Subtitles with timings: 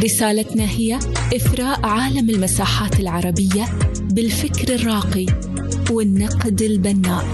[0.00, 0.98] رسالتنا هي
[1.36, 3.68] إثراء عالم المساحات العربية
[4.00, 5.26] بالفكر الراقي
[5.90, 7.24] والنقد البناء.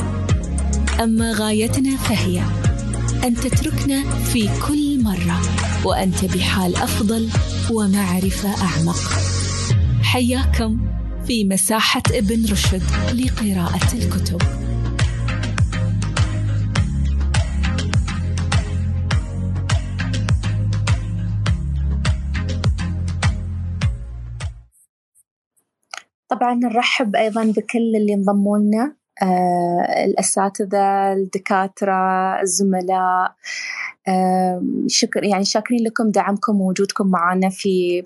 [1.03, 2.43] أما غايتنا فهي
[3.25, 5.41] أن تتركنا في كل مرة
[5.85, 7.29] وأنت بحال أفضل
[7.71, 8.99] ومعرفة أعمق.
[10.03, 10.79] حياكم
[11.27, 12.83] في مساحة ابن رشد
[13.15, 14.66] لقراءة الكتب.
[26.29, 31.95] طبعا نرحب أيضا بكل اللي انضموا لنا آه الأساتذة الدكاترة
[32.43, 33.35] الزملاء
[34.09, 38.03] آه شكر يعني شاكرين لكم دعمكم ووجودكم معنا في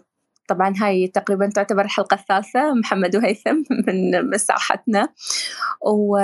[0.50, 3.56] طبعا هاي تقريبا تعتبر الحلقة الثالثة محمد وهيثم
[3.86, 5.08] من مساحتنا.
[5.86, 6.18] و...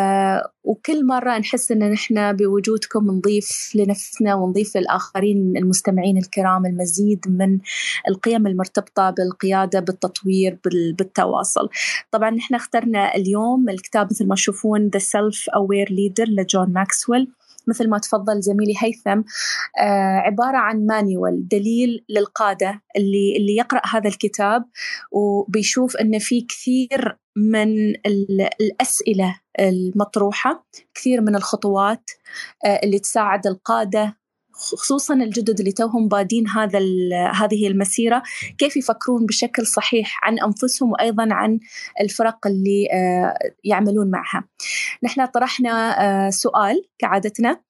[0.64, 7.58] وكل مرة نحس إن نحن بوجودكم نضيف لنفسنا ونضيف للآخرين المستمعين الكرام المزيد من
[8.08, 10.92] القيم المرتبطة بالقيادة بالتطوير بال...
[10.92, 11.68] بالتواصل.
[12.10, 17.28] طبعا نحن اخترنا اليوم الكتاب مثل ما تشوفون The Self Aware Leader لجون ماكسويل.
[17.66, 19.22] مثل ما تفضل زميلي هيثم
[19.80, 24.64] آه عبارة عن مانيوال دليل للقادة اللي اللي يقرأ هذا الكتاب
[25.12, 27.94] وبيشوف أن في كثير من
[28.60, 32.10] الأسئلة المطروحة كثير من الخطوات
[32.66, 34.16] آه اللي تساعد القادة
[34.56, 36.78] خصوصا الجدد اللي توهم بادين هذا
[37.34, 38.22] هذه المسيرة
[38.58, 41.60] كيف يفكرون بشكل صحيح عن أنفسهم وأيضا عن
[42.00, 42.88] الفرق اللي
[43.64, 44.44] يعملون معها.
[45.02, 47.60] نحن طرحنا سؤال كعادتنا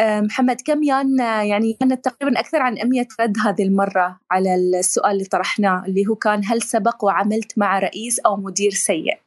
[0.00, 5.24] محمد كم يان يعني كانت تقريبا أكثر عن 100 رد هذه المرة على السؤال اللي
[5.24, 9.18] طرحناه اللي هو كان هل سبق وعملت مع رئيس أو مدير سيء؟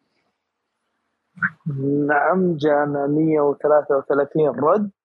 [2.07, 4.98] نعم جانا 133 رد آه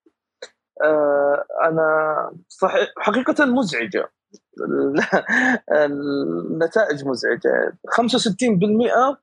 [1.65, 4.12] أنا صحيح حقيقة مزعجة.
[5.85, 7.79] النتائج مزعجة.
[7.89, 9.17] 65%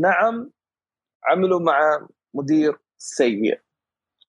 [0.00, 0.50] نعم
[1.24, 3.60] عملوا مع مدير سيء.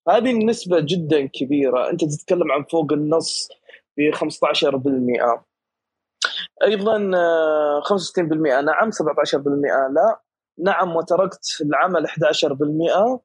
[0.09, 1.89] هذه النسبة جدا كبيرة.
[1.89, 3.49] أنت تتكلم عن فوق النص
[3.97, 5.43] ب 15%
[6.63, 6.97] أيضا
[7.81, 10.21] 65% نعم 17% لا.
[10.59, 13.19] نعم وتركت العمل 11%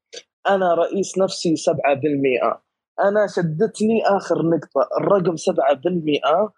[0.49, 2.68] أنا رئيس نفسي 7%
[3.03, 6.53] أنا شدتني آخر نقطة الرقم 7%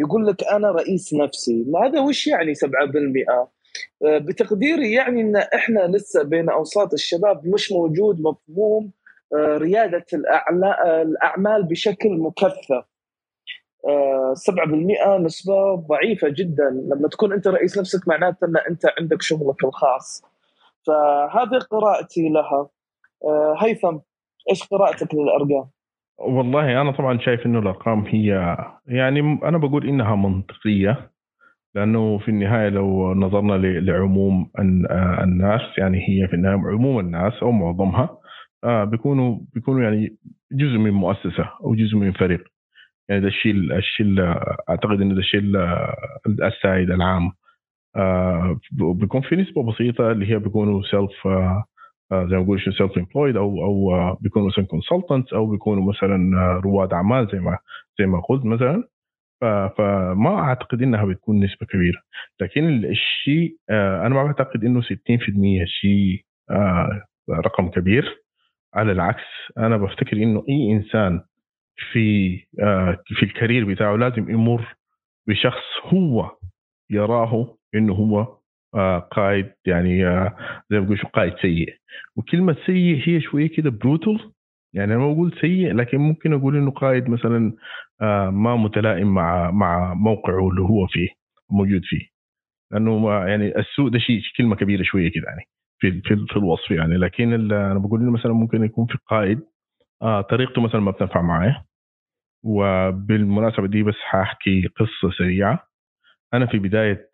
[0.00, 1.66] يقول لك أنا رئيس نفسي.
[1.84, 3.48] هذا وش يعني 7%
[4.02, 8.92] بتقديري يعني إن إحنا لسه بين أوساط الشباب مش موجود مفهوم
[9.34, 12.84] ريادة الأعمال بشكل مكثف.
[14.34, 16.70] 7% نسبة ضعيفة جدا.
[16.70, 20.22] لما تكون أنت رئيس نفسك معناته أن أنت عندك شغلك الخاص.
[20.86, 22.68] فهذه قراءتي لها.
[23.62, 23.98] هيثم.
[24.50, 25.70] إيش قراءتك للأرقام؟
[26.18, 28.56] والله أنا طبعا شايف إنه الأرقام هي
[28.86, 31.10] يعني أنا بقول إنها منطقية
[31.74, 34.50] لأنه في النهاية لو نظرنا لعموم
[35.22, 38.18] الناس يعني هي في النهاية عموم الناس أو معظمها
[38.64, 40.16] بيكونوا بيكونوا يعني
[40.52, 42.44] جزء من مؤسسة أو جزء من فريق
[43.08, 44.06] يعني ده الشيء الشيء
[44.68, 45.40] أعتقد إنه ده الشيء
[46.26, 47.32] السائد العام
[48.72, 51.28] بيكون في نسبة بسيطة اللي هي بيكونوا self
[52.12, 56.16] زي ما بقول self employed أو أو بيكونوا مثلا consultant أو بيكونوا مثلا
[56.64, 57.58] رواد أعمال زي ما
[57.98, 58.84] زي ما قلت مثلا.
[59.78, 62.00] فما أعتقد إنها بتكون نسبة كبيرة.
[62.40, 64.84] لكن الشيء أنا ما بعتقد إنه 60%
[65.66, 66.24] شيء
[67.30, 68.22] رقم كبير.
[68.74, 69.24] على العكس
[69.58, 71.20] أنا بفتكر إنه أي إنسان
[71.92, 72.36] في
[73.04, 74.76] في الكارير بتاعه لازم يمر
[75.28, 76.30] بشخص هو
[76.90, 78.39] يراه إنه هو
[79.10, 79.98] قائد يعني
[80.70, 81.74] زي ما بقول قائد سيء.
[82.16, 84.18] وكلمة سيء هي شوية كده بروتل
[84.74, 87.52] يعني أنا ما بقول سيء لكن ممكن أقول إنه قائد مثلا
[88.30, 91.08] ما متلائم مع مع موقعه اللي هو فيه
[91.50, 92.06] موجود فيه.
[92.72, 95.42] لأنه يعني السوء ده شيء كلمة كبيرة شوية كده يعني
[95.80, 96.96] في في, في الوصف يعني.
[96.96, 99.40] لكن أنا بقول إنه مثلا ممكن يكون في قائد
[100.30, 101.64] طريقته مثلا ما بتنفع معاه.
[102.44, 105.69] وبالمناسبة دي بس حاحكي قصة سريعة.
[106.34, 107.10] أنا في بداية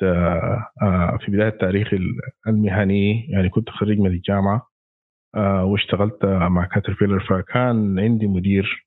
[1.18, 1.98] في بداية تاريخي
[2.46, 4.68] المهني يعني كنت خريج من الجامعة
[5.62, 8.86] واشتغلت مع كاتربيلر فكان عندي مدير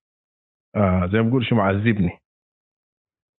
[1.11, 2.11] زي ما بقول شو معذبني.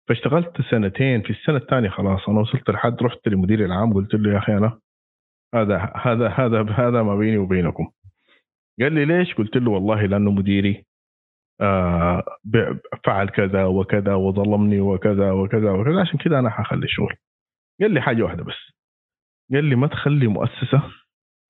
[0.08, 4.38] فاشتغلت سنتين في السنة الثانية خلاص أنا وصلت لحد رحت لمديري العام قلت له يا
[4.38, 4.78] أخي أنا
[5.54, 7.90] هذا هذا هذا هذا ما بيني وبينكم.
[8.80, 10.70] قال لي ليش؟ قلت له والله لأنه مديري.
[10.70, 10.89] آه
[13.04, 16.00] فعل كذا وكذا وظلمني وكذا وكذا وكذا.
[16.00, 17.14] عشان كذا أنا حخلي الشغل
[17.80, 18.72] قال لي حاجة واحدة بس.
[19.52, 20.82] قال لي ما تخلي مؤسسة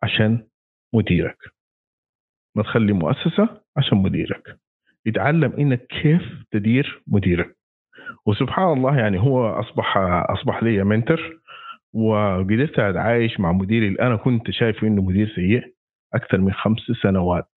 [0.02, 0.46] عشان
[0.94, 1.36] مديرك.
[2.56, 4.58] ما تخلي مؤسسة عشان مديرك.
[5.06, 7.56] يتعلم إنك كيف تدير مديرك.
[8.26, 9.96] وسبحان الله يعني هو أصبح
[10.30, 11.40] أصبح لي منتر
[11.94, 13.88] وقدرت أتعايش مع مديري.
[13.88, 15.74] اللي أنا كنت شايفه إنه مدير سيء
[16.14, 17.50] أكثر من خمس سنوات.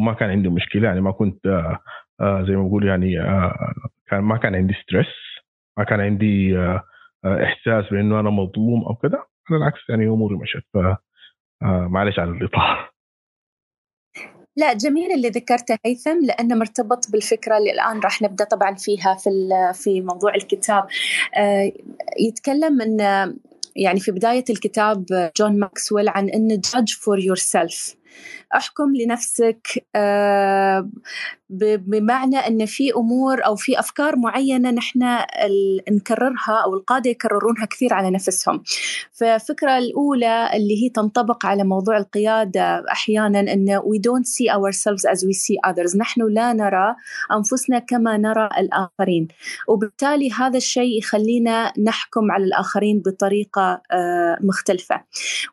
[0.00, 1.78] وما كان عندي مشكلة يعني ما كنت آه،
[2.20, 3.72] آه، زي ما بقول يعني آه،
[4.06, 5.06] كان ما كان عندي ستريس
[5.78, 6.58] ما كان عندي
[7.24, 10.78] إحساس بإنه أنا مظلوم أو كذا على العكس يعني أموري مشت ف
[11.62, 12.88] معلش على الإطالة.
[14.56, 19.30] لا جميل اللي ذكرته هيثم لأنه مرتبط بالفكرة اللي الآن راح نبدأ طبعا فيها في
[19.74, 20.86] في موضوع الكتاب.
[22.18, 23.00] يتكلم إن
[23.76, 25.04] يعني في بداية الكتاب
[25.36, 27.99] جون ماكسويل عن إن judge for yourself.
[28.54, 30.88] أحكم لنفسك آه،
[31.50, 35.18] بمعنى إن في أمور أو في أفكار معينة نحن
[35.90, 38.62] نكررها أو القادة يكررونها كثير على نفسهم.
[39.12, 45.24] فالفكرة الأولى اللي هي تنطبق على موضوع القيادة أحيانا إن we don't see ourselves as
[45.24, 46.94] we see others، نحن لا نرى
[47.32, 49.28] أنفسنا كما نرى الآخرين،
[49.68, 55.00] وبالتالي هذا الشيء يخلينا نحكم على الآخرين بطريقة آه، مختلفة.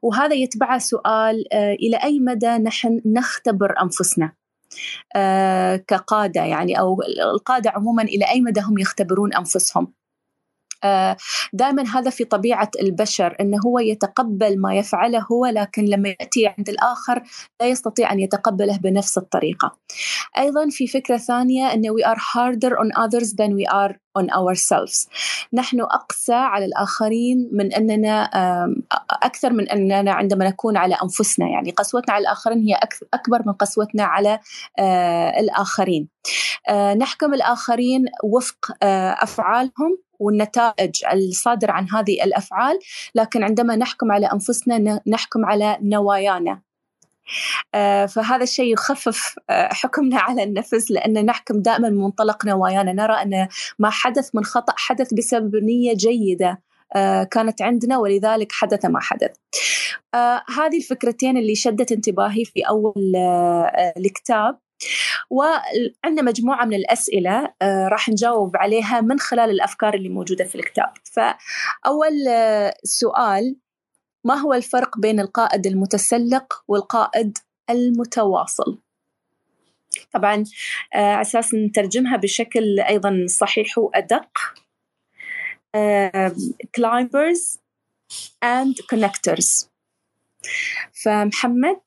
[0.02, 4.34] وهذا يتبعه سؤال آه، إلى أي مدى نحن نختبر أنفسنا.
[5.16, 7.02] آه، كقادة يعني أو
[7.34, 9.94] القادة عموما إلى أي مدى هم يختبرون أنفسهم.
[10.84, 11.18] آه،
[11.54, 16.70] دائما هذا في طبيعة البشر أنه هو يتقبل ما يفعله هو لكن لما يأتي عند
[16.70, 17.24] الآخر
[17.62, 19.78] لا يستطيع أن يتقبله بنفس الطريقة.
[20.38, 25.08] أيضا في فكرة ثانية أن we are harder on others than we are on ourselves.
[25.54, 28.30] نحن أقسى على الآخرين من أننا
[29.24, 31.48] أكثر من أننا عندما نكون على أنفسنا.
[31.50, 32.80] يعني قسوتنا على الآخرين هي
[33.14, 34.40] أكبر من قسوتنا على
[34.80, 36.10] آه، الآخرين.
[36.70, 38.72] آه، نحكم الآخرين وفق
[39.24, 42.80] أفعالهم والنتائج الصادرة عن هذه الأفعال.
[43.16, 46.52] لكن عندما نحكم على أنفسنا نحكم على نوايانا.
[46.52, 46.67] آه،
[48.08, 52.94] فهذا الشيء يخفف آه، حكمنا على النفس لأن نحكم دائما من منطلق نوايانا.
[52.94, 53.48] نرى أن
[53.80, 56.62] ما حدث من خطأ حدث بسبب نية جيدة
[56.96, 59.32] آه، كانت عندنا ولذلك حدث ما حدث.
[60.58, 63.16] هذه الفكرتين اللي شدت انتباهي في أول
[63.98, 64.58] الكتاب.
[65.30, 70.90] وعندنا مجموعة من الأسئلة آه، راح نجاوب عليها من خلال الأفكار اللي موجودة في الكتاب.
[71.14, 73.56] فأول آه، سؤال
[74.28, 77.38] ما هو الفرق بين القائد المتسلق والقائد
[77.70, 78.80] المتواصل؟
[80.14, 80.44] طبعا
[80.94, 84.30] آه، على أساس نترجمها بشكل أيضا صحيح وأدق
[86.78, 87.58] climbers
[88.46, 89.68] and connectors.
[91.04, 91.82] فمحمد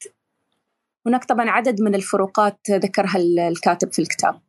[1.07, 3.17] هناك طبعا عدد من الفروقات ذكرها
[3.49, 4.41] الكاتب في الكتاب.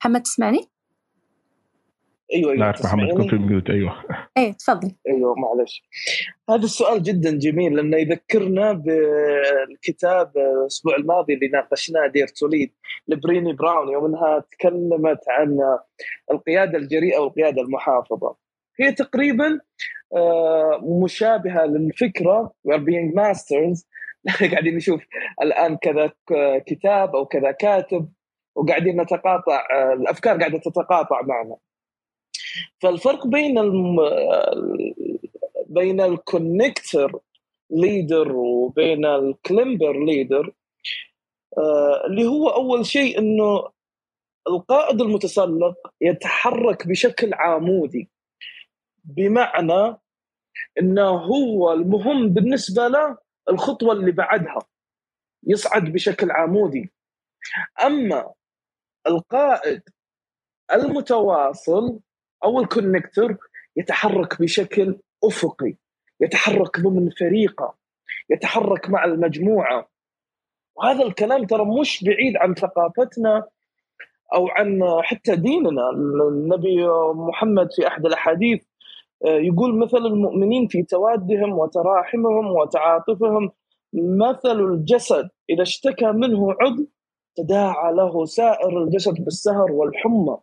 [0.00, 0.75] محمد تسمعني؟
[2.34, 4.04] أيوه أيوه لا محمد كنت mute أيوه.
[4.36, 4.92] إيه تفضل.
[5.08, 5.82] أيوه معلش.
[6.50, 12.72] هذا السؤال جدا جميل لأنه يذكرنا بالكتاب الأسبوع الماضي اللي ناقشناه Dare to Lead
[13.08, 15.58] لبريني براون يوم انها تكلمت عن
[16.32, 18.36] القيادة الجريئة والقيادة المحافظة.
[18.80, 19.60] هي تقريبا
[20.16, 23.84] آه، مشابهة للفكرة being masters
[24.52, 25.02] قاعدين نشوف
[25.42, 26.12] الآن كذا
[26.66, 28.08] كتاب أو كذا كاتب
[28.56, 31.56] وقاعدين نتقاطع الأفكار قاعدة تتقاطع معنا.
[32.82, 33.96] فالفرق بين الم...
[35.66, 37.20] بين ال connector
[37.70, 40.52] leader وبين ال climber leader
[41.58, 43.68] آه، اللي هو أول شيء إنه
[44.48, 48.10] القائد المتسلق يتحرك بشكل عمودي
[49.04, 49.96] بمعنى
[50.80, 53.18] إنه هو المهم بالنسبة له
[53.50, 54.58] الخطوة اللي بعدها
[55.46, 56.92] يصعد بشكل عمودي.
[57.84, 58.32] أما
[59.06, 59.82] القائد
[60.72, 62.00] المتواصل
[62.44, 63.36] أو الكونكتور
[63.76, 65.74] يتحرك بشكل أفقي
[66.20, 67.74] يتحرك ضمن فريقة
[68.30, 69.88] يتحرك مع المجموعة.
[70.76, 73.46] وهذا الكلام ترى مش بعيد عن ثقافتنا
[74.34, 75.90] أو عن حتى ديننا.
[76.28, 78.62] النبي محمد في أحد الأحاديث
[79.24, 83.50] يقول مثل المؤمنين في توادهم وتراحمهم وتعاطفهم
[83.92, 86.86] مثل الجسد إذا اشتكى منه عضو
[87.36, 90.36] تداعى له سائر الجسد بالسهر والحمى.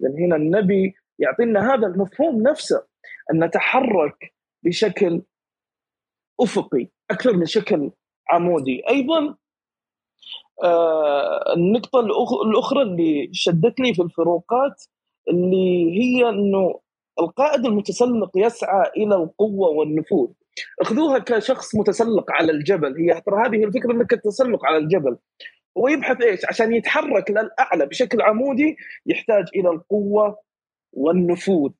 [0.00, 2.86] لأن هنا النبي يعطينا هذا المفهوم نفسه
[3.32, 5.22] أن نتحرك بشكل
[6.40, 7.90] أفقي أكثر من شكل
[8.30, 8.82] عمودي.
[8.88, 9.36] أيضا
[10.64, 12.00] آه النقطة
[12.46, 14.84] الأخرى اللي شدتني في الفروقات
[15.28, 16.80] اللي هي أنه
[17.20, 20.28] القائد المتسلق يسعى إلى القوة والنفوذ.
[20.80, 22.94] اخذوها كشخص متسلق على الجبل.
[23.00, 25.16] هي ترى هذه الفكرة أنك التسلق على الجبل.
[25.78, 30.38] هو يبحث إيش؟ عشان يتحرك للأعلى بشكل عمودي يحتاج إلى القوة
[30.96, 31.70] والنفوذ.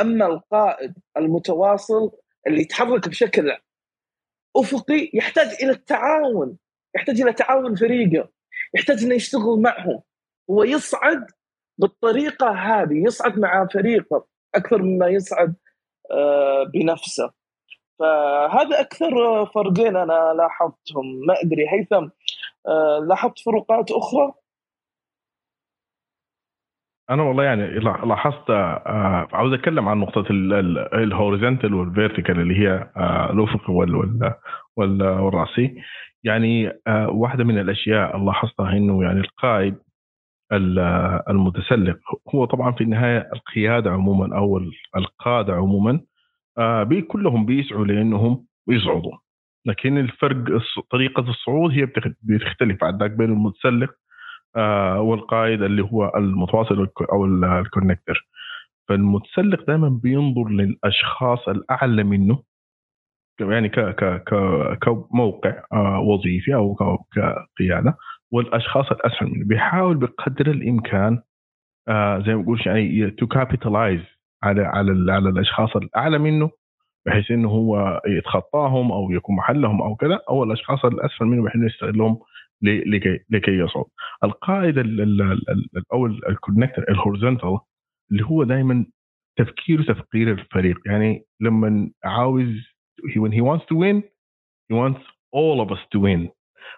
[0.00, 2.10] أما القائد المتواصل
[2.46, 3.56] اللي يتحرك بشكل
[4.56, 6.58] أفقي يحتاج إلى التعاون،
[6.96, 8.28] يحتاج إلى تعاون فريقه،
[8.74, 10.02] يحتاج إنه يشتغل معهم،
[10.50, 11.26] هو يصعد
[11.78, 15.54] بالطريقة هذه، يصعد مع فريقه أكثر مما يصعد
[16.10, 17.32] آه، بنفسه.
[17.98, 19.10] فهذا أكثر
[19.46, 22.08] فرقين أنا لاحظتهم، ما أدري هيثم
[22.68, 24.32] آه، لاحظت فروقات أخرى؟
[27.10, 30.24] أنا والله يعني لاحظت آه، عاوز أتكلم عن نقطة
[30.94, 33.70] ال horizontal وال vertical اللي هي آه، الأفق
[34.76, 35.74] والرأسي.
[36.24, 36.72] يعني
[37.08, 39.76] واحدة من الأشياء لاحظتها إنه يعني القائد
[41.30, 41.98] المتسلق
[42.34, 44.60] هو طبعا في النهاية القيادة عموما أو
[44.96, 46.00] القادة عموما
[47.08, 49.12] كلهم بيسعوا لأنهم يصعدوا.
[49.66, 51.86] لكن الفرق طريقة الصعود هي
[52.22, 53.96] بتختلف عن ذاك بين المتسلق آه،
[55.00, 58.26] والقائد اللي هو المتواصل أو ال connector.
[58.88, 62.42] فالمتسلق دائما بينظر للأشخاص الأعلى منه
[63.40, 64.34] يعني ك ك ك
[64.82, 66.74] كموقع آه، وظيفي أو
[67.12, 67.96] كقيادة
[68.32, 69.44] والأشخاص الاسفل منه.
[69.44, 71.22] بيحاول بقدر الإمكان
[71.88, 74.00] آه، زي ما بقول يعني to capitalize
[74.42, 76.50] على على على الأشخاص الأعلى منه
[77.06, 81.66] بحيث إنه هو يتخطاهم أو يكون محلهم أو كذا أو الأشخاص الاسفل منه بحيث إنه
[81.66, 82.18] يستغلهم
[82.62, 83.84] لكي لكي يصعد.
[84.24, 84.78] القائد
[85.92, 87.58] أو ال connector ال horizontal
[88.12, 88.86] اللي هو دائما
[89.38, 90.78] تفكيره تفكير الفريق.
[90.86, 92.48] يعني لما عاوز
[93.18, 94.02] when he wants to win
[94.72, 95.02] he wants
[95.34, 96.28] all of us to win.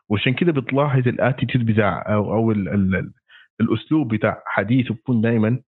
[0.09, 3.13] وعشان كده بتلاحظ ال attitude بتاع أو أو ال ال
[3.61, 5.61] الأسلوب بتاع حديثه بيكون دائما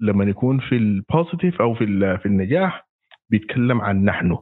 [0.00, 2.88] لما يكون في ال positive أو في في النجاح
[3.30, 4.38] بيتكلم عن نحن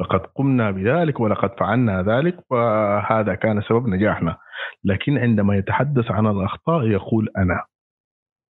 [0.00, 4.36] لقد قمنا بذلك ولقد فعلنا ذلك وهذا كان سبب نجاحنا.
[4.84, 7.64] لكن عندما يتحدث عن الأخطاء يقول أنا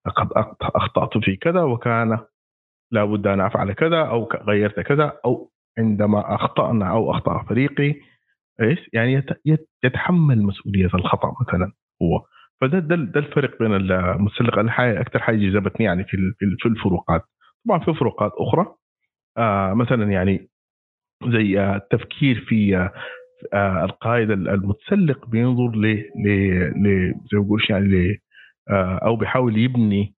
[0.06, 0.28] لقد
[0.62, 2.18] أخطأت في كذا وكان
[2.92, 7.94] لابد أن أفعل كذا أو غيرت كذا أو عندما أخطأنا أو أخطأ فريقي
[8.60, 9.22] إيش؟ يعني
[9.84, 12.24] يتحمل مسؤولية الخطأ مثلا هو.
[12.60, 16.16] فده ده, ده الفرق بين المسلق الحاجة أكثر حاجة جذبتني يعني في
[16.58, 17.22] في الفروقات.
[17.66, 18.74] طبعا في فروقات أخرى
[19.38, 20.48] آه مثلا يعني
[21.26, 22.92] زي آه التفكير في آه,
[23.54, 25.86] آه، القائد المتسلق بينظر ل
[26.76, 28.20] ل زي ما بقول يعني
[29.04, 30.14] أو بيحاول يبني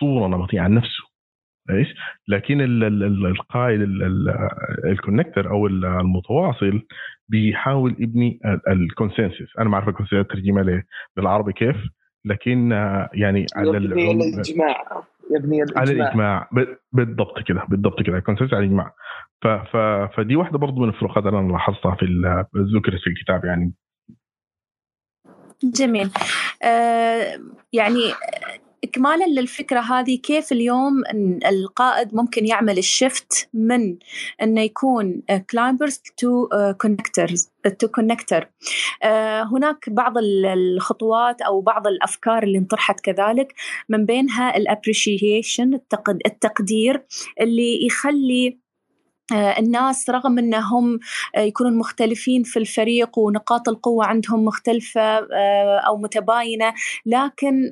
[0.00, 1.04] صوره نمطية عن نفسه
[1.70, 1.88] إيش؟
[2.28, 2.60] لكن
[3.26, 3.80] القائد
[4.84, 6.82] ال connector أو المتواصل
[7.28, 10.82] بيحاول يبني ال consensus أنا ما أعرف ال consensus ترجمة
[11.16, 11.76] بالعربي كيف؟
[12.24, 15.02] لكن آه، يعني على الإجماع.
[15.30, 15.82] يبني الإجماع.
[15.82, 16.48] على الاجماع
[16.92, 18.94] بالضبط كده بالضبط كده consensus على الإجماع.
[19.42, 19.46] ف...
[19.46, 19.76] ف...
[20.16, 22.06] فدي واحدة برضه من الفروقات اللي أنا لاحظتها في
[22.76, 23.72] ذكرت في الكتاب يعني.
[25.64, 26.10] جميل.
[26.64, 27.40] آه
[27.72, 28.12] يعني
[28.84, 31.02] إكمالا للفكرة هذه كيف اليوم
[31.46, 33.96] القائد ممكن يعمل ال shift من
[34.42, 36.48] أنه يكون climbers to
[36.80, 38.48] connectors to connector
[39.52, 43.54] هناك بعض الخطوات أو بعض الأفكار اللي انطرحت كذلك
[43.88, 45.80] من بينها ال appreciation
[46.26, 47.02] التقدير
[47.40, 48.58] اللي يخلي
[49.32, 51.00] الناس رغم أنهم
[51.36, 56.74] آه، يكونون مختلفين في الفريق ونقاط القوة عندهم مختلفة آه، أو متباينة
[57.06, 57.70] لكن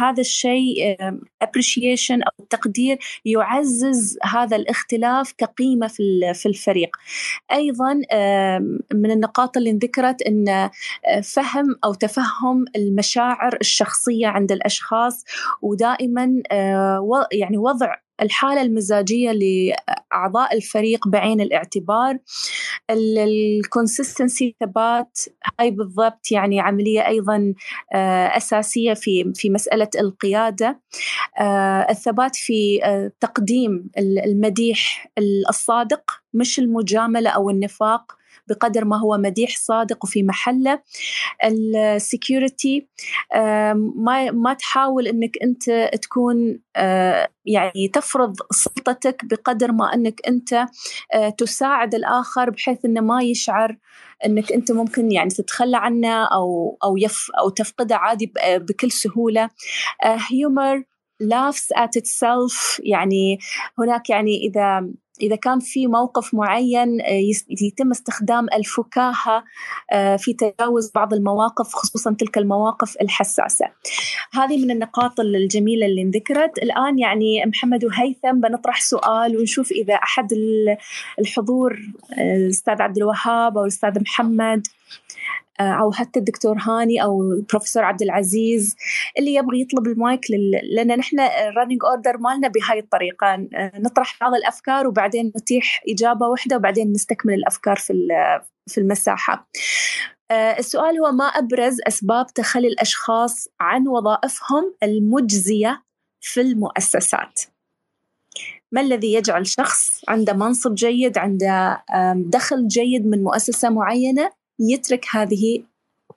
[0.00, 0.96] هذا الشيء
[1.44, 6.96] appreciation أو التقدير يعزز هذا الاختلاف كقيمة في في الفريق.
[7.52, 7.94] أيضا
[8.94, 10.70] من النقاط اللي انذكرت إن
[11.22, 15.24] فهم أو تفهم المشاعر الشخصية عند الأشخاص
[15.62, 16.42] ودائما
[17.32, 22.18] يعني وضع الحالة المزاجية لأعضاء الفريق بعين الاعتبار.
[22.90, 25.18] الكونسستنسي ثبات
[25.60, 27.54] هاي بالضبط يعني عملية أيضا
[27.94, 30.80] آه، أساسية في في مسألة القيادة.
[31.40, 35.10] آه، الثبات في آه، تقديم المديح
[35.48, 38.18] الصادق مش المجاملة أو النفاق.
[38.46, 40.82] بقدر ما هو مديح صادق وفي محله.
[41.44, 42.88] السكيورتي
[43.96, 46.60] ما ما تحاول إنك أنت تكون
[47.44, 50.66] يعني تفرض سلطتك بقدر ما إنك أنت
[51.38, 53.76] تساعد الآخر بحيث إنه ما يشعر
[54.26, 59.50] إنك أنت ممكن يعني تتخلى عنه أو أو يف أو تفقده عادي بكل سهولة.
[60.04, 60.84] هيومر
[61.22, 63.38] laughs at itself يعني
[63.78, 64.88] هناك يعني إذا
[65.20, 66.98] إذا كان في موقف معين
[67.60, 69.44] يتم استخدام الفكاهة
[70.18, 73.66] في تجاوز بعض المواقف خصوصا تلك المواقف الحساسة.
[74.32, 76.58] هذه من النقاط الجميلة اللي انذكرت.
[76.58, 80.28] الآن يعني محمد وهيثم بنطرح سؤال ونشوف إذا أحد
[81.18, 81.78] الحضور
[82.18, 85.07] الأستاذ عبد الوهاب أو الأستاذ محمد آه،
[85.60, 88.76] أو حتى الدكتور هاني أو البروفيسور عبد العزيز
[89.18, 90.60] اللي يبغى يطلب المايك لل...
[90.74, 96.26] لأن نحن ال running order مالنا بهاي الطريقة آه، نطرح بعض الأفكار وبعدين نتيح إجابة
[96.26, 97.92] واحدة وبعدين نستكمل الأفكار في
[98.66, 99.48] في المساحة.
[100.30, 105.82] آه، السؤال هو ما أبرز أسباب تخلي الأشخاص عن وظائفهم المجزية
[106.20, 107.42] في المؤسسات؟
[108.72, 111.84] ما الذي يجعل شخص عنده منصب جيد عنده
[112.14, 115.64] دخل جيد من مؤسسة معينة يترك هذه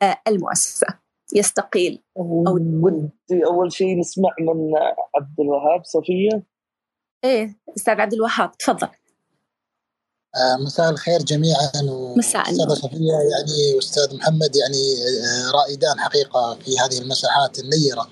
[0.02, 0.88] آه، المؤسسة
[1.36, 2.04] يستقيل.
[2.18, 2.46] أو
[2.82, 4.72] ودي أول شيء نسمع من
[5.16, 6.44] عبد الوهاب صفية
[7.24, 8.88] إيه أستاذ عبد الوهاب تفضل.
[10.36, 11.72] آه، مساء الخير جميعا
[12.18, 12.42] مساء.
[12.42, 14.84] أستاذ صفيه يعني واستاذ محمد يعني
[15.24, 18.08] آه، رائدان حقيقة في هذه المساحات النيرة.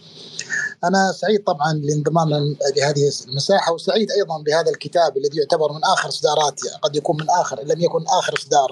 [0.84, 2.30] أنا سعيد طبعا لانضمام
[2.78, 7.64] لهذه المساحة وسعيد أيضا بهذا الكتاب الذي يعتبر من آخر اصدارات قد يكون من آخر
[7.64, 8.70] لم يكن آخر اصدار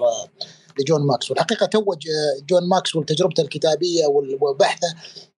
[0.80, 4.06] لجون ماكسويل الحقيقة توج آه، جون ماكس وتجربته الكتابية
[4.42, 4.88] وبحثه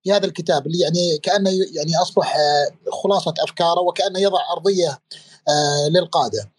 [0.04, 4.98] في هذا الكتاب اللي يعني كأنه يعني أصبح آه، خلاصة أفكاره وكأنه يضع أرضية
[5.48, 6.50] آه، للقادة.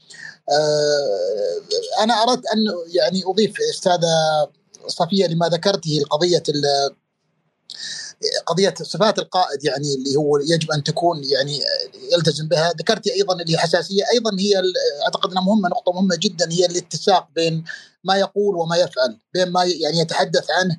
[2.04, 2.60] أنا أردت أن
[2.96, 4.08] يعني أضيف أستاذة
[4.88, 6.44] صفية لما ذكرته القضية
[8.46, 11.60] قضية صفات القائد يعني اللي هو يجب أن تكون يعني
[12.14, 12.72] يلتزم بها.
[12.80, 14.04] ذكرتي أيضا اللي حساسية.
[14.14, 14.62] أيضا هي
[15.06, 17.64] أعتقد أنها مهمة نقطة مهمة جدا هي الاتساق بين
[18.04, 20.78] ما يقول وما يفعل بين ما يعني يتحدث عنه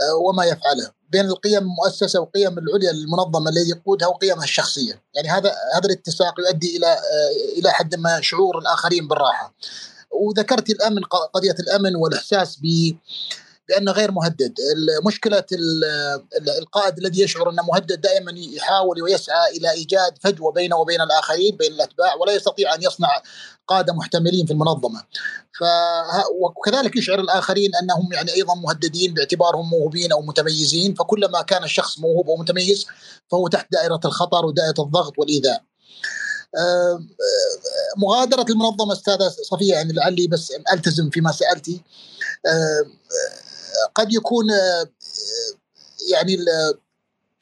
[0.00, 5.02] آه، وما يفعله بين القيم المؤسسة وقيم العليا للمنظمه الذي يقودها وقيمها الشخصية.
[5.14, 9.54] يعني هذا هذا الاتساق يؤدي إلى آه، إلى حد ما شعور الآخرين بالراحة.
[10.10, 12.96] وذكرت الأمن قضية الأمن والإحساس ب
[13.68, 14.54] بانه غير مهدد.
[15.06, 15.44] مشكلة
[16.58, 21.72] القائد الذي يشعر أنه مهدد دائما يحاول ويسعى إلى إيجاد فجوة بينه وبين الآخرين بين
[21.72, 23.22] الأتباع ولا يستطيع أن يصنع
[23.68, 25.02] قادة محتملين في المنظمة.
[25.58, 25.64] ف
[26.40, 32.28] وكذلك يشعر الآخرين أنهم يعني أيضا مهددين باعتبارهم موهوبين أو متميزين فكلما كان الشخص موهوب
[32.28, 32.86] ومتميز
[33.30, 35.62] فهو تحت دائرة الخطر ودائرة الضغط والإيذاء.
[37.96, 41.82] مغادرة المنظمة أستاذة صفية يعني لعلي بس ألتزم فيما سألتي.
[43.94, 44.88] قد يكون آه،
[46.12, 46.36] يعني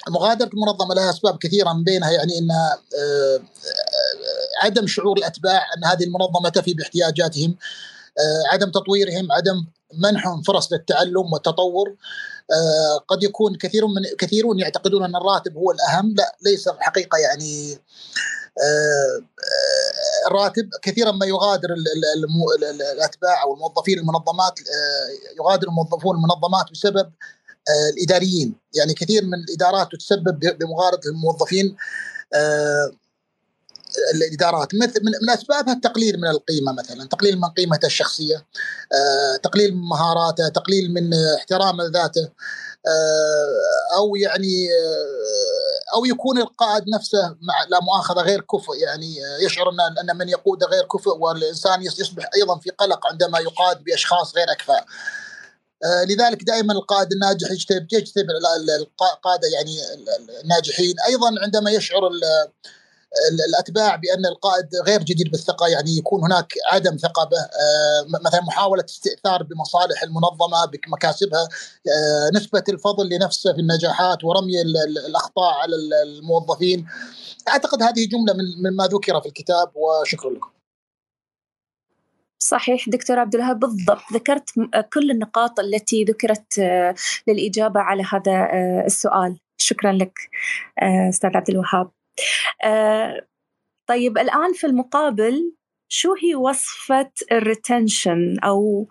[0.08, 5.84] مغادرة المنظمة لها أسباب كثيرة من بينها يعني أنها آه، آه، عدم شعور الأتباع أن
[5.84, 7.56] هذه المنظمة تفي باحتياجاتهم
[8.52, 11.96] عدم تطويرهم عدم منحهم فرص للتعلم والتطور.
[13.08, 17.78] قد يكون كثير من كثيرون يعتقدون أن الراتب هو الأهم لا ليس الحقيقة يعني
[20.26, 21.68] الراتب كثيرا ما يغادر
[22.92, 27.12] الأتباع أو الموظفين المنظمات آه، يغادر الموظفون المنظمات بسبب
[27.68, 28.54] آه، الإداريين.
[28.74, 31.76] يعني كثير من الإدارات تتسبب بمغادره الموظفين
[32.34, 32.92] آه،
[34.14, 34.74] الإدارات.
[34.74, 37.08] مثل من أسبابها التقليل من القيمة مثلا.
[37.08, 38.46] تقليل من قيمته الشخصية
[39.42, 42.28] تقليل من مهاراته تقليل من احترام ذاته
[43.96, 44.68] أو يعني
[45.94, 50.64] أو يكون القائد نفسه مع لا مؤاخذة غير كفء يعني يشعر ان أن من يقود
[50.64, 54.86] غير كفء والإنسان يصبح أيضا في قلق عندما يقاد بأشخاص غير أكفاء.
[55.84, 58.26] آه، لذلك دائما القائد الناجح يجتهد يجتهد
[59.00, 59.76] القادة يعني
[60.44, 62.10] الناجحين أيضا عندما يشعر
[63.48, 68.84] الأتباع بأن القائد غير جدير بالثقة يعني يكون هناك عدم ثقة به آه، مثلا محاولة
[68.84, 71.48] استئثار بمصالح المنظمة بمكاسبها
[71.88, 74.62] آه، نسبة الفضل لنفسه في النجاحات ورمي
[75.06, 76.86] الأخطاء على الموظفين.
[77.48, 80.50] أعتقد هذه جملة من مما ذكر في الكتاب وشكرا لكم.
[82.42, 84.02] صحيح دكتور عبد الوهاب بالضبط.
[84.12, 84.50] ذكرت
[84.92, 86.94] كل النقاط التي ذكرت آه،
[87.28, 88.48] للإجابة على هذا
[88.86, 89.38] السؤال.
[89.60, 90.14] شكرا لك
[90.78, 91.86] أستاذ عبد الوهاب.
[91.86, 92.01] آه،
[93.86, 95.52] طيب الآن في المقابل
[95.88, 98.88] شو هي وصفة الريتنشن أو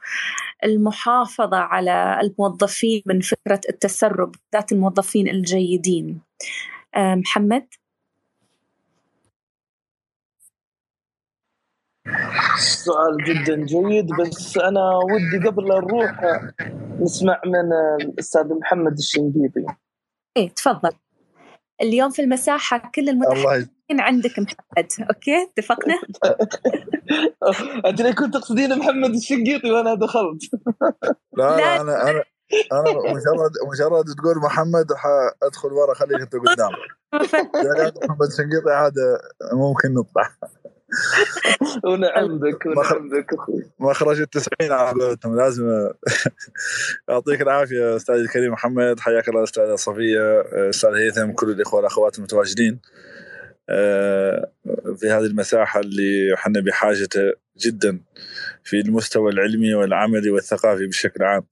[0.64, 6.22] المحافظة على الموظفين من فكرة التسرب ذات الموظفين الجيدين؟
[6.96, 7.68] آه، محمد؟
[12.58, 16.22] سؤال جدا جيد بس أنا ودي قبل نروح
[17.00, 19.66] نسمع من الأستاذ محمد الشنقيطي.
[20.38, 20.92] إيه تفضل.
[21.82, 26.02] اليوم في المساحة كل المتحدثين عندك محمد أوكي؟ اتفقنا؟
[27.86, 30.42] انت كنت تقصدين محمد الشنقيطي وأنا دخلت.
[31.38, 32.24] لا, لا أنا أنا
[32.72, 34.86] أنا مجرد مجرد تقول محمد
[35.44, 36.72] ادخل ورا خليك أنت قدام
[38.04, 39.22] محمد الشنقيطي هذا
[39.54, 40.30] ممكن نطلع.
[41.84, 45.90] ونعم بك ونعم بك أخوي مخرج التسعين على قولتهم لازم
[47.10, 52.80] يعطيك العافية أستاذ الكريم محمد حياك الله أستاذة صفية أستاذ هيثم كل الإخوة والاخوات المتواجدين
[53.70, 54.52] آه،
[54.98, 58.00] في هذه المساحة اللي إحنا بحاجته جدا
[58.64, 61.44] في المستوى العلمي والعملي والثقافي بشكل عام.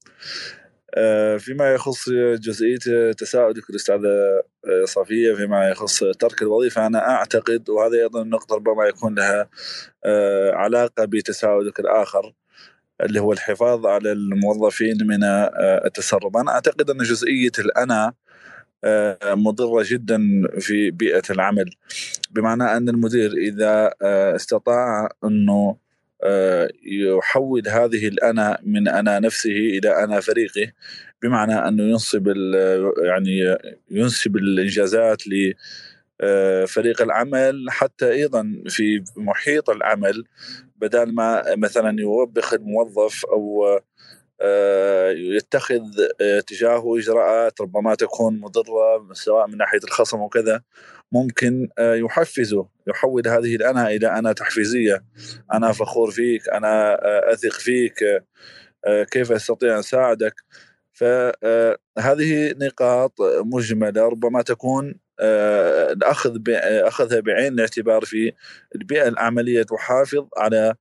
[0.94, 7.96] آه، فيما يخص جزئية تساؤلك الاستاذه آه، صفية فيما يخص ترك الوظيفة أنا أعتقد وهذا
[7.96, 9.48] أيضا النقطه ربما يكون لها
[10.54, 12.32] علاقة بتساؤلك الآخر
[13.00, 15.24] اللي هو الحفاظ على الموظفين من
[15.84, 16.36] التسرب.
[16.36, 18.14] أنا أعتقد أن جزئية الأنا
[18.84, 20.20] آه، مضرة جدا
[20.58, 21.70] في بيئة العمل
[22.30, 23.32] بمعنى أن المدير
[24.02, 25.76] آه، استطاع آه،
[26.82, 30.72] يحول هذه الأنا من أنا نفسه إلى أنا فريقه
[31.22, 32.28] بمعنى أنه ينصب
[33.04, 33.56] يعني
[33.90, 40.24] ينسب الإنجازات لفريق العمل حتى أيضا في محيط العمل
[40.76, 43.64] بدل ما مثلا يوبخ الموظف أو
[44.42, 45.82] آه، يتخذ
[46.20, 50.62] آه، تجاهه إجراءات ربما تكون مضرة سواء من ناحية الخصم وكذا
[51.12, 55.04] ممكن آه، يحفزه يحول هذه الانا إلى أنا تحفيزية.
[55.52, 56.98] أنا فخور فيك أنا
[57.32, 57.94] أثق فيك
[59.10, 60.34] كيف أستطيع أن أساعدك؟
[60.92, 63.12] فهذه نقاط
[63.44, 64.94] مجملة ربما تكون
[65.92, 68.32] الأخذ أخذها بعين الاعتبار في
[68.74, 70.74] البيئة العملية تحافظ على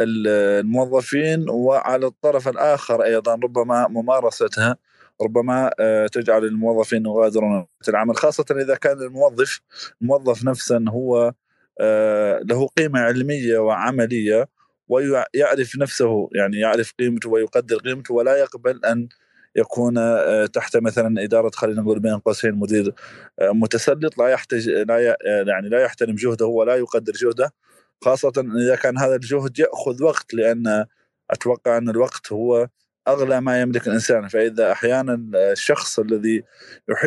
[0.00, 4.76] الموظفين وعلى الطرف الآخر أيضا ربما ممارستها.
[5.22, 9.60] ربما آه، تجعل الموظفين يغادرون العمل خاصة إذا كان الموظف
[10.02, 11.32] الموظف نفسا هو
[11.80, 14.48] آه، له قيمة علمية وعملية
[14.88, 19.08] ويعرف نفسه يعني يعرف قيمته ويقدر قيمته ولا يقبل أن
[19.56, 22.94] يكون آه، تحت مثلا إدارة خلينا نقول بين قوسين مدير
[23.42, 27.52] متسلط لا يحتاج لا يعني لا يحترم جهده ولا يقدر جهده
[28.04, 28.32] خاصة
[28.66, 30.86] إذا كان هذا الجهد يأخذ وقت لأن
[31.30, 32.68] أتوقع أن الوقت هو
[33.08, 36.42] أغلى ما يملك الإنسان فإذا أحيانا الشخص الذي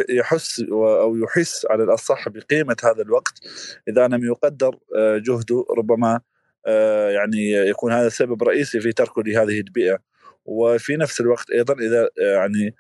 [0.10, 3.34] يحس أو يحس على الأصح بقيمة هذا الوقت
[3.88, 6.22] إذا لم يقدر آه، جهده ربما
[6.68, 10.00] آه، يعني يكون هذا سبب رئيسي في تركه لهذه البيئة.
[10.46, 12.76] وفي نفس الوقت أيضا إذا آه، يعني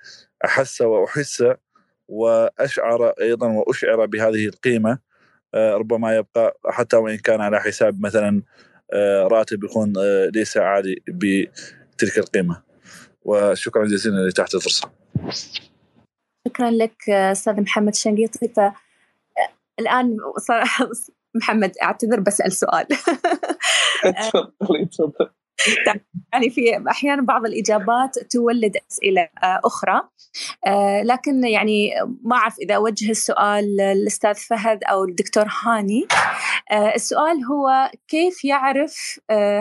[0.45, 1.43] أحس وأحس
[2.07, 4.99] وأشعر أيضا وأشعر بهذه القيمة
[5.53, 8.43] آه، ربما يبقى حتى وإن كان على حساب مثلا
[9.31, 9.93] راتب يكون
[10.33, 12.74] ليس عالي بتلك القيمة.
[13.25, 14.91] وشكرا جزيلا لتحت الفرصة.
[16.47, 18.47] شكرا لك أستاذ محمد شنقيطي.
[18.47, 18.59] ف
[19.79, 20.89] الآن صراحة
[21.35, 25.29] محمد أعتذر بسال سؤال تفضلي تفضلي
[26.33, 30.01] يعني في أحيانا بعض الإجابات تولد أسئلة آه، أخرى.
[30.67, 31.91] آه، لكن يعني
[32.23, 36.07] ما أعرف إذا أوجه السؤال للأستاذ فهد أو الدكتور هاني.
[36.71, 39.19] آه، السؤال هو كيف يعرف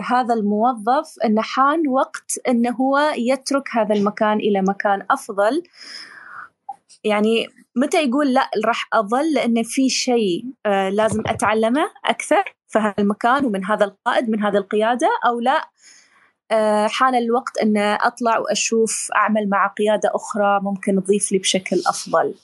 [0.09, 5.63] هذا الموظف ان حان وقت أنه هو يترك هذا المكان إلى مكان أفضل؟
[7.03, 13.45] يعني متى يقول لا راح أظل لأن في شيء لازم أتعلمه أكثر؟ في هذا المكان
[13.45, 15.69] ومن هذا القائد من هذه القيادة أو لا
[16.51, 22.35] آه، حان الوقت أن أطلع وأشوف أعمل مع قيادة أخرى ممكن تضيف لي بشكل أفضل.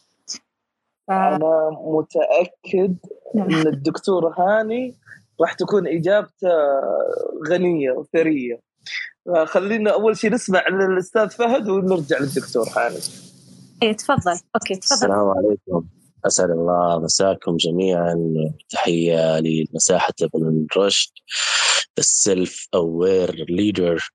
[1.08, 1.12] ف...
[1.12, 2.96] أنا متأكد
[3.36, 3.50] نعم.
[3.50, 4.96] أن الدكتور هاني
[5.42, 6.50] راح تكون إجابته
[7.50, 8.60] غنية وثرية.
[9.46, 13.00] خلينا أول شيء نسمع الأستاذ فهد ونرجع للدكتور هاني.
[13.84, 14.40] إيه تفضل.
[14.56, 14.96] أوكي تفضل.
[14.96, 15.88] السلام عليكم.
[16.28, 18.34] أسعد الله مساكم جميعا.
[18.70, 21.12] تحية لمساحة ابن رشد
[21.98, 24.12] ال self aware leader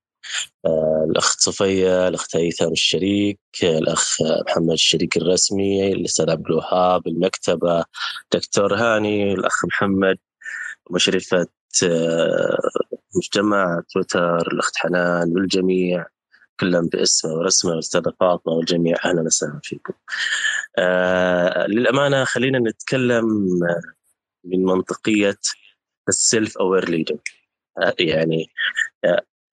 [1.09, 4.17] الأخ صفية الأخ هيثم الشريك الأخ
[4.47, 7.83] محمد الشريك الرسمي الأستاذ عبد الوهاب المكتبة
[8.33, 10.17] دكتور هاني الأخ محمد
[10.91, 11.47] مشرفة
[11.83, 12.57] آه،
[13.15, 16.05] مجتمع تويتر الأخت حنان والجميع.
[16.59, 19.93] كلهم باسمه ورسمه والاستاذه فاطمه والجميع أهلا وسهلا فيكم.
[20.77, 23.25] آه للأمانة خلينا نتكلم
[24.43, 25.39] من منطقية
[26.09, 27.17] ال self aware leader
[27.99, 28.51] يعني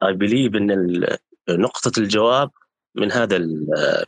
[0.02, 1.06] I believe إن
[1.48, 2.50] نقطة الجواب
[2.94, 3.38] من هذا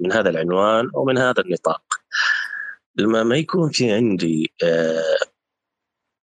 [0.01, 1.83] من هذا العنوان ومن هذا النطاق
[2.97, 4.53] لما ما يكون في عندي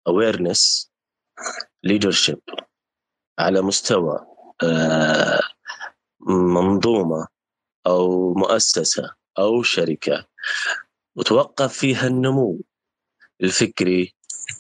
[0.08, 0.92] awareness
[1.84, 2.40] leadership
[3.40, 4.20] على مستوى
[6.28, 7.28] منظومة
[7.88, 10.26] أو مؤسسة أو شركة
[11.16, 12.62] وتوقف فيها النمو
[13.42, 14.14] الفكري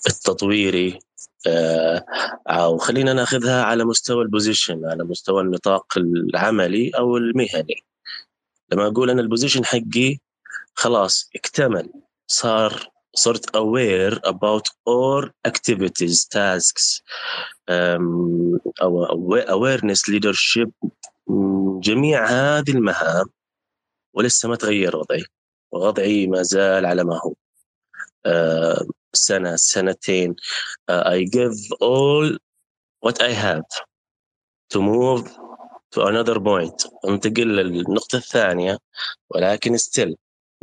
[0.08, 1.00] التطويري
[1.48, 2.06] آه
[2.48, 7.84] أو خلينا ناخذها على مستوى ال position على مستوى النطاق العملي أو المهني.
[8.72, 10.18] لما أقول أنا ال position حقي
[10.76, 11.90] خلاص اكتمل
[12.28, 17.02] صار صرت aware about all activities tasks
[17.70, 18.60] um,
[19.50, 20.72] awareness leadership
[21.80, 23.26] جميع هذه المهام
[24.14, 25.26] ولسه ما تغير وضعي.
[25.72, 27.34] وضعي ما زال على ما هو.
[28.28, 30.36] uh, سنة سنتين.
[30.92, 32.38] uh, I give all
[33.02, 33.66] what I have
[34.70, 35.28] to move
[35.92, 36.88] to another point.
[37.10, 38.78] انتقل للنقطة الثانية
[39.30, 40.16] ولكن still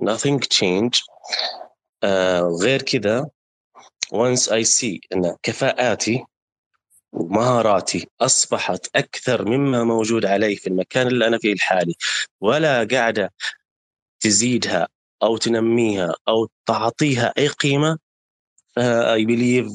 [0.02, 1.02] nothing change
[2.04, 3.30] uh, غير كذا
[4.12, 6.24] once I see أن كفاءاتي
[7.12, 11.94] ومهاراتي أصبحت أكثر مما موجود عليه في المكان اللي أنا فيه الحالي
[12.40, 13.32] ولا قاعدة
[14.20, 14.88] تزيدها
[15.22, 17.98] أو تنميها أو تعطيها أي قيمة.
[18.78, 19.72] I believe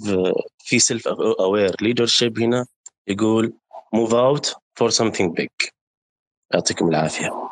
[0.60, 1.04] في self
[1.40, 2.66] aware leadership هنا
[3.08, 3.54] يقول
[3.96, 4.48] move out
[4.80, 5.70] for something big.
[6.54, 7.43] يعطيكم العافية.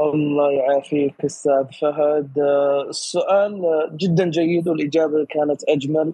[0.00, 2.38] الله يعافيك أستاذ فهد.
[2.88, 3.62] السؤال
[3.96, 6.12] جدا جيد والإجابة كانت أجمل.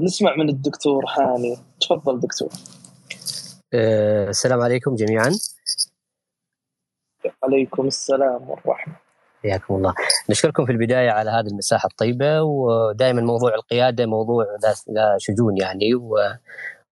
[0.00, 2.48] نسمع من الدكتور هاني تفضل دكتور.
[4.28, 5.30] السلام عليكم جميعا.
[7.42, 8.94] عليكم السلام والرحمة.
[9.42, 9.94] حياكم الله.
[10.30, 14.44] نشكركم في البداية على هذه المساحة الطيبة ودائما موضوع القيادة موضوع
[14.88, 15.94] لا شجون يعني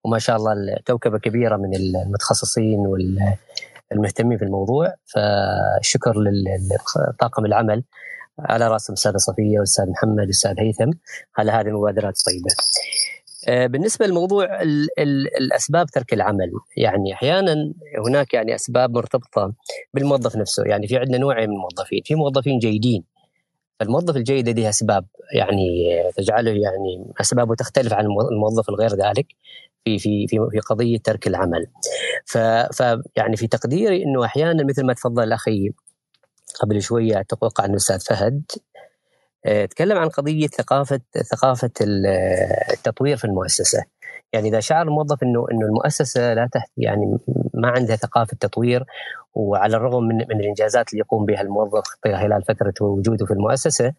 [0.05, 0.55] وما شاء الله
[0.87, 2.87] كوكبة كبيرة من المتخصصين
[3.90, 7.85] والمهتمين في الموضوع فشكر للطاقم العمل
[8.38, 10.90] على راسهم الأستاذة صفية والأستاذ محمد والأستاذ هيثم
[11.38, 12.50] على هذه المبادرات الطيبة.
[13.68, 17.72] بالنسبة لموضوع ال ال الأسباب ترك العمل يعني أحيانا
[18.07, 19.53] هناك يعني أسباب مرتبطة
[19.94, 23.05] بالموظف نفسه يعني في عندنا نوعين من الموظفين في موظفين جيدين.
[23.83, 29.26] الموظف الجيد لديه أسباب يعني تجعله يعني أسبابه تختلف عن الموظف الغير ذلك.
[29.85, 31.66] في في في في قضية ترك العمل.
[32.27, 32.81] ف, ف
[33.16, 35.71] يعني في تقديري إنه أحيانا مثل ما تفضل أخي
[36.61, 38.43] قبل شوية أتوقع انه الأستاذ فهد
[39.71, 41.71] تكلم عن قضية ثقافة ثقافة
[42.73, 43.85] التطوير في المؤسسة.
[44.33, 47.19] يعني إذا شعر الموظف إنه إنه المؤسسة لا تحت يعني
[47.55, 48.85] ما عندها ثقافة تطوير
[49.35, 53.93] وعلى الرغم من من الإنجازات اللي يقوم بها الموظف خلال فتره وجوده في المؤسسة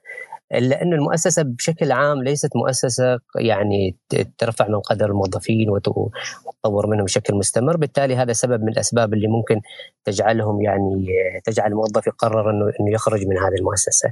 [0.54, 3.96] الا انه المؤسسة بشكل عام ليست مؤسسة يعني
[4.38, 9.62] ترفع من قدر الموظفين وتطور منهم بشكل مستمر، بالتالي هذا سبب من الأسباب اللي ممكن
[10.06, 11.08] تجعلهم يعني
[11.46, 14.12] تجعل الموظف يقرر إنه إنه يخرج من هذه المؤسسة.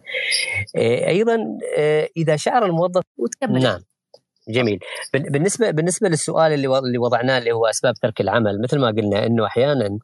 [1.08, 1.38] أيضا
[2.18, 3.64] إذا شعر الموظف وتكمل.
[3.64, 3.80] نعم.
[4.50, 4.80] جميل.
[5.14, 9.46] بالنسبة بالنسبة للسؤال اللي اللي وضعناه اللي هو أسباب ترك العمل مثل ما قلنا إنه
[9.46, 10.00] أحيانا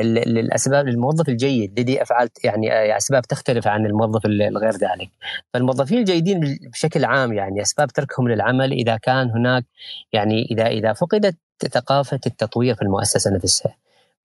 [0.00, 5.08] الأسباب الموظف الجيد لديه أفعال يعني أسباب تختلف عن الموظف الغير ذلك.
[5.54, 9.64] فالموظفين الجيدين بشكل عام يعني أسباب تركهم للعمل إذا كان هناك
[10.12, 11.36] يعني إذا إذا فقدت
[11.72, 13.74] ثقافة التطوير في المؤسسة نفسها.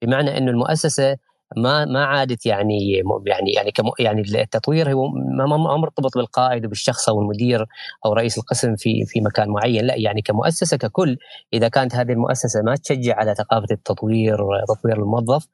[0.01, 1.17] بمعنى إنه المؤسسة
[1.57, 2.91] ما ما عادت يعني
[3.27, 5.07] يعني يعني يعني التطوير هو
[5.47, 7.65] ما مرتبط بالقائد وبالشخص أو المدير
[8.05, 9.85] أو رئيس القسم في في مكان معين.
[9.85, 11.17] لا يعني كمؤسسة ككل
[11.53, 14.37] إذا كانت هذه المؤسسة ما تشجع على ثقافة التطوير
[14.67, 15.47] تطوير الموظف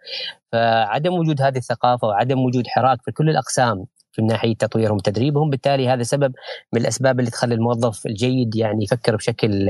[0.51, 3.85] فعدم وجود هذه الثقافة وعدم وجود حراك في كل الأقسام
[4.17, 6.33] في ناحيه تطويرهم وتدريبهم بالتالي هذا سبب
[6.73, 9.69] من الأسباب اللي تخلي الموظف الجيد يعني يفكر بشكل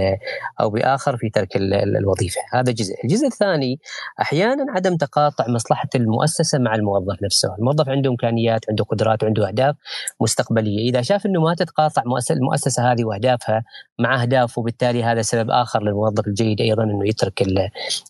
[0.61, 2.41] أو بآخر في ترك الوظيفة.
[2.53, 2.93] هذا جزء.
[3.03, 3.79] الجزء الثاني
[4.21, 7.55] أحيانا عدم تقاطع مصلحة المؤسسة مع الموظف نفسه.
[7.59, 9.75] الموظف عنده إمكانيات عنده قدرات وعنده أهداف
[10.21, 10.89] مستقبلية.
[10.89, 13.63] إذا شاف إنه ما تتقاطع المؤسسة هذه وأهدافها
[13.99, 17.43] مع أهدافه وبالتالي هذا سبب آخر للموظف الجيد أيضا إنه يترك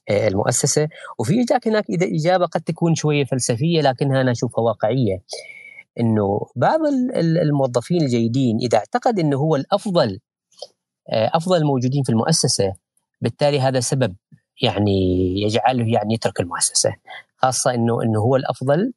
[0.09, 0.87] المؤسسة.
[1.19, 5.21] وفي هناك إجابة قد تكون شوية فلسفية لكنها أنا أشوفها واقعية.
[5.99, 6.79] إنه بعض
[7.15, 10.19] الموظفين الجيدين إذا اعتقد إنه هو الأفضل
[11.09, 12.73] أفضل الموجودين في المؤسسة
[13.21, 14.15] بالتالي هذا سبب
[14.61, 15.01] يعني
[15.41, 16.95] يجعله يعني يترك المؤسسة
[17.37, 18.93] خاصة إنه إنه هو الأفضل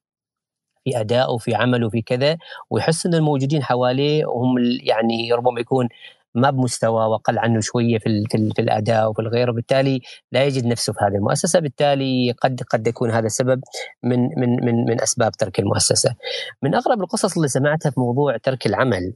[0.85, 2.39] في أدائه في عمله في كذا
[2.71, 5.89] ويحس إن الموجودين حواليه هم يعني ربما يكون
[6.35, 10.01] ما بمستوى واقل عنه شوية في في, في الأداء وفي الغير وبالتالي
[10.33, 13.61] لا يجد نفسه في هذه المؤسسة بالتالي قد قد يكون هذا سبب
[14.03, 16.15] من من من من أسباب ترك المؤسسة.
[16.63, 19.15] من أغرب القصص اللي سمعتها في موضوع ترك العمل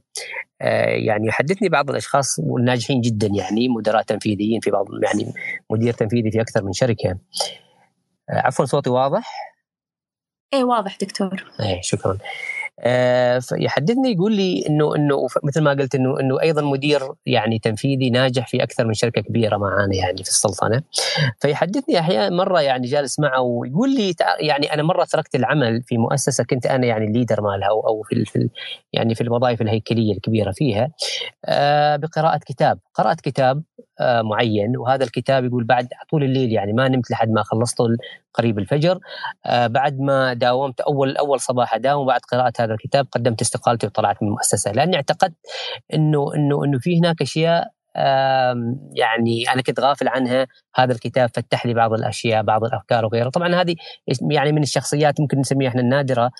[0.61, 5.33] آه يعني يحدثني بعض الأشخاص والناجحين جدا يعني مدراء تنفيذيين في بعض يعني
[5.69, 7.09] مدير تنفيذي في أكثر من شركة.
[7.09, 7.17] آه
[8.29, 9.55] عفوا صوتي واضح؟
[10.53, 11.45] إيه واضح دكتور.
[11.59, 12.17] إيه شكرا.
[12.79, 18.09] آه يحدثني يقول لي إنه إنه مثل ما قلت إنه إنه أيضا مدير يعني تنفيذي
[18.09, 20.81] ناجح في أكثر من شركة كبيرة معانا يعني في السلطنة.
[21.39, 26.43] فيحدثني أحيانا مرة يعني جالس معه ويقول لي يعني أنا مرة تركت العمل في مؤسسة
[26.43, 28.49] كنت أنا يعني الليدر مالها أو, أو في, في
[28.93, 30.91] يعني في الوظائف الهيكلية الكبيرة فيها
[31.45, 32.79] آه بقراءة كتاب.
[32.93, 33.63] قرات كتاب
[34.01, 34.77] معين.
[34.77, 37.85] وهذا الكتاب يقول بعد طول الليل يعني ما نمت لحد ما خلصته
[38.33, 38.99] قريب الفجر.
[39.45, 44.23] آه، بعد ما داومت أول أول صباح أداوم بعد قراءة هذا الكتاب قدمت استقالتي وطلعت
[44.23, 44.71] من المؤسسة.
[44.71, 45.35] لأني اعتقدت
[45.93, 47.74] إنه إنه إنه في هناك أشياء
[48.95, 50.47] يعني أنا كنت غافل عنها.
[50.75, 53.29] هذا الكتاب فتح لي بعض الأشياء بعض الأفكار وغيرها.
[53.29, 53.75] طبعا هذه
[54.31, 56.31] يعني من الشخصيات ممكن نسميها إحنا النادرة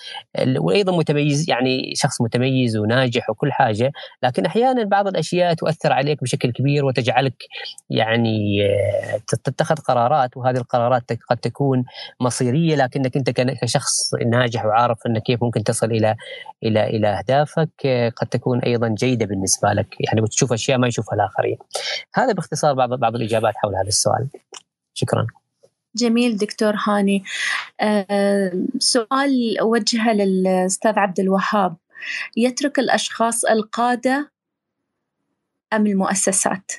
[0.57, 3.91] وأيضا متميز يعني شخص متميز وناجح وكل حاجة.
[4.23, 7.43] لكن أحيانا بعض الأشياء تؤثر عليك بشكل كبير وتجعلك
[7.89, 11.83] يعني آه، تتخذ قرارات وهذه القرارات قد تكون
[12.21, 16.15] مصيرية لكنك أنت كشخص ناجح وعارف انك كيف ممكن تصل إلى
[16.63, 19.87] إلى إلى أهدافك آه، قد تكون أيضا جيدة بالنسبة لك.
[19.99, 21.57] يعني وتشوف أشياء ما يشوفها الاخرين
[22.13, 24.27] هذا باختصار بعض بعض الإجابات حول هذا السؤال.
[24.93, 25.27] شكرا.
[25.95, 27.23] جميل دكتور هاني.
[27.81, 31.75] أه سؤال وجهة للأستاذ عبد الوهاب.
[32.37, 34.31] يترك الأشخاص القادة
[35.73, 36.71] أم المؤسسات؟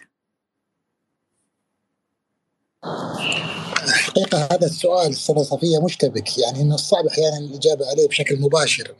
[3.88, 8.94] الحقيقة هذا السؤال أستاذة صفية مشتبك يعني إنه صعب أحيانا الإجابة عليه بشكل مباشر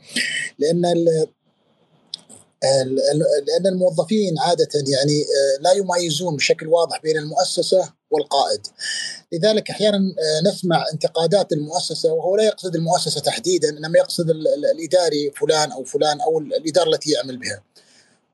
[0.59, 0.85] لأن
[3.47, 8.61] لأن الموظفين عادة يعني آه، لا يميزون بشكل واضح بين المؤسسة والقائد.
[9.33, 14.29] لذلك أحيانا آه، نسمع انتقادات المؤسسة وهو لا يقصد المؤسسة تحديدا إنما يقصد
[14.73, 17.63] الإداري فلان أو فلان أو الإدارة التي يعمل بها.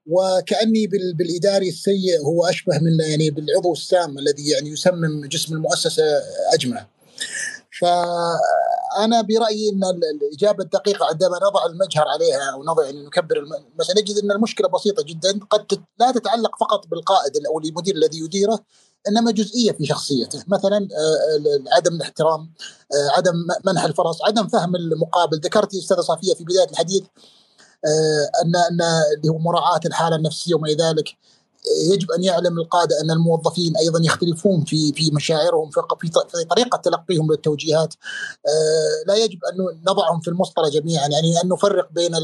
[0.08, 6.04] وكأني بالإداري السيء هو أشبه من يعني بالعضو السام الذي يعني يسمم جسم المؤسسة
[6.54, 6.88] أجمع.
[7.80, 9.84] فأنا برأيي إن
[10.22, 13.46] الإجابة الدقيقة عندما نضع المجهر عليها أو نضع يعني نكبر
[13.80, 18.60] بس نجد إن المشكلة بسيطة جدا قد لا تتعلق فقط بالقائد أو المدير الذي يديره
[19.08, 20.44] إنما جزئية في شخصيته.
[20.48, 22.54] مثلا آه، عدم الاحترام
[22.94, 23.34] آه، عدم
[23.66, 25.38] منح الفرص عدم فهم المقابل.
[25.40, 27.04] ذكرتي أستاذة صافية في بداية الحديث
[27.86, 28.82] آه، ان أن
[29.18, 31.10] اللي هو مراعاة الحالة النفسية وما ذلك.
[31.94, 37.32] يجب أن يعلم القادة أن الموظفين أيضا يختلفون في في مشاعرهم في في طريقة تلقيهم
[37.32, 37.94] للتوجيهات.
[38.48, 42.16] آه، لا يجب أن نضعهم في المسطرة جميعا يعني أن نفرق بين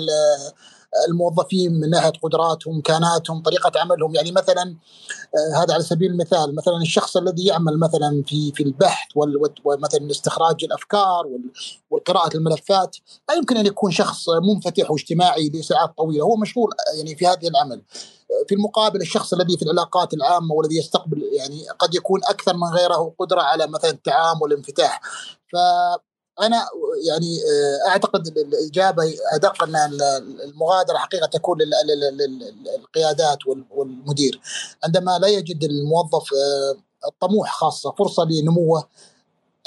[1.08, 4.16] الموظفين من ناحية قدراتهم إمكاناتهم طريقة عملهم.
[4.16, 4.76] يعني مثلا
[5.36, 9.08] آه، هذا على سبيل المثال مثلا الشخص الذي يعمل مثلا في في البحث
[9.66, 11.28] ومثلا استخراج الأفكار
[11.90, 12.98] وقراءه الملفات
[13.30, 16.24] لا يمكن أن يكون شخص منفتح واجتماعي لساعات طويلة.
[16.24, 17.82] هو مشغول يعني في هذه العمل.
[18.48, 23.14] في المقابل الشخص الذي في العلاقات العامة والذي يستقبل يعني قد يكون أكثر من غيره
[23.20, 25.02] قدرة على مثلا التعامل والانفتاح
[25.52, 25.56] ف
[26.42, 26.66] أنا
[27.08, 29.76] يعني آه، أعتقد الإجابة أدق أن
[30.44, 33.38] المغادرة حقيقة تكون للقيادات
[33.72, 34.42] والمدير.
[34.84, 36.76] عندما لا يجد الموظف آه،
[37.08, 38.88] الطموح خاصة فرصة لنموه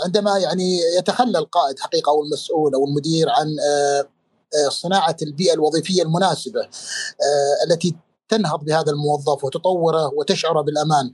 [0.04, 4.06] عندما يعني يتخلى القائد حقيقة أو المسؤول أو المدير عن آه،
[4.68, 6.68] صناعة البيئة الوظيفية المناسبة
[7.66, 7.96] التي
[8.32, 11.12] تنهض بهذا الموظف وتطوره وتشعره بالأمان.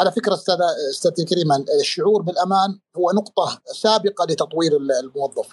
[0.00, 0.58] على فكرة أستاذ
[0.90, 1.48] أستاذ الكريم
[1.80, 5.48] الشعور بالأمان هو نقطة سابقة لتطوير الموظف.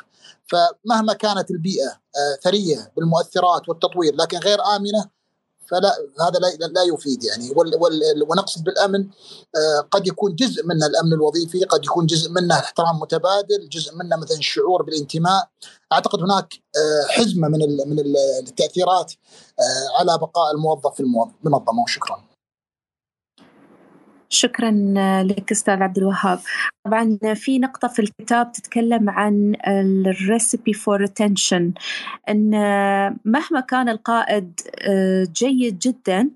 [0.47, 5.16] فمهما كانت البيئة آه، ثرية بالمؤثرات والتطوير لكن غير آمنة
[5.69, 5.89] فلا
[6.21, 7.51] هذا لا, لا يفيد يعني.
[8.29, 9.07] ونقصد بالأمن
[9.55, 14.15] آه، قد يكون جزء منه الأمن الوظيفي قد يكون جزء منه احترام متبادل جزء منه
[14.15, 15.49] مثلا الشعور بالانتماء.
[15.93, 17.99] أعتقد هناك آه، حزمة من من
[18.47, 19.13] التأثيرات
[19.59, 22.26] آه، على بقاء الموظف في المنظمة وشكرا.
[24.29, 24.71] شكرا
[25.23, 26.39] لك أستاذ عبد الوهاب
[26.85, 29.55] طبعا في نقطة في الكتاب تتكلم عن
[30.07, 31.73] ال recipe for retention
[32.29, 32.51] إن
[33.25, 36.29] مهما كان القائد آه، جيد جدا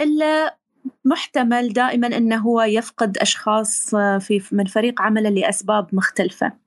[0.00, 0.56] إلا
[1.04, 6.65] محتمل دائما إنه هو يفقد أشخاص آه، في من فريق عمله لأسباب مختلفة.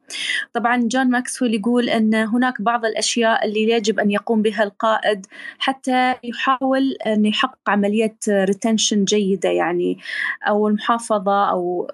[0.54, 5.26] طبعا جون ماكسويل يقول إن هناك بعض الأشياء اللي يجب أن يقوم بها القائد
[5.60, 9.98] حتى يحاول أن يحقق عملية retention جيدة يعني
[10.48, 11.91] أو المحافظة أو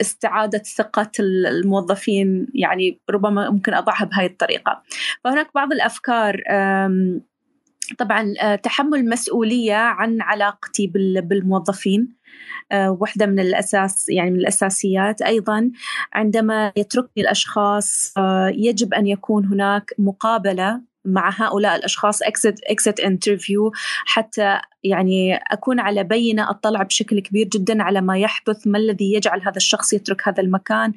[0.00, 4.82] استعادة ثقة الموظفين يعني ربما ممكن أضعها بهذه الطريقة.
[5.24, 6.42] فهناك بعض الأفكار
[7.98, 10.86] طبعا آه، تحمل مسؤولية عن علاقتي
[11.22, 12.08] بالموظفين.
[12.72, 15.22] واحدة من الأساس يعني من الأساسيات.
[15.22, 15.70] أيضا
[16.12, 23.72] عندما يتركني الأشخاص آه، يجب أن يكون هناك مقابلة مع هؤلاء الأشخاص exit exit interview
[24.06, 29.40] حتى يعني أكون على بينة اطلع بشكل كبير جدا على ما يحدث ما الذي يجعل
[29.40, 30.92] هذا الشخص يترك هذا المكان.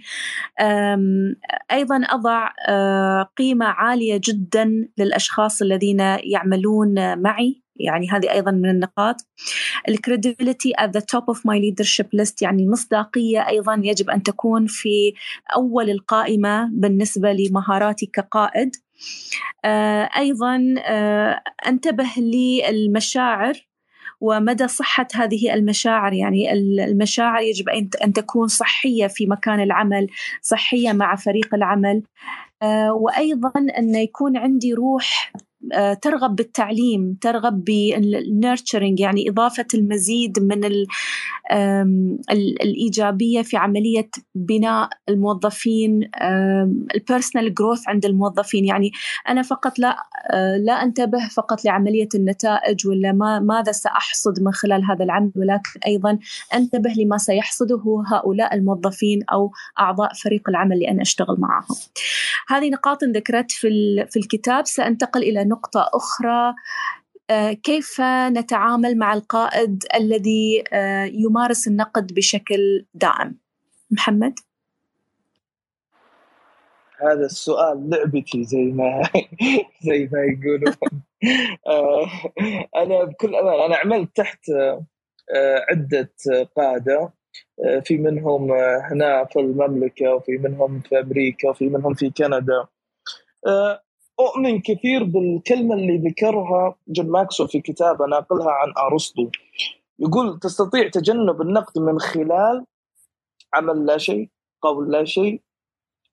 [1.71, 2.49] أيضا أضع
[3.38, 7.61] قيمة عالية جدا للأشخاص الذين يعملون معي.
[7.80, 9.15] يعني هذه أيضا من النقاط.
[9.89, 15.13] الكريديبيليتي at the top of my leadership list يعني المصداقيه أيضا يجب أن تكون في
[15.55, 18.75] أول القائمة بالنسبة لمهاراتي كقائد.
[19.65, 23.67] آه، أيضا آه، أنتبه للمشاعر
[24.21, 26.13] ومدى صحة هذه المشاعر.
[26.13, 26.53] يعني
[26.86, 27.69] المشاعر يجب
[28.03, 30.07] أن تكون صحية في مكان العمل
[30.41, 32.03] صحية مع فريق العمل.
[32.61, 35.34] آه، وأيضا أن يكون عندي روح
[36.01, 40.66] ترغب بالتعليم ترغب بالنيرتشرنج يعني إضافة المزيد من
[42.62, 46.10] الإيجابية في عملية بناء الموظفين
[46.95, 48.66] البيرسونال جروث عند الموظفين.
[48.66, 48.91] يعني
[49.30, 49.97] أنا فقط لا
[50.32, 55.80] آه، لا أنتبه فقط لعملية النتائج ولا ما ماذا سأحصد من خلال هذا العمل ولكن
[55.88, 56.20] أيضا
[56.53, 61.76] أنتبه لما سيحصده هؤلاء الموظفين أو أعضاء فريق العمل اللي أنا أشتغل معهم.
[62.47, 64.66] هذه نقاط ذكرت في الكتاب.
[64.66, 66.53] سأنتقل إلى نقطة أخرى
[67.29, 73.37] آه، كيف نتعامل مع القائد الذي آه، يمارس النقد بشكل دائم؟
[73.91, 74.39] محمد؟
[77.01, 79.01] هذا السؤال لعبتي زي ما
[79.87, 80.73] زي ما يقولون.
[81.67, 82.07] آه،
[82.75, 84.51] أنا بكل أمان أنا عملت تحت
[85.69, 86.11] عدة
[86.57, 87.13] قادة
[87.83, 88.51] في منهم
[88.91, 92.67] هنا في المملكة وفي منهم في أمريكا وفي منهم في كندا.
[94.20, 99.30] أؤمن كثير بالكلمة اللي ذكرها جون ماكسويل في كتابه ناقلها عن أرسطو.
[99.99, 102.65] يقول تستطيع تجنب النقد من خلال
[103.53, 104.30] عمل لا شيء
[104.61, 105.41] قول لا شيء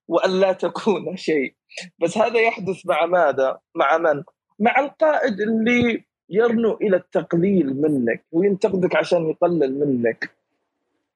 [0.08, 1.54] وأن لا تكون شيء.
[2.02, 4.22] بس هذا يحدث مع ماذا؟ مع من؟
[4.58, 10.30] مع القائد اللي يرنو إلى التقليل منك وينتقدك عشان يقلل منك.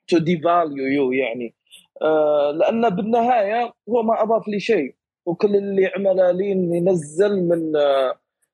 [0.09, 1.55] to devalue you يعني.
[2.03, 4.95] آه لأن بالنهاية هو ما أضاف لي شيء.
[5.29, 7.73] وكل اللي عمله لي إنه ينزل من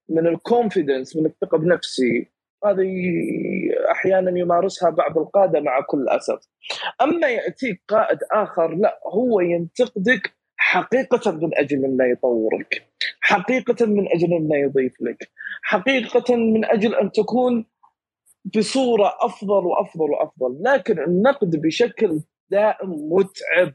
[0.09, 2.35] من الكونفدنس من الثقة بنفسي.
[2.65, 2.93] هذه
[3.91, 6.49] أحيانا يمارسها بعض القادة مع كل اسف
[7.03, 12.87] أما ياتيك قائد آخر لا هو ينتقدك حقيقة من أجل أنه يطورك
[13.21, 15.31] حقيقة من أجل أنه يضيف لك
[15.63, 17.67] حقيقة من أجل أن تكون
[18.57, 20.63] بصورة أفضل وأفضل وأفضل.
[20.63, 22.21] لكن النقد بشكل
[22.51, 23.75] دائم متعب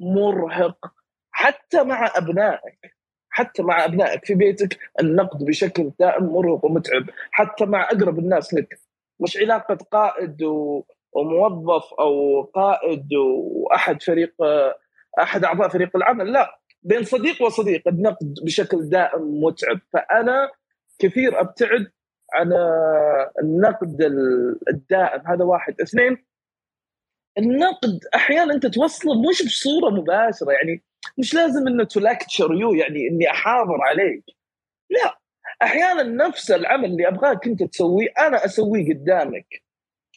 [0.00, 0.92] مرهق
[1.36, 2.96] حتى مع أبنائك
[3.30, 7.04] حتى مع أبنائك في بيتك النقد بشكل دائم مرهق ومتعب.
[7.30, 8.80] حتى مع أقرب الناس لك.
[9.20, 10.42] مش علاقة قائد
[11.12, 14.34] وموظف أو قائد وأحد فريق
[15.20, 16.60] أحد أعضاء فريق العمل لا.
[16.82, 19.80] بين صديق وصديق النقد بشكل دائم متعب.
[19.92, 20.50] فأنا
[20.98, 21.92] كثير أبتعد
[22.34, 22.52] عن
[23.42, 24.02] النقد
[24.68, 25.26] الدائم.
[25.26, 25.80] هذا واحد.
[25.80, 26.26] اثنين
[27.38, 30.52] النقد أحيانا أنت توصله مش بصورة مباشرة.
[30.52, 30.82] يعني
[31.18, 34.24] مش لازم إنه to lecture you يعني إني أحاضر عليك.
[34.90, 35.18] لا
[35.62, 39.46] أحيانا نفس العمل اللي أبغاك أنت تسويه أنا أسويه قدامك.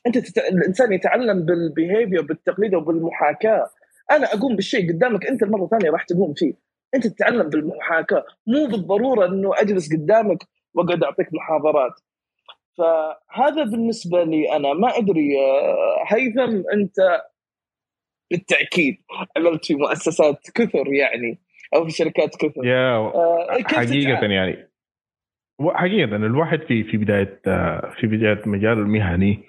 [0.08, 0.38] أنت تت...
[0.38, 3.70] الإنسان يتعلم بال behavior بالتقليد وبالمحاكاه
[4.12, 6.54] أنا أقوم بالشيء قدامك أنت المرة الثانية راح تقوم فيه.
[6.96, 10.44] أنت تتعلم بالمحاكاة مو بالضرورة إنه أجلس قدامك
[10.74, 11.92] وأقعد أعطيك محاضرات.
[12.78, 14.74] فهذا بالنسبة لي أنا.
[14.74, 15.38] ما أدري
[16.08, 17.22] هيثم أنت
[18.32, 18.98] بالتأكيد.
[19.38, 21.40] عملت في مؤسسات كثر يعني
[21.76, 22.66] أو في شركات كثر.
[22.66, 24.70] يا آه حقيقة يعني
[25.62, 29.40] حقيقة الواحد في في بداية آه، في بداية مجاله المهني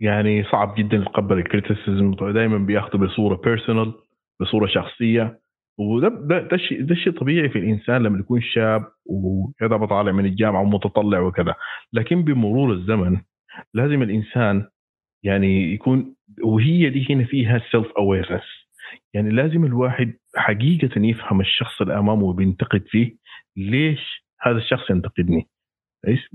[0.00, 2.14] يعني صعب جدا يتقبل ال criticism.
[2.32, 3.94] دائما بيأخذه بصورة personal
[4.40, 5.40] بصورة شخصية.
[5.78, 10.24] وده ده ده شيء ده شيء طبيعي في الإنسان لما يكون شاب وكذا بطالع من
[10.24, 11.54] الجامعة ومتطلع وكذا.
[11.92, 13.16] لكن بمرور الزمن
[13.74, 14.68] لازم الإنسان
[15.24, 16.14] يعني يكون
[16.44, 18.68] وهي دي هنا فيها self awareness
[19.14, 23.16] يعني لازم الواحد حقيقة يفهم الشخص اللي أمامه وبينتقد فيه
[23.56, 25.48] ليش هذا الشخص ينتقدني؟
[26.08, 26.28] إيش؟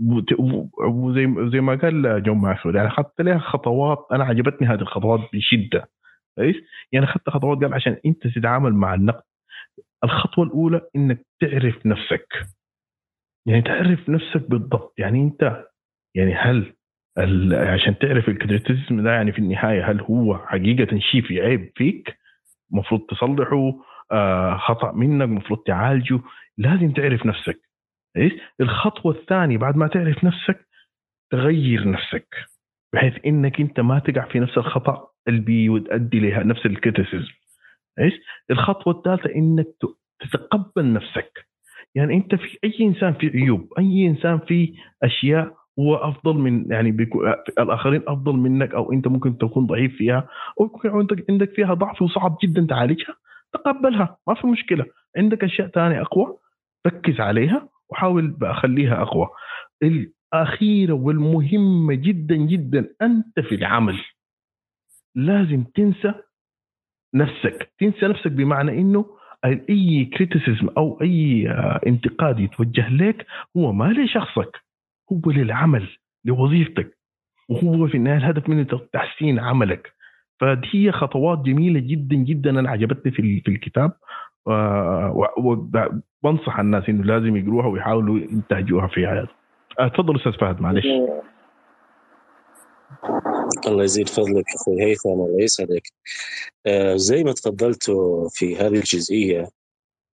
[0.87, 5.89] وزي زي ما قال جون ماكسويل يعني اخذت لها خطوات أنا عجبتني هذه الخطوات بشدة.
[6.35, 6.55] كويس
[6.91, 9.23] يعني اخذت خطوات قال عشان أنت تتعامل مع النقد.
[10.03, 12.27] الخطوة الأولى إنك تعرف نفسك.
[13.47, 14.93] يعني تعرف نفسك بالضبط.
[14.97, 15.65] يعني أنت
[16.15, 16.73] يعني هل
[17.53, 22.17] عشان تعرف ال criticism ده يعني في النهاية هل هو حقيقة شيء في عيب فيك؟
[22.73, 23.73] المفروض تصلحه
[24.11, 26.19] آه خطأ منك المفروض تعالجه.
[26.57, 27.59] لازم تعرف نفسك.
[28.17, 30.67] إيش الخطوة الثانية بعد ما تعرف نفسك
[31.31, 32.27] تغير نفسك
[32.93, 37.33] بحيث إنك أنت ما تقع في نفس الخطأ اللي بيؤدي لنفس ال criticism
[37.99, 38.13] إيش؟
[38.51, 39.67] الخطوة الثالثة إنك
[40.19, 41.45] تتقبل نفسك.
[41.95, 46.89] يعني أنت في أي إنسان في عيوب أي إنسان في أشياء هو أفضل من يعني
[47.59, 50.27] الآخرين أفضل منك أو أنت ممكن تكون ضعيف فيها
[50.59, 53.15] أو يكون عندك فيها ضعف وصعب جدا تعالجها
[53.53, 54.85] تقبلها ما في مشكلة.
[55.17, 56.37] عندك أشياء ثانية أقوى
[56.87, 59.27] ركز عليها وحاول بخليها أقوى.
[59.83, 63.99] الأخيرة والمهمة جدا جدا أنت في العمل.
[65.15, 66.13] لازم تنسى
[67.15, 67.73] نفسك.
[67.79, 69.05] تنسى نفسك بمعنى إنه
[69.45, 71.47] اي كريتيسيزم أو أي
[71.87, 73.25] انتقاد يتوجه لك
[73.57, 74.63] هو ما لشخصك.
[75.11, 75.87] هو للعمل
[76.25, 76.97] لوظيفتك.
[77.49, 79.93] وهو في النهاية الهدف منه تحسين عملك.
[80.39, 83.91] فهي خطوات جميلة جدا جدا أنا عجبتني في في الكتاب.
[85.37, 89.35] وبنصح الناس إنه لازم يقروها ويحاولوا ينتهجوها في حياتهم.
[89.79, 90.85] آه، تفضل أستاذ فهد معلش.
[93.67, 95.83] الله يزيد فضلك أخوي هيثم الله يسعدك.
[96.65, 99.47] آه زي ما تفضلتوا في هذه الجزئية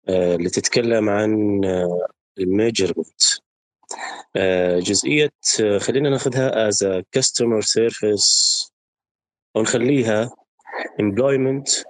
[0.10, 2.08] آه اللي تتكلم عن آه
[2.40, 3.22] ال measurement.
[3.22, 3.47] آه
[4.80, 5.30] جزئيه
[5.62, 8.28] آه خلينا ناخذها as customer service
[9.56, 10.30] أو نخليها
[11.02, 11.84] employment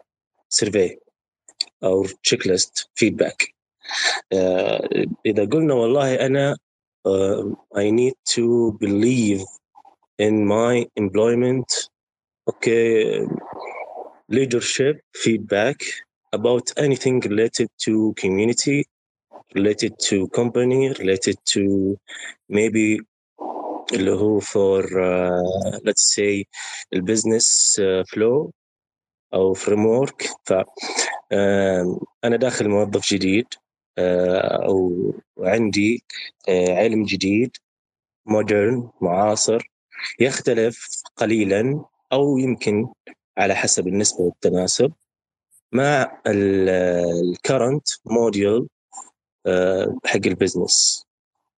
[0.55, 0.97] survey
[1.83, 2.05] أو
[2.45, 3.53] let's feedback
[5.25, 6.57] اذا قلنا والله أنا
[7.07, 7.43] uh,
[7.75, 9.41] I need to believe
[10.19, 11.89] in my employment
[12.49, 13.25] okay
[14.29, 15.77] leadership feedback
[16.33, 18.85] about anything related to community
[19.57, 21.61] related to company related to
[22.49, 23.03] maybe
[23.93, 26.43] اللي هو for uh, let's say
[26.93, 28.51] البزنس uh, flow
[29.33, 30.53] أو فريم ورك ف
[32.23, 33.45] أنا داخل موظف جديد
[33.99, 36.03] أو عندي
[36.49, 37.51] علم جديد
[38.25, 39.69] modern معاصر
[40.19, 42.87] يختلف قليلا أو يمكن
[43.37, 44.93] على حسب النسبة والتناسب.
[45.71, 48.69] مع ال current model
[50.05, 51.05] حق ال business.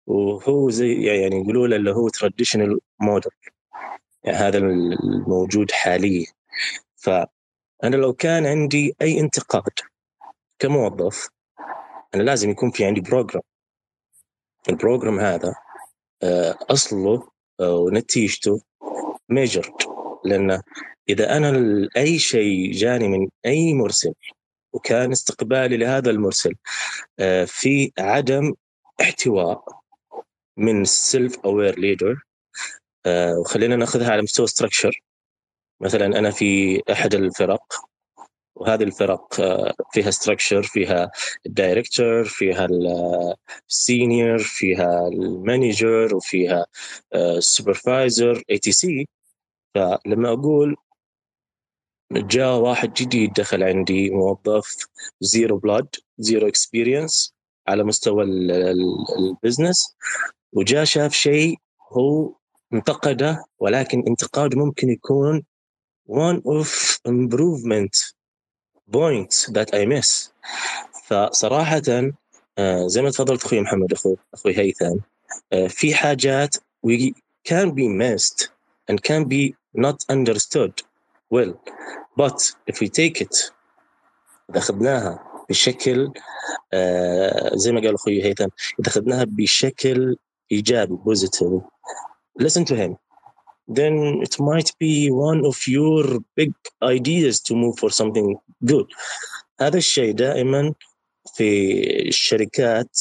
[0.07, 3.31] وهو زي يعني يقولوا له اللي هو traditional model
[4.23, 6.25] يعني هذا الموجود حاليا.
[6.95, 9.71] فأنا لو كان عندي أي انتقاد
[10.59, 11.29] كموظف
[12.15, 13.43] أنا لازم يكون في عندي program
[14.69, 15.55] ال program هذا
[16.71, 17.27] أصله
[17.61, 18.61] ونتيجته
[19.29, 19.73] measured
[20.25, 20.61] لأن
[21.09, 21.51] إذا أنا
[21.97, 24.13] أي شيء جاني من أي مرسل
[24.73, 26.55] وكان استقبالي لهذا المرسل.
[27.45, 28.53] في عدم
[29.01, 29.63] احتواء
[30.57, 32.23] من self aware leader
[33.39, 35.01] وخلينا ناخذها على مستوى structure
[35.81, 37.73] مثلا أنا في أحد الفرق
[38.55, 39.33] وهذه الفرق
[39.93, 41.11] فيها structure فيها
[41.45, 42.67] ال director فيها
[43.69, 46.65] ال senior فيها ال manager وفيها
[47.15, 49.07] ال supervisor etc
[49.75, 50.75] فلما أقول
[52.11, 54.87] جاء واحد جديد دخل عندي موظف
[55.21, 57.33] zero background zero experience
[57.67, 59.95] على مستوى ال business
[60.53, 61.57] وجاء شاف شيء
[61.91, 62.33] هو
[62.73, 65.43] انتقده ولكن انتقاد ممكن يكون
[66.09, 68.13] one of improvement
[68.91, 70.29] points that I miss.
[71.07, 71.81] فصراحة
[72.85, 74.97] زي ما تفضلت أخوي محمد أخوي أخوي هيثم
[75.67, 76.55] في حاجات
[76.87, 77.13] we
[77.49, 78.49] can be missed
[78.91, 80.88] and can be not understood.
[81.29, 81.53] Well
[82.17, 83.53] but if we take it
[84.49, 86.13] إذا أخذناها بشكل
[87.53, 88.47] زي ما قال أخوي هيثم
[88.79, 90.17] إذا أخذناها بشكل
[90.51, 91.61] إيجابي positive.
[92.39, 92.97] Listen to him.
[93.67, 96.03] Then it might be one of your
[96.35, 98.87] big ideas to move for something good.
[99.61, 100.73] هذا الشيء دائما
[101.35, 102.97] في الشركات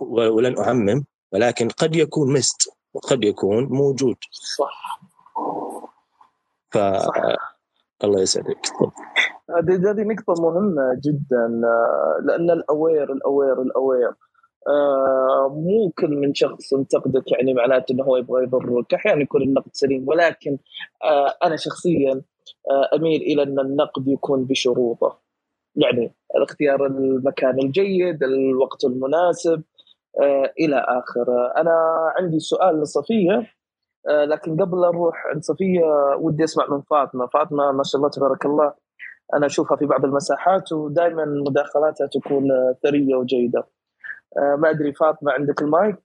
[0.00, 4.16] ولن أعمم ولكن قد يكون مست وقد يكون موجود.
[4.58, 5.03] صح.
[6.74, 6.78] ف
[8.04, 8.66] الله يسعدك.
[9.50, 11.46] هذه هذه نقطة مهمة جدا
[12.24, 14.12] لأن الأوير الأوير الأوير
[14.68, 18.94] آه مو كل من شخص ينتقدك يعني معناته إنه هو يبغى يضرك.
[18.94, 20.58] أحيانا يكون النقد سليم ولكن
[21.04, 22.22] آه أنا شخصيا
[22.70, 25.18] آه أميل إلى أن النقد يكون بشروطه.
[25.76, 29.62] يعني اختيار المكان الجيد الوقت المناسب
[30.22, 31.52] آه إلى آخره.
[31.56, 31.72] أنا
[32.18, 33.32] عندي سؤال لصفية.
[33.32, 33.46] آه
[34.08, 35.82] لكن قبل أروح عند صفية
[36.18, 37.26] ودي أسمع من فاطمة.
[37.26, 38.74] فاطمة ما شاء الله تبارك الله
[39.34, 42.48] أنا أشوفها في بعض المساحات ودائما مداخلاتها تكون
[42.82, 43.66] ثرية وجيدة.
[44.58, 45.96] ما أدري فاطمة عندك المايك؟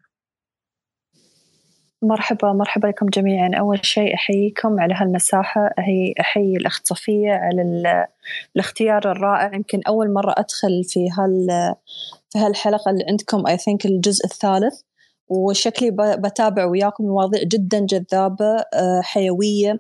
[2.02, 3.52] مرحبا مرحبا لكم جميعا.
[3.60, 5.70] أول شيء أحييكم على هالمساحة.
[5.80, 7.62] هي أحيي الأخت صفية على
[8.56, 9.56] الاختيار الرائع.
[9.56, 11.48] يمكن أول مرة أدخل في هال
[12.30, 14.82] في هالحلقة اللي عندكم I think الجزء الثالث.
[15.30, 18.66] وشكلي بتابع وياكم مواضيع جدا جذابة
[19.02, 19.80] حيوية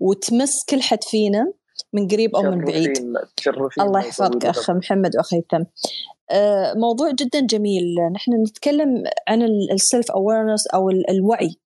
[0.00, 1.52] وتمس كل حد فينا
[1.92, 2.98] من قريب أو من بعيد.
[3.80, 5.64] الله يحفظك أخ محمد وأخ هيثم
[6.80, 7.94] موضوع جدا جميل.
[8.12, 11.56] نحن نتكلم عن ال self awareness أو الوعي.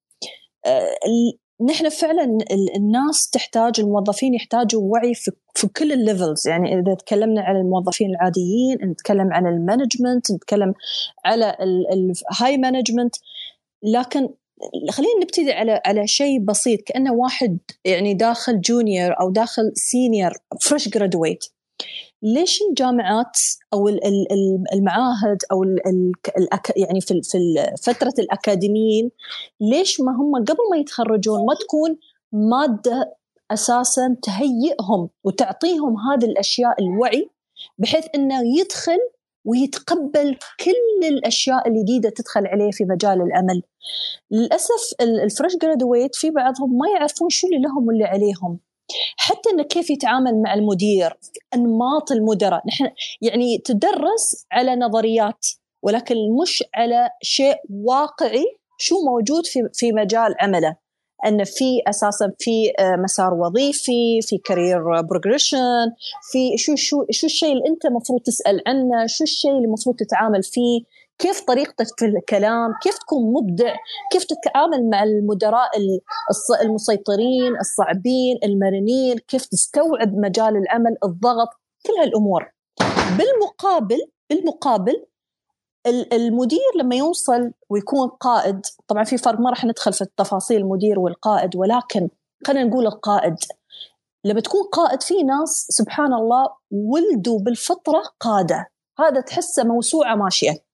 [1.68, 2.38] نحن فعلا
[2.76, 6.48] الناس تحتاج الموظفين يحتاجوا وعي في, في كل ال levels.
[6.48, 10.74] يعني إذا تكلمنا عن الموظفين العاديين نتكلم عن ال management نتكلم
[11.24, 11.56] على
[11.92, 13.16] ال high management
[13.82, 14.28] لكن
[14.90, 16.80] خلينا نبتدي على على شيء بسيط.
[16.80, 21.44] كأنه واحد يعني داخل junior أو داخل senior fresh graduate
[22.22, 23.38] ليش الجامعات
[23.72, 23.88] أو
[24.74, 25.64] المعاهد أو
[26.76, 27.20] يعني في
[27.82, 29.10] فترة الأكاديميين
[29.60, 31.96] ليش ما هم قبل ما يتخرجون ما تكون
[32.32, 33.16] مادة
[33.50, 37.30] أساسا تهيئهم وتعطيهم هذه الأشياء الوعي
[37.78, 38.98] بحيث إنه يدخل
[39.44, 43.62] ويتقبل كل الأشياء الجديدة تدخل عليه في مجال العمل.
[44.30, 48.58] للأسف ال fresh graduate في بعضهم ما يعرفون شو اللي لهم واللي عليهم.
[49.16, 51.18] حتى إنه كيف يتعامل مع المدير،
[51.54, 55.46] أنماط المدراء، نحن يعني تدرس على نظريات
[55.82, 58.44] ولكن مش على شيء واقعي
[58.78, 60.76] شو موجود في في مجال عمله.
[61.26, 65.86] أن في أساسا في آه، مسار وظيفي في career progression
[66.32, 70.42] في شو شو شو الشيء اللي أنت المفروض تسأل عنه شو الشيء اللي المفروض تتعامل
[70.42, 70.80] فيه
[71.20, 73.74] كيف طريقتك في الكلام؟ كيف تكون مبدع؟
[74.12, 75.70] كيف تتعامل مع المدراء
[76.62, 81.48] المسيطرين الصعبين المرنين؟ كيف تستوعب مجال العمل الضغط؟
[81.86, 82.52] كل هالأمور.
[83.18, 83.98] بالمقابل
[84.30, 85.06] بالمقابل
[86.12, 91.56] المدير لما يوصل ويكون قائد طبعا في فرق ما راح ندخل في التفاصيل المدير والقائد
[91.56, 92.08] ولكن
[92.46, 93.36] خلينا نقول القائد.
[94.24, 98.66] لما تكون قائد في ناس سبحان الله ولدوا بالفطرة قادة.
[98.98, 100.69] هذا تحسه موسوعة ماشية.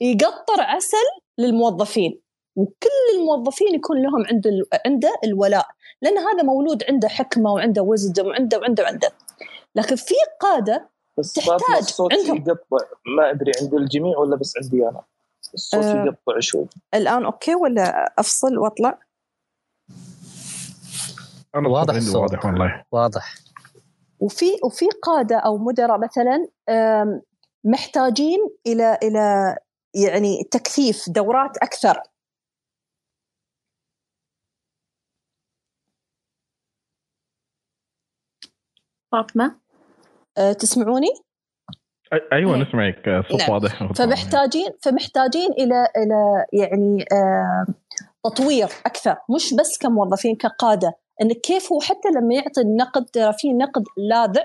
[0.00, 1.06] يقطر عسل
[1.38, 2.20] للموظفين
[2.56, 4.46] وكل الموظفين يكون لهم عند
[4.86, 5.66] عنده الولاء
[6.02, 9.10] لأن هذا مولود عنده حكمة وعنده وزدم وعنده وعنده وعنده.
[9.74, 12.86] لكن في قادة بس تحتاج الصوت عندهم يقطع.
[13.16, 15.02] ما أدري عند الجميع ولا بس عندي أنا.
[15.54, 16.04] الصوت أه.
[16.04, 16.66] يقطع شوي.
[16.94, 18.98] الآن أوكي ولا أفصل وأطلع؟
[21.54, 22.16] أنا واضح الصوت.
[22.16, 22.84] واضح والله.
[22.92, 23.34] واضح.
[24.20, 26.48] وفي وفي قادة أو مدراء مثلا
[27.68, 29.56] محتاجين إلى إلى
[29.94, 32.02] يعني تكثيف دورات أكثر
[39.12, 39.56] فاطمة
[40.38, 41.08] أه، تسمعوني؟
[42.32, 42.62] أيوه إيه.
[42.62, 43.50] نسمعك آه، صوت نعم.
[43.50, 47.66] واضح فمحتاجين فمحتاجين إلى إلى يعني آه
[48.24, 50.92] تطوير أكثر مش بس كموظفين كقادة
[51.22, 54.42] إن كيف هو حتى لما يعطي النقد ترى في نقد لاذع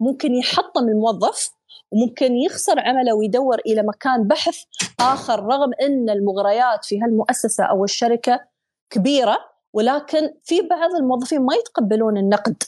[0.00, 1.50] ممكن يحطم الموظف
[1.92, 4.62] وممكن يخسر عمله ويدور إلى مكان بحث
[5.00, 8.40] آخر رغم إن المغريات في هالمؤسسة أو الشركة
[8.90, 9.38] كبيرة
[9.72, 12.62] ولكن في بعض الموظفين ما يتقبلون النقد.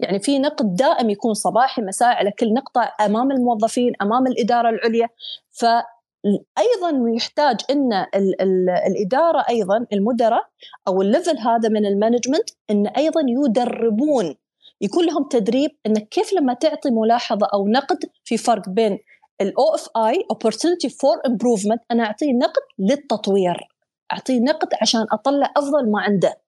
[0.00, 5.08] يعني في نقد دائم يكون صباحي مسائي على كل نقطة أمام الموظفين أمام الإدارة العليا.
[5.50, 10.44] فأيضا يحتاج أن ال ال الإدارة أيضا المدراء
[10.88, 14.34] أو ال level هذا من ال management أن أيضا يدربون
[14.80, 18.98] يكون لهم تدريب أنك كيف لما تعطي ملاحظة أو نقد في فرق بين
[19.40, 23.68] ال OFI opportunity for improvement أنا أعطيه نقد للتطوير.
[24.12, 26.40] أعطيه نقد عشان أطلع أفضل ما عنده.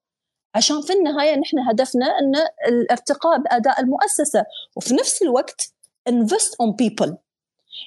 [0.55, 2.35] عشان في النهاية نحن هدفنا أن
[2.69, 4.45] الارتقاء بأداء المؤسسة
[4.77, 5.73] وفي نفس الوقت
[6.11, 7.15] invest on people.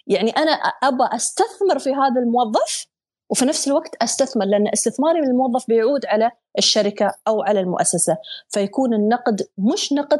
[0.07, 0.51] يعني أنا
[0.83, 2.87] أبى أستثمر في هذا الموظف
[3.29, 8.17] وفي نفس الوقت أستثمر لأن استثماري من الموظف بيعود على الشركة أو على المؤسسة.
[8.49, 10.19] فيكون النقد مش نقد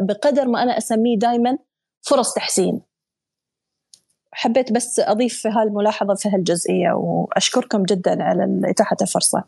[0.00, 1.58] بقدر ما أنا أسميه دائما
[2.02, 2.80] فرص تحسين.
[4.32, 9.44] حبيت بس أضيف في هالملاحظة في هالجزئية وأشكركم جدا على اتاحه الفرصة.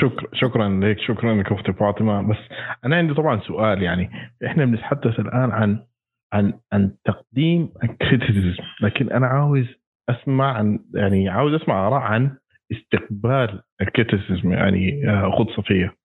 [0.00, 2.22] شكرا شكرا لك شكرا لك أختي فاطمة.
[2.22, 2.36] بس
[2.84, 4.10] أنا عندي طبعا سؤال يعني
[4.46, 5.84] إحنا بنتحدث الآن عن
[6.32, 9.66] عن عن تقديم ال criticism لكن أنا عاوز
[10.08, 12.36] أسمع عن يعني عاوز أسمع آراء عن
[12.72, 15.98] استقبال ال criticism يعني آه، اخت صفيه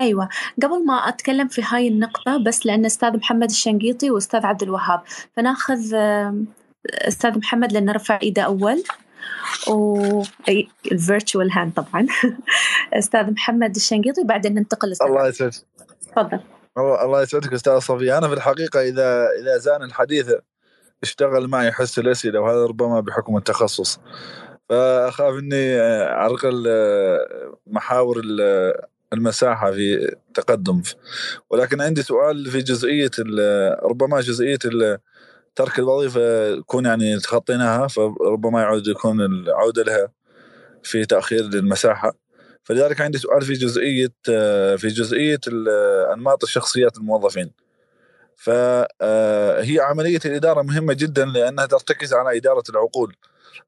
[0.00, 0.28] أيوه.
[0.62, 5.00] قبل ما أتكلم في هاي النقطة بس لأن أستاذ محمد الشنقيطي وأستاذ عبد الوهاب
[5.36, 5.94] فناخذ
[6.86, 8.82] أستاذ محمد لأنه رفع إيده أول.
[9.68, 10.22] و
[10.92, 12.06] ال virtual hand طبعا.
[12.98, 15.54] أستاذ محمد الشنقيطي بعدين ننتقل لأستاذ الله يسعدك.
[16.12, 16.40] تفضل.
[16.78, 20.32] الله يسعدك أستاذ صفية أنا في الحقيقة إذا إذا زان الحديث
[21.02, 24.00] اشتغل معي حس الأسئلة وهذا ربما بحكم التخصص.
[24.68, 26.68] فأخاف إني اعرقل
[27.66, 28.22] محاور
[29.12, 30.82] المساحة في تقدم.
[31.50, 33.10] ولكن عندي سؤال في جزئية
[33.82, 34.58] ربما جزئية
[35.56, 40.08] ترك الوظيفة يكون يعني تخطيناها فربما يعود يكون العودة لها
[40.82, 42.12] في تأخير للمساحة.
[42.64, 44.12] فلذلك عندي سؤال في جزئية
[44.76, 45.40] في جزئية
[46.14, 47.50] أنماط الشخصيات الموظفين.
[48.36, 53.16] فهي عملية الإدارة مهمة جدا لأنها ترتكز على إدارة العقول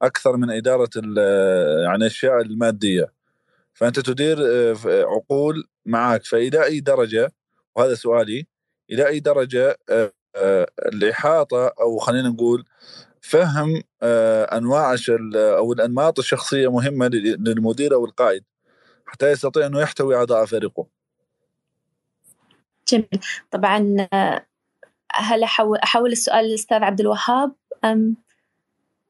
[0.03, 0.91] أكثر من إدارة
[1.85, 3.13] يعني الأشياء المادية
[3.75, 4.39] فأنت تدير
[4.87, 7.33] عقول معك فإلى أي درجة
[7.77, 8.47] وهذا سؤالي
[8.91, 9.79] إلى أي درجة
[10.37, 12.65] آه، الإحاطة أو خلينا نقول
[13.21, 14.97] فهم آه، أنواع
[15.35, 18.45] أو الأنماط الشخصية مهمة للمدير أو القائد
[19.07, 20.87] حتى يستطيع أنه يحتوي اعضاء فريقه.
[22.89, 24.09] جميل طبعا
[25.15, 25.45] هل
[25.83, 27.53] أحول السؤال للأستاذ عبد الوهاب؟
[27.85, 28.17] أم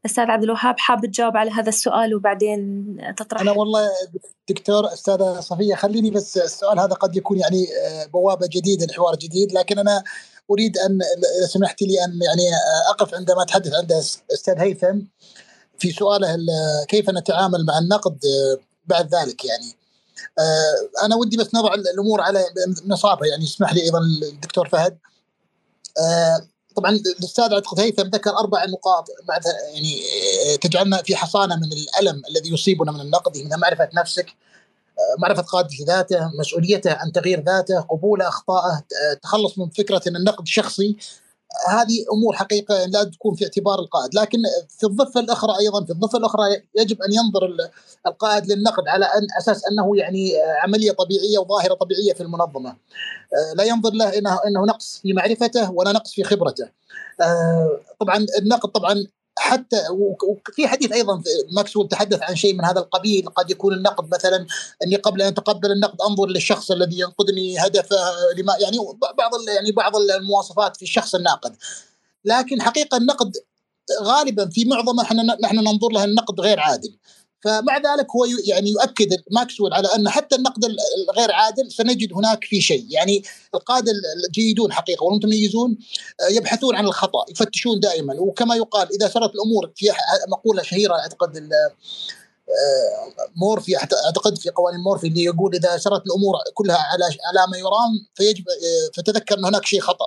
[0.06, 3.88] أستاذ عبد الوهاب حاب تجاوب على هذا السؤال وبعدين تطرح؟ أنا والله
[4.48, 9.52] دكتور أستاذة صفية خليني بس السؤال هذا قد يكون يعني آه، بوابة جديده لحوار جديد
[9.52, 10.04] لكن أنا
[10.50, 10.98] أريد أن
[11.46, 12.50] سمحت لي أن يعني
[12.90, 13.92] أقف عندما تحدث عند
[14.32, 15.00] أستاذ هيثم
[15.78, 16.36] في سؤاله
[16.88, 18.18] كيف نتعامل مع النقد
[18.86, 19.76] بعد ذلك يعني؟
[20.38, 22.44] آه، أنا ودي بس نضع الأمور على
[22.86, 23.98] نصابها يعني اسمح لي أيضا
[24.32, 24.92] الدكتور فهد.
[24.92, 25.13] آه،
[26.76, 29.08] طبعا الأستاذ اعتقد هيثم ذكر أربع نقاط
[29.74, 30.00] يعني
[30.52, 34.34] آه، تجعلنا في حصانة من الألم الذي يصيبنا من النقد منها معرفة نفسك
[35.18, 38.82] معرفة قادة ذاته مسؤوليته عن تغيير ذاته قبول أخطائه
[39.22, 40.96] تخلص من فكرة أن النقد شخصي
[41.68, 44.38] هذه أمور حقيقة لا تكون في اعتبار القائد، لكن
[44.78, 47.70] في الضفة الأخرى أيضا في الضفة الأخرى يجب أن ينظر
[48.06, 50.32] القائد للنقد على أن أساس أنه يعني
[50.62, 52.70] عملية طبيعية وظاهرة طبيعية في المنظمة.
[52.70, 56.68] آه، لا ينظر له انه إنه نقص في معرفته ولا نقص في خبرته.
[57.20, 59.06] آه، طبعا النقد طبعا
[59.38, 59.82] حتى
[60.28, 61.22] وفي حديث أيضا
[61.52, 64.46] ماكسويل تحدث عن شيء من هذا القبيل قد يكون النقد مثلا
[64.86, 67.96] أني قبل أن أتقبل النقد أنظر للشخص الذي ينقدني هدفه
[68.36, 68.78] لما يعني
[69.18, 71.56] بعض يعني بعض المواصفات في الشخص الناقد.
[72.24, 73.32] لكن حقيقة النقد
[74.02, 76.96] غالبا في معظمه إحنا نحن ننظر له النقد غير عادل.
[77.44, 80.64] فمع ذلك هو يعني يؤكد ماكسويل على أن حتى النقد
[81.08, 82.86] الغير عادل سنجد هناك في شيء.
[82.90, 83.22] يعني
[83.54, 83.92] القادة
[84.26, 85.78] الجيدون حقيقة والمتميزون
[86.20, 88.14] آه، يبحثون عن الخطأ يفتشون دائما.
[88.20, 89.86] وكما يقال إذا سرت الأمور في
[90.28, 96.76] مقولة شهيرة أعتقد آه، مورفي أعتقد في قوانين مورفي اللي يقول إذا سرت الأمور كلها
[96.76, 100.06] على على ما يرام فيجب آه، فتذكر أن هناك شيء خطأ.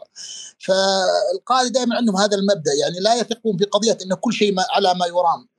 [0.60, 2.74] فالقادة دائما عندهم هذا المبدأ.
[2.82, 5.57] يعني لا يثقون بقضيه إن كل شيء على ما يرام.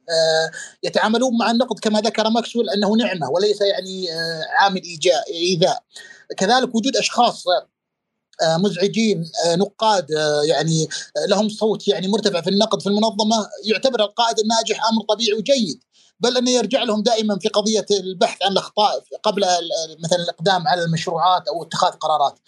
[0.83, 4.83] يتعاملون مع النقد كما ذكر ماكسويل أنه نعمة وليس يعني آه، عامل
[5.31, 5.83] إيذاء.
[6.37, 7.45] كذلك وجود أشخاص
[8.43, 10.07] آه، مزعجين نقاد
[10.45, 10.89] يعني
[11.29, 15.85] لهم صوت يعني مرتفع في النقد في المنظمة يعتبر القائد الناجح أمر طبيعي وجيد.
[16.21, 19.45] بل أنه يرجع لهم دائما في قضية البحث عن الأخطاء قبل
[20.05, 22.39] مثلا الإقدام على المشروعات أو اتخاذ قرارات.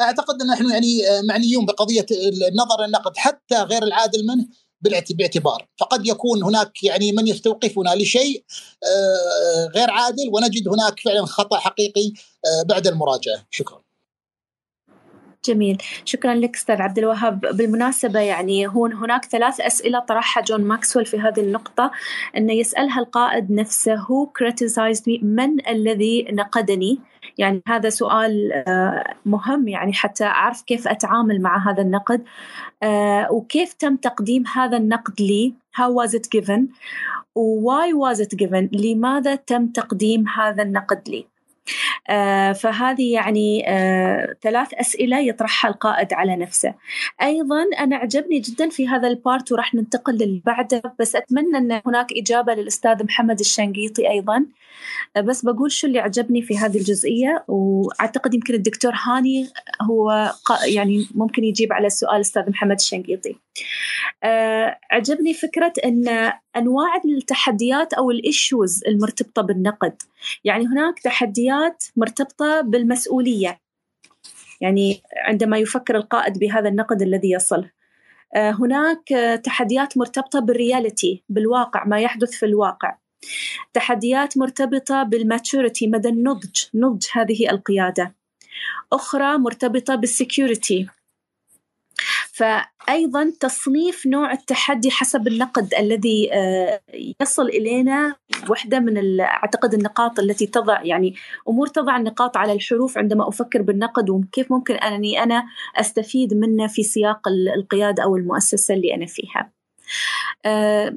[0.00, 2.06] أعتقد أن نحن يعني معنيون بقضية
[2.48, 4.46] النظر النقد حتى غير العادل منه.
[4.80, 5.68] باعتبار.
[5.80, 8.44] فقد يكون هناك يعني من يستوقفنا لشيء
[8.84, 12.12] آه، غير عادل ونجد هناك فعلا خطأ حقيقي
[12.44, 13.46] آه، بعد المراجعة.
[13.50, 13.87] شكرا.
[15.48, 15.78] جميل.
[16.04, 17.40] شكرا لك أستاذ عبد الوهاب.
[17.40, 21.90] بالمناسبة يعني هون هناك ثلاث أسئلة طرحها جون ماكسويل في هذه النقطة.
[22.36, 26.98] إنه يسألها القائد نفسه هو criticized me من الذي نقدني؟
[27.38, 29.68] يعني هذا سؤال آه، مهم.
[29.68, 32.24] يعني حتى أعرف كيف أتعامل مع هذا النقد
[32.82, 36.62] آه، وكيف تم تقديم هذا النقد لي؟ How was it given
[37.38, 41.26] why was it given لماذا تم تقديم هذا النقد لي؟
[42.54, 46.74] فهذه يعني آه ثلاث أسئلة يطرحها القائد على نفسه.
[47.22, 52.06] أيضا أنا عجبني جدا في هذا البارت وراح ننتقل للي بعده بس أتمنى أن هناك
[52.16, 54.46] إجابة للأستاذ محمد الشنقيطي أيضا.
[55.16, 59.48] بس بقول شو اللي عجبني في هذه الجزئية وأعتقد يمكن الدكتور هاني
[59.82, 60.32] هو
[60.66, 63.36] يعني ممكن يجيب على السؤال أستاذ محمد الشنقيطي.
[64.90, 70.02] عجبني فكرة أن أنواع التحديات أو ال issues المرتبطة بالنقد.
[70.44, 73.60] يعني هناك تحديات مرتبطة بالمسؤولية.
[74.60, 77.64] يعني عندما يفكر القائد بهذا النقد الذي يصل.
[78.34, 79.08] أه هناك
[79.44, 82.96] تحديات مرتبطة بال reality بالواقع ما يحدث في الواقع.
[83.74, 88.14] تحديات مرتبطة بال maturity مدى النضج نضج هذه القيادة.
[88.92, 90.86] أخرى مرتبطة بال security
[92.38, 96.80] فأيضا تصنيف نوع التحدي حسب النقد الذي آه،
[97.20, 98.14] يصل إلينا.
[98.48, 101.14] واحدة من أعتقد النقاط التي تضع يعني
[101.48, 105.44] أمور تضع النقاط على الحروف عندما أفكر بالنقد وكيف ممكن أنني أنا
[105.76, 109.52] أستفيد منه في سياق القيادة أو المؤسسة اللي أنا فيها.
[110.44, 110.94] آه،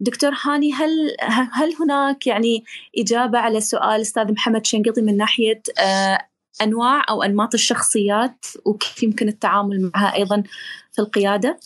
[0.00, 1.16] دكتور هاني هل
[1.52, 2.64] هل هناك يعني
[2.98, 6.31] إجابة على سؤال أستاذ محمد شنقيطي من ناحية آه،
[6.62, 10.42] أنواع أو أنماط الشخصيات وكيف يمكن التعامل معها أيضا
[10.92, 11.60] في القيادة؟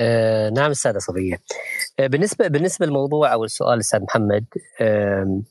[0.00, 1.42] آه نعم أستاذة صفيه.
[1.98, 4.44] آه بالنسبة بالنسبة للموضوع أو السؤال أستاذ محمد
[4.80, 5.42] آه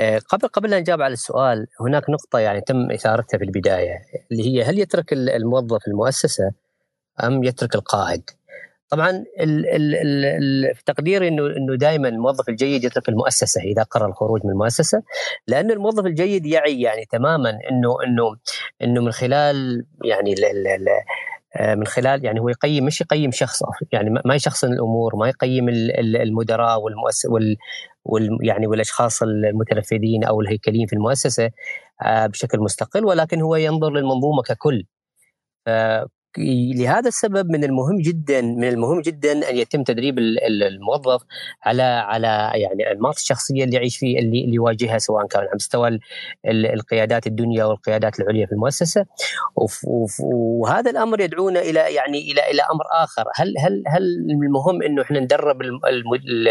[0.00, 3.98] آه قبل قبل أن نجاوب على السؤال هناك نقطة يعني تم إثارتها في البداية
[4.32, 6.52] اللي هي هل يترك الموظف المؤسسة
[7.24, 8.30] أم يترك القائد؟
[8.88, 9.10] طبعا
[9.40, 14.40] ال ال ال في تقديري إنه إنه دائما الموظف الجيد يترك المؤسسة إذا قرر الخروج
[14.44, 15.02] من المؤسسة
[15.48, 18.36] لأن الموظف الجيد يعي يعني تماما إنه إنه
[18.82, 20.88] إنه من خلال يعني ال ال
[21.56, 23.62] آه، من خلال يعني هو يقيم مش يقيم شخص
[23.92, 27.56] يعني ما يشخصن الأمور ما يقيم المدراء والمؤسس وال,
[28.04, 31.50] وال يعني والأشخاص المتنفذين أو الهيكليين في المؤسسة
[32.02, 34.84] آه، بشكل مستقل ولكن هو ينظر للمنظومة ككل.
[36.38, 41.22] لهذا السبب من المهم جدا من المهم جدا أن يتم تدريب الموظف
[41.64, 45.98] على على يعني أنماط الشخصية اللي يعيش فيه اللي, يواجهها سواء كان على مستوى
[46.46, 49.04] القيادات الدنيا والقيادات العليا في المؤسسة.
[50.60, 53.24] وهذا الأمر يدعونا إلى يعني إلى إلى أمر آخر.
[53.34, 55.58] هل هل هل المهم إنه إحنا ندرب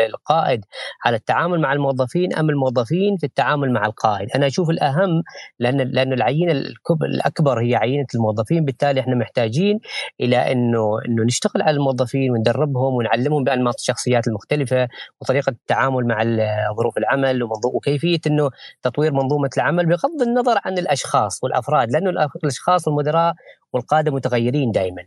[0.10, 0.66] القائد
[1.06, 5.24] على التعامل مع الموظفين أم الموظفين في التعامل مع القائد؟ أنا أشوف الأهم
[5.60, 6.52] لأن لأن العينة
[7.02, 9.80] الأكبر هي عينة الموظفين بالتالي إحنا محتاجين الموظفين
[10.22, 14.88] إلى أنه أنه نشتغل على الموظفين وندربهم ونعلمهم بأنماط الشخصيات المختلفة
[15.22, 16.24] وطريقة التعامل مع
[16.78, 18.50] ظروف العمل وكيفية أنه
[18.82, 22.10] تطوير منظومة العمل بغض النظر عن الأشخاص والأفراد لأنه
[22.44, 23.34] الأشخاص والمدراء
[23.74, 25.03] والقادة متغيرين دائما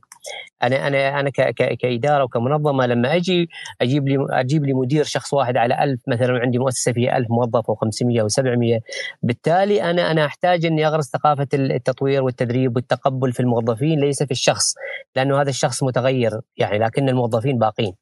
[0.63, 1.31] أنا أنا أنا
[1.79, 3.49] كإدارة وكمنظمة لما أجي
[3.81, 7.69] أجيب لي أجيب لي مدير شخص واحد على ألف مثلا عندي مؤسسة فيها 1000 موظف
[7.69, 8.81] أو 500 أو 700
[9.23, 14.75] بالتالي أنا أنا أحتاج إني أغرس ثقافة التطوير والتدريب والتقبل في الموظفين ليس في الشخص
[15.17, 17.93] لأنه هذا الشخص متغير يعني لكن الموظفين باقين.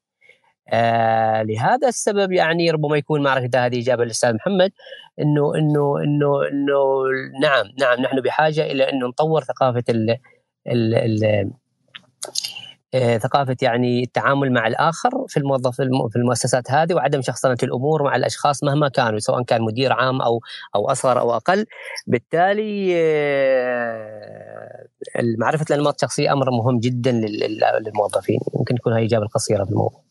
[0.69, 4.71] آه لهذا السبب يعني ربما يكون اذا هذه إجابة للأستاذ محمد
[5.19, 7.03] إنه إنه إنه إنه
[7.41, 9.83] نعم نعم نحن بحاجة إلى إنه نطور ثقافة
[10.67, 11.51] ال ال
[12.93, 15.75] آه، ثقافة يعني التعامل مع الآخر في الموظف
[16.11, 20.41] في المؤسسات هذه وعدم شخصنة الأمور مع الأشخاص مهما كانوا سواء كان مدير عام أو
[20.75, 21.65] أو أصغر أو أقل.
[22.07, 24.87] بالتالي آه،
[25.39, 28.39] معرفة الأنماط الشخصية أمر مهم جدا للموظفين.
[28.59, 30.03] يمكن تكون هاي الإجابة القصيرة في الموضوع.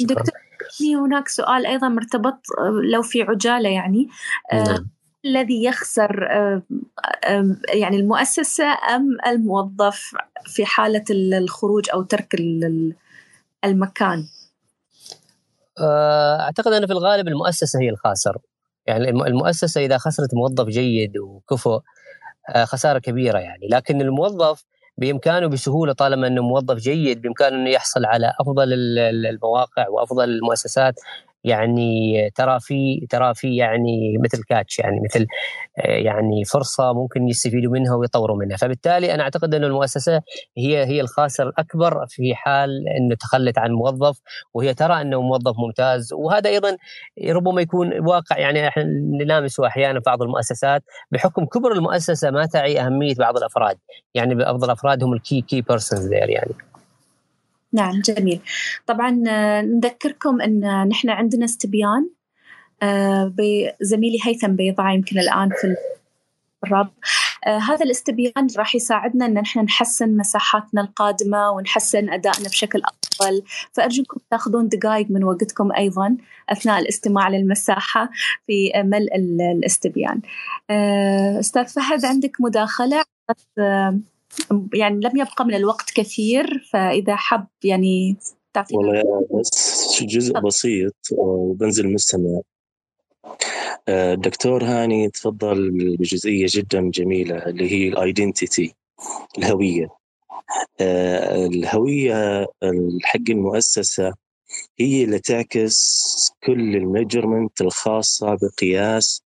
[0.00, 0.34] دكتور
[1.04, 2.38] هناك سؤال أيضا مرتبط
[2.92, 4.08] لو في عجالة يعني.
[4.52, 4.88] نعم.
[5.24, 6.28] الذي يخسر
[7.74, 10.14] يعني المؤسسة أم الموظف
[10.44, 12.34] في حالة الخروج أو ترك
[13.64, 14.24] المكان؟
[15.80, 18.38] آه، أعتقد أن في الغالب المؤسسة هي الخاسر
[18.86, 21.80] يعني المؤسسة إذا خسرت موظف جيد وكفؤ
[22.48, 24.64] آه، خسارة كبيرة يعني لكن الموظف
[24.98, 30.94] بإمكانه بسهولة طالما أنه موظف جيد بإمكانه انه يحصل على أفضل المواقع وأفضل المؤسسات
[31.44, 35.26] يعني ترى في ترى في يعني مثل كاتش يعني مثل
[35.78, 38.56] آه، يعني فرصة ممكن يستفيدوا منها ويطوروا منها.
[38.56, 40.20] فبالتالي أنا أعتقد انه المؤسسة
[40.58, 44.20] هي هي الخاسر الأكبر في حال انه تخلت عن موظف
[44.54, 46.12] وهي ترى أنه موظف ممتاز.
[46.12, 46.76] وهذا أيضا
[47.28, 48.84] ربما يكون واقع يعني إحنا
[49.20, 53.78] نلامسه أحيانا في بعض المؤسسات بحكم كبر المؤسسة ما تعي أهمية بعض الأفراد.
[54.14, 56.71] يعني افضل الافراد هم ال key key persons يعني.
[57.72, 58.40] نعم جميل.
[58.86, 59.10] طبعا
[59.60, 62.08] نذكركم أن نحن عندنا استبيان
[62.82, 65.76] آه، بزميلي هيثم بيضع يمكن الآن في
[66.64, 66.92] الرابط
[67.46, 73.42] آه هذا الاستبيان راح يساعدنا إن نحن نحسن مساحاتنا القادمة ونحسن أدائنا بشكل أفضل.
[73.72, 76.16] فأرجوكم تاخذون دقائق من وقتكم أيضا
[76.48, 78.10] أثناء الاستماع للمساحة
[78.46, 80.20] في ملء الاستبيان.
[80.70, 83.04] آه أستاذ فهد عندك مداخلة؟
[84.74, 88.16] يعني لم يبقى من الوقت كثير فإذا حب يعني
[88.52, 92.40] تعطينا والله بس جزء بسيط وبنزل مستمع.
[93.88, 98.74] الدكتور آه، هاني تفضل بجزئية جدا جميلة اللي هي الايدنتيتي
[99.38, 99.88] الهوية.
[100.80, 102.46] آه، الهوية
[103.02, 104.14] حق المؤسسة
[104.78, 109.22] هي اللي تعكس كل ال measurement الخاصة بقياس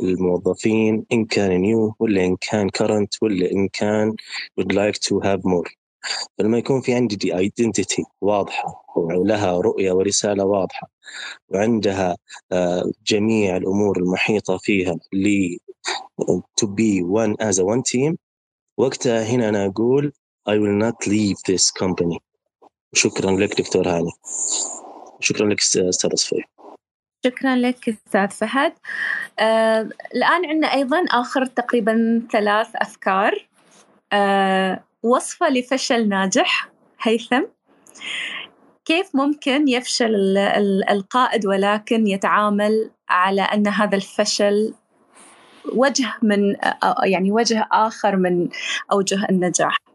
[0.00, 4.16] الموظفين إن كان new ولا إن كان current ولا إن كان
[4.60, 5.72] would like to have more.
[6.38, 10.90] فلما يكون في عندي the identity واضحة ولها رؤية ورسالة واضحة
[11.48, 12.16] وعندها
[12.52, 15.56] آه، جميع الأمور المحيطة فيها ل
[16.64, 18.16] be one as a one team
[18.78, 20.12] وقتها هنا أنا أقول
[20.48, 22.18] I will not leave this company.
[22.92, 24.10] شكرا لك دكتور هاني.
[25.20, 26.57] شكرا لك أستاذ صفيه
[27.26, 28.72] شكرا لك أستاذ فهد.
[29.38, 33.48] آه الآن عندنا أيضا آخر تقريبا ثلاث أفكار.
[34.12, 36.68] آه وصفة لفشل ناجح.
[37.02, 37.42] هيثم
[38.84, 40.38] كيف ممكن يفشل
[40.90, 44.74] القائد ولكن يتعامل على أن هذا الفشل
[45.74, 46.56] وجه من
[47.04, 48.48] يعني وجه آخر من
[48.92, 49.87] أوجه النجاح؟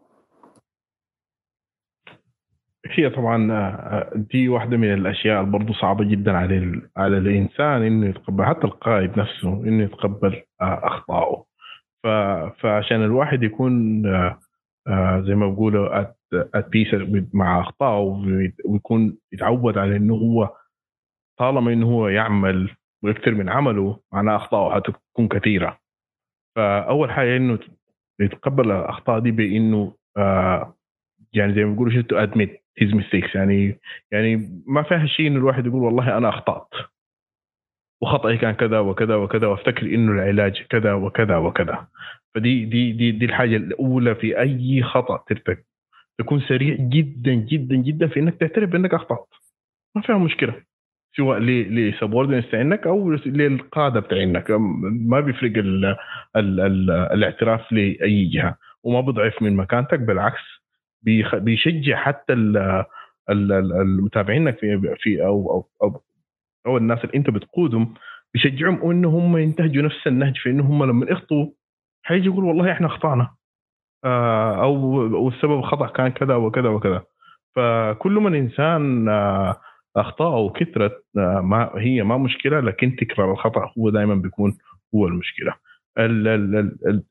[2.86, 8.46] هي طبعا آه، دي واحدة من الأشياء برضو صعبة جدا على على الإنسان إنه يتقبل
[8.46, 11.46] حتى القائد نفسه إنه يتقبل آه، أخطائه.
[12.60, 14.06] فعشان الواحد يكون
[14.88, 16.02] آه، زي ما بقولوا
[16.34, 16.88] ات بيس
[17.34, 18.24] مع أخطائه
[18.66, 20.56] ويكون يتعود على إنه هو
[21.40, 22.70] طالما إنه هو يعمل
[23.04, 25.80] ويكثر من عمله معناه أخطائه حتكون كثيرة.
[26.56, 27.60] فأول حاجة إنه
[28.20, 29.96] يتقبل الأخطاء دي بإنه
[31.34, 33.80] يعني زي ما بيقولوا to admit his mistakes يعني
[34.12, 36.68] يعني ما فيها شيء إنه الواحد يقول والله أنا أخطأت.
[38.02, 41.88] وخطأي كان كذا وكذا وكذا وأفتكر إنه العلاج كذا وكذا وكذا.
[42.36, 45.64] فدي دي دي دي الحاجة الأولى في أي خطأ ترتكب.
[46.20, 49.28] تكون سريع جدا جدا جدا في إنك تعترف بانك أخطأت.
[49.96, 50.64] ما فيها مشكلة.
[51.18, 54.52] سواء لسبوردنس عندك أو للقاده بتاعينك.
[54.82, 55.86] ما بيفرق ال
[56.36, 58.58] ال ال الاعتراف لأي جهة.
[58.84, 60.63] وما بيضعف من مكانتك بالعكس.
[61.34, 62.34] بيشجع حتى
[63.30, 66.02] المتابعينك في في أو أو
[66.68, 67.94] أو, الناس اللي أنت بتقودهم
[68.34, 71.48] بيشجعهم انه هم ينتهجوا نفس النهج في انه هم لما يخطوا
[72.04, 73.36] حيجي يقول والله إحنا اخطانا
[74.06, 74.74] آه، أو
[75.26, 77.04] والسبب الخطا كان كذا وكذا وكذا.
[77.56, 79.56] فكل ما الانسان آه،
[79.96, 84.58] اخطاءه كثرت آه، ما هي ما مشكلة لكن تكرار الخطأ هو دائما بيكون
[84.96, 85.54] هو المشكلة.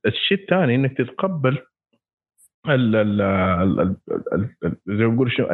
[0.07, 1.59] الشيء الثاني إنك تتقبل
[2.69, 3.97] ال ال
[4.87, 5.47] زي ما بقول شنو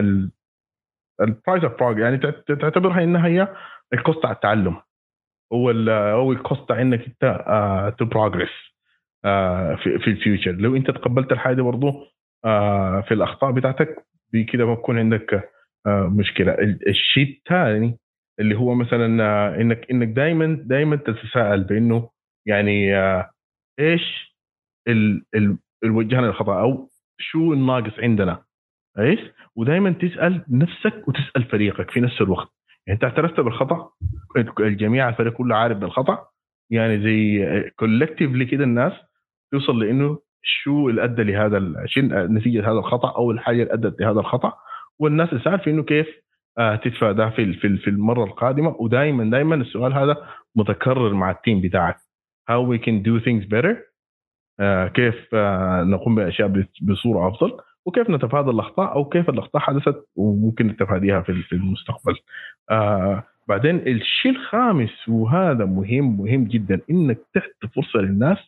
[1.20, 3.48] ال price of progress يعني تعتبرها إنها هي
[3.92, 4.76] ال cost على التعلم.
[5.52, 7.44] هو هو ال cost انك أنت
[7.98, 8.50] to progress
[9.82, 12.08] في في ال future لو أنت تقبلت الحاجة دي برضه
[12.44, 15.50] آه، في الأخطاء بتاعتك بكده بكون عندك
[15.86, 16.56] آه، مشكلة.
[16.86, 17.98] الشيء الثاني
[18.40, 22.10] اللي هو مثلا آه، إنك إنك دائما دائما تتساءل بإنه
[22.46, 22.94] يعني
[23.80, 24.36] إيش
[24.88, 26.88] ال ال الوجهنا للخطا أو
[27.18, 28.42] شو الناقص عندنا؟
[28.98, 29.20] إيش؟
[29.56, 32.48] ودائما تسأل نفسك وتسأل فريقك في نفس الوقت.
[32.86, 33.90] يعني أنت اعترفت بالخطأ؟
[34.60, 36.26] الجميع الفريق كله عارف بالخطأ؟
[36.70, 37.44] يعني زي
[37.76, 38.92] collectively كده الناس
[39.52, 41.58] توصل لإنه شو اللي أدى لهذا
[42.10, 44.52] نتيجة هذا الخطأ أو الحاجة اللي أدت لهذا الخطأ؟
[44.98, 46.06] والناس في إنه كيف
[46.58, 48.76] آه، تتفاداه في في المرة القادمة.
[48.80, 50.16] ودائما دائما السؤال هذا
[50.56, 51.96] متكرر مع ال team بتاعك.
[52.50, 53.87] How we can do things better
[54.94, 57.56] كيف آه، نقوم بأشياء بصورة أفضل
[57.86, 62.16] وكيف نتفادى الأخطاء أو كيف الأخطاء حدثت وممكن نتفاديها في المستقبل.
[63.48, 68.38] بعدين الشيء الخامس وهذا مهم مهم جدا إنك تعطي فرصة للناس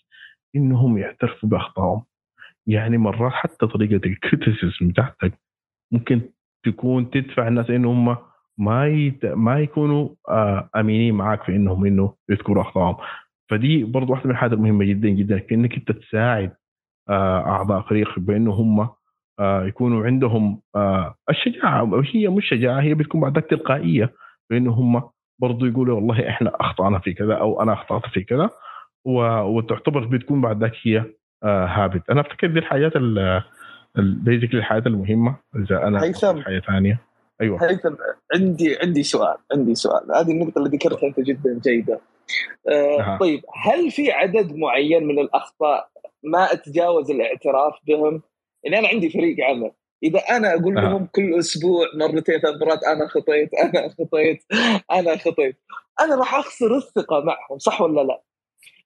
[0.57, 2.03] إنهم يعترفوا بأخطائهم.
[2.67, 5.33] يعني مرات حتى طريقة الكريتيسيزم بتاعتك
[5.93, 6.21] ممكن
[6.65, 8.17] تكون تدفع الناس إنهم
[8.59, 9.27] ما يت...
[9.27, 12.97] ما يكونوا آه أمينين معك في إنهم إنه يذكروا أخطائهم.
[13.51, 16.53] فدي برضه واحدة من الحاجات المهمة جدا جدا انك أنت تساعد
[17.09, 18.89] آه أعضاء فريق بأنه هم
[19.41, 22.03] آه يكونوا عندهم آه الشجاعة.
[22.15, 24.13] هي مش شجاعة هي بتكون بعدك تلقائية
[24.51, 25.03] بأنه هم
[25.39, 28.51] برضه يقولوا والله إحنا أخطأنا في كذا أو أنا أخطأت في كذا
[29.05, 31.05] وتعتبر بتكون بعد ذاك هي
[31.45, 32.11] هابت.
[32.11, 32.93] أنا أفتكر دي الحاجات
[33.99, 35.37] البيزك الحاجات المهمة.
[35.57, 36.43] إذا أنا هيثم.
[36.43, 37.01] حاجة ثانية.
[37.41, 37.71] أيوه.
[37.71, 37.95] هيثم
[38.35, 40.13] عندي عندي سؤال عندي سؤال.
[40.13, 42.01] هذه النقطة اللي ذكرتها أنت جدا جيدة.
[42.68, 45.91] آه طيب هل في عدد معين من الأخطاء
[46.22, 48.22] ما أتجاوز الاعتراف بهم؟
[48.64, 49.70] يعني أنا عندي فريق عمل
[50.03, 50.83] إذا أنا أقول آه.
[50.83, 54.45] لهم كل أسبوع مرتين ثلاث مرات أنا خطيت أنا خطيت
[54.93, 55.57] أنا خطيت
[56.01, 58.22] أنا راح أخسر الثقة معهم صح ولا لا؟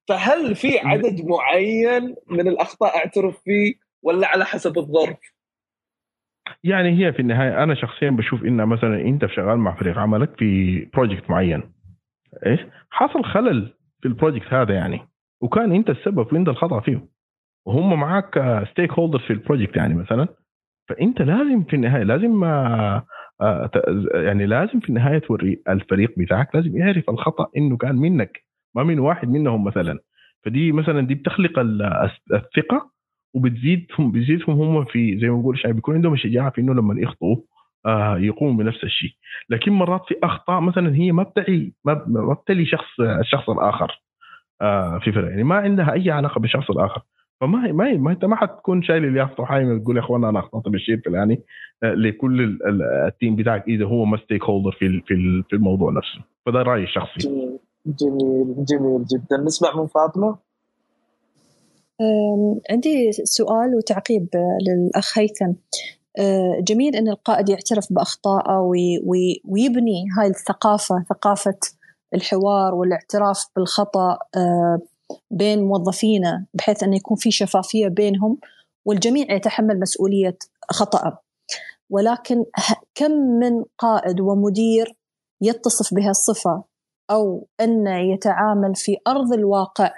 [0.08, 5.18] فهل في عدد معين من الأخطاء أعترف فيه ولا على حسب الظرف؟
[6.64, 10.80] يعني هي في النهاية أنا شخصيا بشوف إن مثلا أنت شغال مع فريق عملك في
[10.94, 11.73] project معين
[12.46, 12.60] إيش؟
[12.90, 13.72] حصل خلل
[14.02, 15.00] في ال project هذا يعني.
[15.40, 17.08] وكان أنت السبب وانت الخطأ فيه
[17.66, 20.28] وهم معاك stakeholder في ال project يعني مثلا.
[20.88, 23.06] فأنت لازم في النهاية لازم آه،
[23.40, 23.70] آه،
[24.14, 28.98] يعني لازم في النهاية توري الفريق بتاعك لازم يعرف الخطأ إنه كان منك ما من
[28.98, 29.98] واحد منهم مثلا.
[30.44, 31.58] فدي مثلا دي بتخلق
[32.32, 32.90] الثقة
[33.34, 37.36] وبتزيدهم بتزيدهم هم في زي ما بنقول شيء بيكون عندهم الشجاعه في إنه لما يخطئوا
[37.86, 39.10] آه يقوموا بنفس الشيء.
[39.50, 44.02] لكن مرات في أخطاء مثلا هي ما بتعي ما بتلي شخص الشخص الآخر
[44.62, 45.28] آه في فرق.
[45.30, 47.02] يعني ما عندها أي علاقة بالشخص الآخر.
[47.40, 50.94] فما ما ما انت ما حتكون شايل اليافطة وحايم تقول يا أخوان أنا أخطأت بالشيء
[50.94, 51.42] الفلاني
[51.82, 52.58] آه لكل
[53.06, 55.02] ال team بتاعك إذا هو ما stakeholder في
[55.48, 56.20] في الموضوع نفسه.
[56.46, 57.28] فده رأيي الشخصي.
[57.28, 57.58] جميل.
[58.64, 59.04] جميل.
[59.04, 59.36] جدا.
[59.46, 60.38] نسمع من فاطمة.
[62.70, 64.28] عندي سؤال وتعقيب
[64.66, 65.52] للأخ هيثم.
[66.60, 68.58] جميل أن القائد يعترف بأخطائه
[69.44, 71.58] ويبني هاي الثقافة ثقافة
[72.14, 74.78] الحوار والإعتراف بالخطأ أه،
[75.30, 78.38] بين موظفينه بحيث أن يكون في شفافية بينهم
[78.86, 80.38] والجميع يتحمل مسؤولية
[80.70, 81.18] خطأه.
[81.90, 82.44] ولكن
[82.94, 84.96] كم من قائد ومدير
[85.42, 86.64] يتصف بهالصفة
[87.10, 89.92] أو أنه يتعامل في أرض الواقع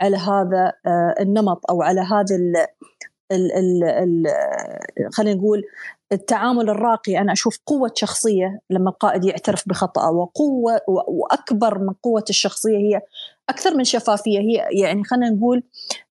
[0.00, 2.36] على هذا آه، النمط أو على هذا
[3.32, 4.26] ال ال ال
[5.12, 5.62] خلينا نقول
[6.12, 7.18] التعامل الراقي.
[7.18, 13.00] أنا أشوف قوة شخصية لما القائد يعترف بخطأه وقوة وأكبر من قوة الشخصية هي
[13.48, 14.38] أكثر من شفافية.
[14.38, 15.62] هي يعني خلينا نقول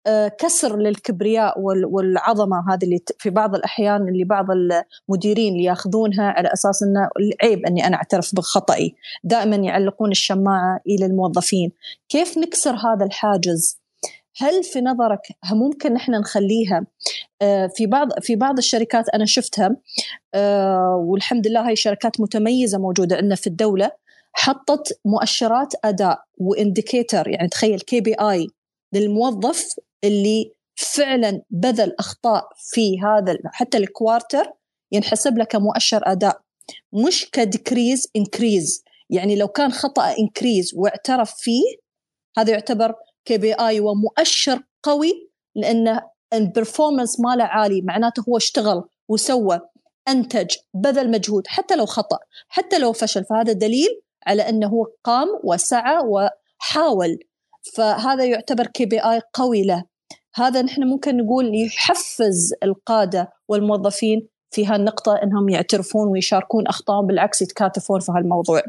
[0.07, 6.49] آه، كسر للكبرياء والعظمة هذه اللي في بعض الأحيان اللي بعض المديرين اللي ياخذونها على
[6.53, 7.09] أساس إنه
[7.43, 8.95] عيب إني أنا أعترف بخطئي.
[9.25, 11.73] دائما يعلقون الشماعة إلى الموظفين.
[12.09, 13.78] كيف نكسر هذا الحاجز؟
[14.39, 15.21] هل في نظرك
[15.53, 16.87] ممكن إحنا نخليها
[17.43, 19.77] آه، في بعض في بعض الشركات أنا شفتها
[20.35, 23.91] آه، والحمد لله هاي شركات متميزة موجودة عندنا في الدولة
[24.33, 28.47] حطت مؤشرات أداء و indicator يعني تخيل KPI
[28.93, 34.53] للموظف اللي فعلا بذل أخطاء في هذا حتى ال quarter
[34.93, 36.41] ينحسب له كمؤشر أداء
[36.93, 41.63] مش ك decrease increase يعني لو كان خطأ increase واعترف فيه
[42.39, 42.95] هذا يعتبر
[43.29, 46.03] KPI ومؤشر قوي لأنه
[46.33, 49.61] ال performance ماله عالي معناته هو اشتغل وسوى
[50.09, 52.19] أنتج بذل مجهود حتى لو خطأ
[52.49, 53.25] حتى لو فشل.
[53.25, 57.19] فهذا دليل على أنه هو قام وسعى وحاول.
[57.77, 59.85] فهذا يعتبر KPI قوي له.
[60.35, 68.01] هذا نحن ممكن نقول يحفز القادة والموظفين في هالنقطة إنهم يعترفون ويشاركون أخطائهم بالعكس يتكاتفون
[68.01, 68.63] في هالموضوع.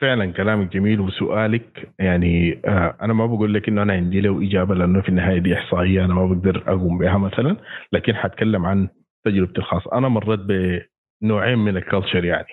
[0.00, 1.92] فعلا كلامك جميل وسؤالك.
[1.98, 5.54] يعني آه أنا ما بقول لك إنه أنا عندي له إجابة لأنه في النهاية دي
[5.54, 7.56] إحصائية أنا ما بقدر أقوم بها مثلا
[7.92, 8.88] لكن حتكلم عن
[9.24, 9.92] تجربتي الخاصة.
[9.98, 10.40] أنا مريت
[11.22, 12.48] بنوعين من ال culture يعني.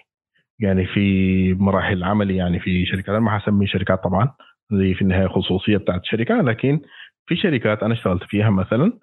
[0.60, 4.34] يعني في مراحل عملي يعني في شركات أنا ما حسمي شركات طبعا
[4.72, 6.80] زي في النهاية خصوصية بتاعت الشركة لكن
[7.28, 8.94] في شركات أنا اشتغلت فيها مثلا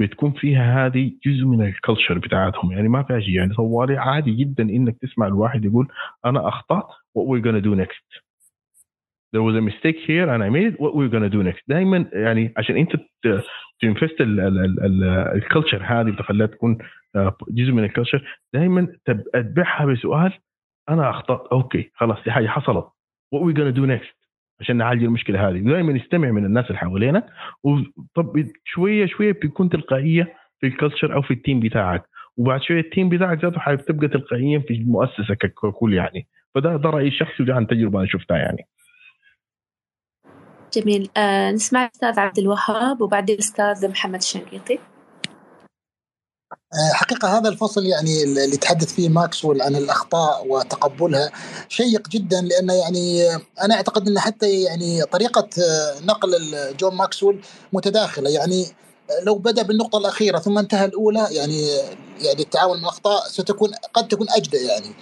[0.00, 2.72] بتكون فيها هذه جزء من ال culture بتاعتهم.
[2.72, 5.88] يعني ما فيها شيء يعني طوالي عادي جدا إنك تسمع الواحد يقول
[6.26, 8.06] أنا أخطأت what we're gonna do next.
[9.32, 10.80] There was a mistake here and I made it.
[10.80, 11.62] What we're gonna do next.
[11.68, 12.92] دائما يعني عشان انت
[13.80, 14.20] تنفست
[15.34, 16.78] ال culture هذه بتخليها تكون
[17.16, 20.32] آه، جزء من ال culture دائما تتبعها بسؤال
[20.88, 21.48] أنا أخطأت.
[21.52, 22.84] okay خلاص دي حاجة حصلت.
[23.34, 24.24] What we're gonna do next
[24.60, 25.58] عشان نعالج المشكلة هذه.
[25.58, 27.28] دائما نستمع من الناس اللي حوالينا
[27.62, 32.04] وطب شوية شوية بيكون تلقائيه في ال culture أو في ال team بتاعك.
[32.36, 36.26] وبعد شوية ال team بتاعك ذاته حتبقى تلقائيا في المؤسسه ككل يعني.
[36.54, 38.68] فده ده رأيي الشخصي وده عن تجربة أنا شفتها يعني.
[40.74, 41.10] جميل.
[41.16, 44.78] آه نسمع الاستاذ عبد الوهاب وبعدين الاستاذ محمد الشنقيطي.
[46.74, 51.30] آه، حقيقة هذا الفصل يعني اللي تحدث فيه ماكسويل عن الأخطاء وتقبلها
[51.68, 53.28] شيق جدا لأنه يعني
[53.62, 56.30] أنا أعتقد أن حتى يعني طريقة آه، نقل
[56.80, 57.40] جون ماكسويل
[57.72, 58.30] متداخلة.
[58.30, 58.66] يعني
[59.26, 61.66] لو بدأ بالنقطة الأخيرة ثم انتهى الأولى يعني
[62.18, 64.94] يعني التعامل مع الاخطاء ستكون قد تكون أجدى يعني.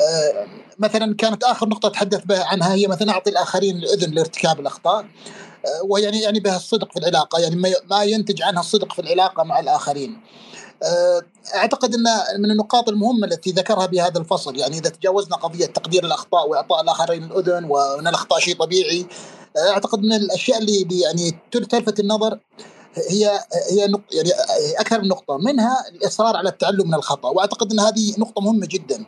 [0.00, 0.46] آه،
[0.78, 5.06] مثلا كانت آخر نقطة تحدث بها عنها هي مثلا أعطي الآخرين الإذن لارتكاب الأخطاء.
[5.88, 7.56] ويعني يعني بها الصدق في العلاقة يعني
[7.90, 10.20] ما ينتج عنها الصدق في العلاقة مع الآخرين.
[10.82, 11.22] آه،
[11.54, 12.04] أعتقد أن
[12.38, 17.24] من النقاط المهمة التي ذكرها بهذا الفصل يعني إذا تجاوزنا قضية تقدير الأخطاء وإعطاء الآخرين
[17.24, 19.06] الإذن وأن الأخطاء شيء طبيعي
[19.56, 22.38] آه، أعتقد من الأشياء اللي يعني تلفت النظر
[22.96, 23.40] هي
[23.70, 23.78] هي
[24.12, 24.32] يعني
[24.78, 29.06] أكثر من نقطة منها الإصرار على التعلم من الخطأ وأعتقد إن هذه نقطة مهمة جدا.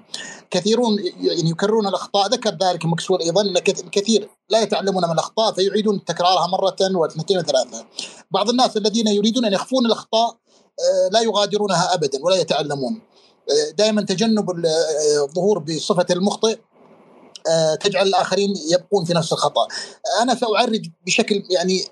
[0.51, 3.59] كثيرون يعني يكررون الأخطاء ذكر ذلك مكسور أيضا إن
[3.93, 7.84] كثير لا يتعلمون من الأخطاء فيعيدون تكرارها مرة واثنتين وثلاثة.
[8.30, 13.01] بعض الناس الذين يريدون أن يخفون الأخطاء آه، لا يغادرونها ابدا ولا يتعلمون.
[13.51, 16.59] آه، دائما تجنب آه، الظهور بصفة المخطئ
[17.80, 19.68] تجعل الآخرين يبقون في نفس الخطأ.
[20.22, 21.84] أنا سأعرج بشكل يعني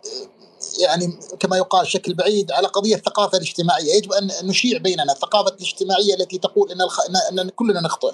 [0.79, 6.15] يعني كما يقال بشكل بعيد على قضية الثقافة الاجتماعية، يجب أن نشيع بيننا الثقافة الاجتماعية
[6.15, 7.01] التي تقول إن الخ...
[7.33, 8.13] ان كلنا نخطئ.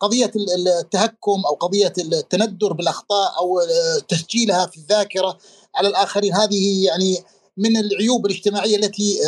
[0.00, 3.60] قضية التهكم أو قضية التندر بالأخطاء أو
[4.08, 5.38] تسجيلها في الذاكرة
[5.74, 7.24] على الآخرين هذه يعني
[7.56, 9.20] من العيوب الاجتماعية التي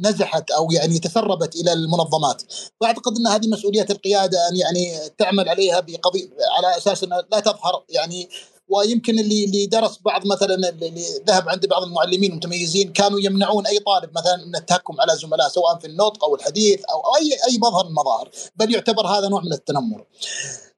[0.00, 2.42] نزحت أو يعني تسربت إلى المنظمات
[2.80, 7.84] وأعتقد أن هذه مسؤوليه القيادة أن يعني تعمل عليها بقضيه على أساس انها لا تظهر
[7.88, 8.28] يعني
[8.68, 13.78] ويمكن اللي اللي درس بعض مثلا اللي ذهب عند بعض المعلمين المتميزين كانوا يمنعون أي
[13.78, 17.84] طالب مثلا من التهكم على زملاء سواء في النطق أو الحديث أو اي أي مظهر
[17.84, 20.04] من المظاهر بل يعتبر هذا نوع من التنمر.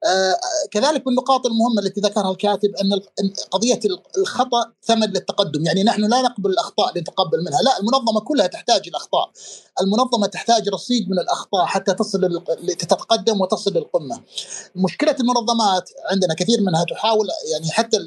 [0.04, 0.36] آه
[0.70, 3.00] كذلك من النقاط المهمة التي ذكرها الكاتب أن
[3.50, 3.80] قضية
[4.18, 5.66] الخطأ ثمن للتقدم.
[5.66, 7.62] يعني نحن لا نقبل الأخطاء لنتقبل منها.
[7.62, 9.30] لا المنظمة كلها تحتاج الأخطاء
[9.80, 12.42] المنظمة تحتاج رصيد من الأخطاء حتى تصل
[12.78, 14.20] تتقدم وتصل للقمة.
[14.76, 17.98] مشكلة المنظمات عندنا كثير منها تحاول يعني حتى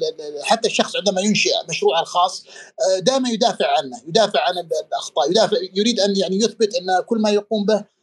[0.42, 2.44] حتى الشخص عندما ينشئ مشروعه الخاص
[2.80, 4.54] آه، دائما يدافع عنه يدافع عن
[4.88, 7.93] الأخطاء يدافع يريد أن يعني يثبت أن كل ما يقوم به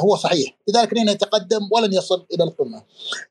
[0.00, 0.56] هو صحيح.
[0.68, 2.82] لذلك لن يتقدم ولن يصل إلى القمة.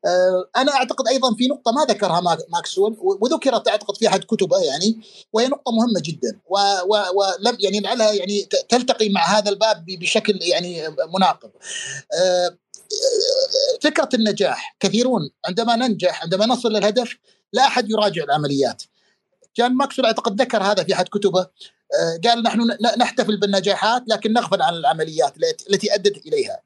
[0.05, 5.01] آه، أنا أعتقد أيضا في نقطة ما ذكرها ماكسويل وذكرت أعتقد في أحد كتبه يعني
[5.33, 6.39] وهي نقطة مهمة جدا.
[6.49, 10.83] ولم يعني لعلها يعني تلتقي مع هذا الباب بشكل يعني
[11.13, 11.49] مناقض.
[12.13, 12.57] آه،
[13.81, 14.75] فكرة النجاح.
[14.79, 17.17] كثيرون عندما ننجح عندما نصل للهدف
[17.53, 18.83] لا أحد يراجع العمليات.
[19.57, 21.39] جان ماكسويل أعتقد ذكر هذا في أحد كتبه.
[21.41, 21.49] آه،
[22.23, 25.33] قال نحن نحتفل بالنجاحات لكن نغفل عن العمليات
[25.69, 26.61] التي- أدت إليها.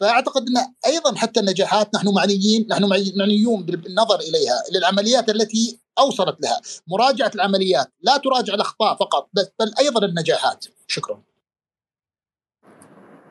[0.00, 2.84] فأعتقد أن أيضا حتى النجاحات نحن معنيين نحن
[3.18, 6.60] معنيون بالنظر إليها للعمليات التي أوصلت لها.
[6.86, 10.64] مراجعة العمليات لا تراجع الأخطاء فقط بل أيضا النجاحات.
[10.86, 11.22] شكرا.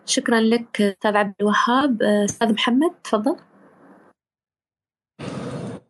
[0.06, 2.02] شكرا لك أستاذ عبد الوهاب.
[2.04, 3.36] آه، أستاذ محمد تفضل.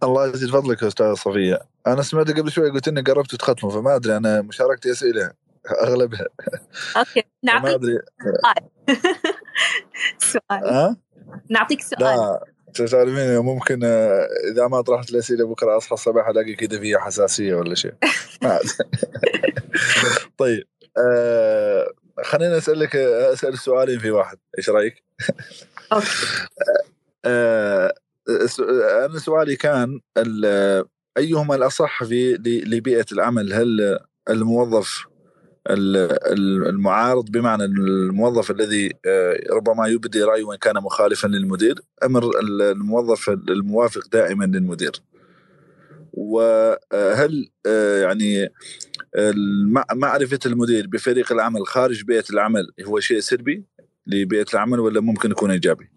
[0.03, 1.59] الله يزيد فضلك يا أستاذ صفية.
[1.87, 5.31] أنا سمعت قبل شوي قلت إني قربت تختموا فما أدري أنا مشاركتي أسئلة
[5.81, 6.25] أغلبها.
[6.97, 7.99] أوكي ما نعطيك أدري.
[10.17, 10.41] سؤال.
[10.73, 10.97] ها؟
[11.49, 11.99] نعطيك سؤال.
[11.99, 17.55] لا تعرفين ممكن آه، إذا ما طرحت الأسئلة بكرة أصحى الصباح ألاقي كذا فيها حساسية
[17.55, 17.93] ولا شيء.
[20.37, 20.63] طيب
[20.97, 21.87] آه
[22.23, 24.37] خليني أسألك أسأل سؤالين في واحد.
[24.57, 25.03] إيش رأيك؟
[25.93, 26.07] أوكي.
[27.25, 27.93] آه
[29.05, 29.99] أنا سؤالي كان
[31.17, 32.33] أيهما الأصح في
[32.65, 35.05] لبيئة العمل هل الموظف
[35.69, 35.97] ال-
[36.33, 41.75] ال- المعارض بمعنى الموظف الذي آه، ربما يبدي رأيه وإن كان مخالفا للمدير
[42.05, 44.91] أم ال- الموظف الموافق دائما للمدير
[46.13, 48.49] وهل آه، يعني
[49.15, 53.65] المع- معرفة المدير بفريق العمل خارج بيئة العمل هو شيء سلبي
[54.07, 55.89] لبيئة العمل ولا ممكن يكون إيجابي؟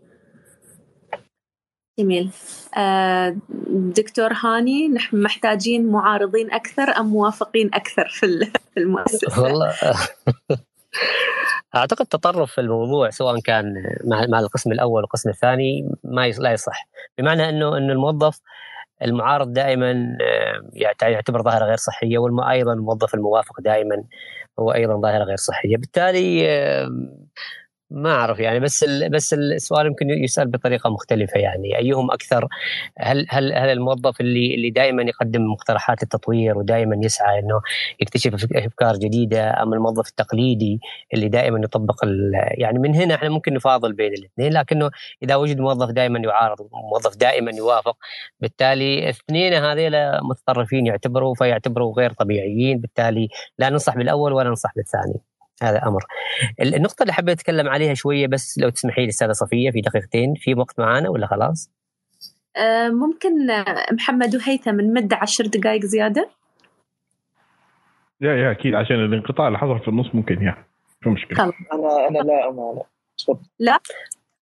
[1.98, 2.30] جميل.
[2.78, 3.36] آه،
[3.96, 9.74] دكتور هاني نحن محتاجين معارضين أكثر أم موافقين أكثر في ال- في المؤسسة؟ والله
[11.76, 13.74] أعتقد تطرف في الموضوع سواء كان
[14.30, 16.88] مع القسم الأول والقسم الثاني ما لا يصح.
[17.18, 18.40] بمعنى انه إنه الموظف
[19.02, 19.90] المعارض دائما
[20.22, 24.04] آه، يعت- يعتبر ظاهرة غير صحية وأيضا الموظف الموافق دائما
[24.58, 25.76] هو أيضا ظاهرة غير صحية.
[25.76, 26.88] بالتالي آه،
[27.90, 31.78] ما أعرف يعني بس بس السؤال يمكن يسأل بطريقة مختلفة يعني.
[31.78, 32.48] أيهم أكثر؟
[32.98, 37.60] هل هل هل الموظف اللي اللي دائما يقدم مقترحات التطوير ودائما يسعى إنه
[38.00, 40.80] يكتشف أفكار جديدة أم الموظف التقليدي
[41.14, 41.96] اللي دائما يطبق
[42.58, 44.90] يعني من هنا إحنا ممكن نفاضل بين الاثنين لكنه
[45.22, 47.96] إذا وجد موظف دائما يعارض وموظف دائما يوافق
[48.40, 55.35] بالتالي الاثنين هذيلا متطرفين يعتبروا فيعتبروا غير طبيعيين بالتالي لا ننصح بالأول ولا ننصح بالثاني.
[55.62, 56.04] هذا أمر.
[56.60, 60.34] ال- النقطة اللي حبيت أتكلم عليها شوية بس لو تسمحي لي أستاذة صفية في دقيقتين
[60.36, 61.70] في وقت معانا ولا خلاص؟
[62.56, 66.28] آه، ممكن آه، محمد وهيثم نمد عشر دقائق زيادة؟
[68.20, 70.64] يا يا أكيد عشان الانقطاع اللي حصل في النص ممكن يا
[71.00, 71.36] في مشكلة.
[71.38, 71.54] خلاص.
[71.72, 72.82] أنا أنا لا امانع
[73.18, 73.38] تفضل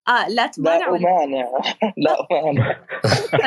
[0.08, 1.48] آه لا تمانع لا امانع
[1.96, 2.76] لا امانع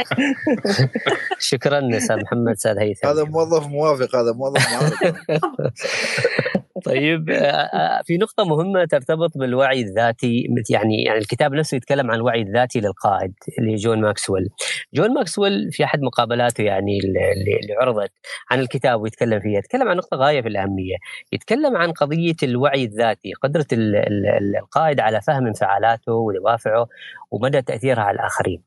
[1.39, 3.07] شكرا أستاذ محمد أستاذ هيثم.
[3.07, 5.15] هذا موظف موافق هذا موظف معارض
[6.85, 12.17] طيب آه، آه، في نقطة مهمة ترتبط بالوعي الذاتي يعني يعني الكتاب نفسه يتكلم عن
[12.17, 14.49] الوعي الذاتي للقائد اللي جون ماكسويل.
[14.93, 18.11] جون ماكسويل في أحد مقابلاته يعني اللي عرضت
[18.51, 20.95] عن الكتاب ويتكلم فيها، يتكلم عن نقطة غاية في الأهمية،
[21.33, 26.87] يتكلم عن قضية الوعي الذاتي، قدرة ال- ال- القائد على فهم انفعالاته ودوافعه
[27.31, 28.63] ومدى تأثيرها على الآخرين.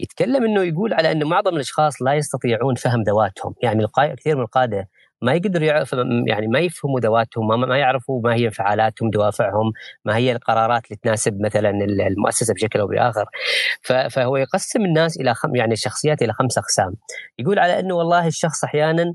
[0.00, 4.88] يتكلم إنه يقول على انه معظم الأشخاص لا يستطيعون فهم ذواتهم، يعني كثير من القادة
[5.22, 5.92] ما يقدروا يعرف
[6.26, 9.72] يعني ما يفهموا ذواتهم ما, ما يعرفوا ما هي انفعالاتهم دوافعهم
[10.04, 11.70] ما هي القرارات اللي تناسب مثلا
[12.06, 13.24] المؤسسة بشكل أو بآخر.
[14.10, 16.94] فهو يقسم الناس إلى خم يعني الشخصيات إلى خمس أقسام.
[17.38, 19.14] يقول على أنه والله الشخص أحيانا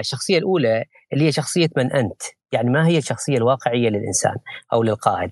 [0.00, 2.22] الشخصية الأولى اللي هي شخصية من أنت.
[2.54, 4.34] يعني ما هي الشخصية الواقعية للإنسان
[4.72, 5.30] أو للقائد.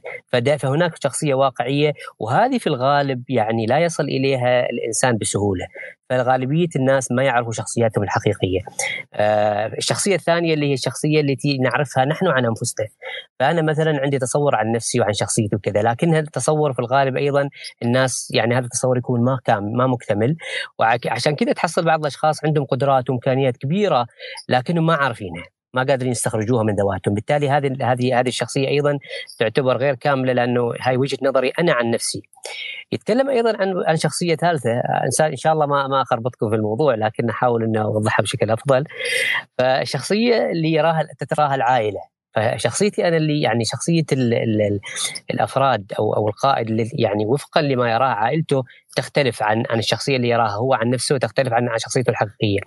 [0.59, 5.66] فهناك شخصية واقعية وهذه في الغالب يعني لا يصل إليها الإنسان بسهولة.
[6.11, 8.61] فغالبيه الناس ما يعرفوا شخصياتهم الحقيقية.
[9.15, 12.86] آه، الشخصية الثانية اللي هي الشخصية التي نعرفها نحن عن أنفسنا.
[13.39, 17.49] فأنا مثلا عندي تصور عن نفسي وعن شخصيتي وكذا لكن هذا التصور في الغالب أيضا
[17.82, 20.36] الناس يعني هذا التصور يكون ما كامل ما مكتمل.
[20.78, 24.07] وعشان كذا تحصل بعض الأشخاص عندهم قدرات وإمكانيات كبيرة
[24.49, 25.44] لكنهم ما عارفينها.
[25.74, 27.15] ما قادرين يستخرجوها من ذواتهم.
[27.15, 28.99] بالتالي هذه هذه هذه الشخصية أيضا
[29.39, 32.23] تعتبر غير كاملة لأنه هاي وجهة نظري أنا عن نفسي.
[32.93, 34.70] يتكلم أيضا عن عن شخصية ثالثة.
[35.20, 38.85] إن شاء الله ما ما اخربطكم في الموضوع لكن أحاول اني أوضحها بشكل أفضل.
[39.59, 42.11] فالشخصية اللي يراها تتراها العائلة.
[42.35, 44.81] فشخصيتي أنا اللي يعني شخصية ال ال ال
[45.31, 48.65] الأفراد أو أو القائد اللي يعني وفقا لما يراه عائلته
[48.97, 52.61] تختلف عن عن الشخصية اللي يراها هو عن نفسه وتختلف عن عن شخصيته الحقيقية.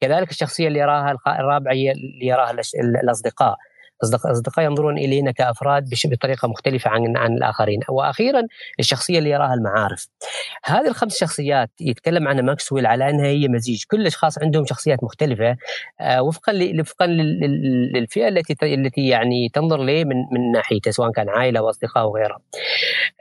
[0.00, 2.56] كذلك الشخصية اللي يراها الرابعة هي اللي يراها
[3.02, 3.56] الأصدقاء.
[4.02, 7.80] الاصدقاء ينظرون إلينا كأفراد بطريقة مختلفة عن عن الآخرين.
[7.88, 8.42] وأخيرا
[8.80, 10.08] الشخصية اللي يراها المعارف.
[10.64, 13.82] هذه الخمس شخصيات يتكلم عنها ماكسويل على أنها هي مزيج.
[13.90, 15.56] كل الأشخاص عندهم شخصيات مختلفة.
[16.00, 21.62] آه وفقا وفقا للفئة التي التي يعني تنظر له من من ناحيته سواء كان عائلة
[21.62, 22.40] وأصدقاء وغيرها.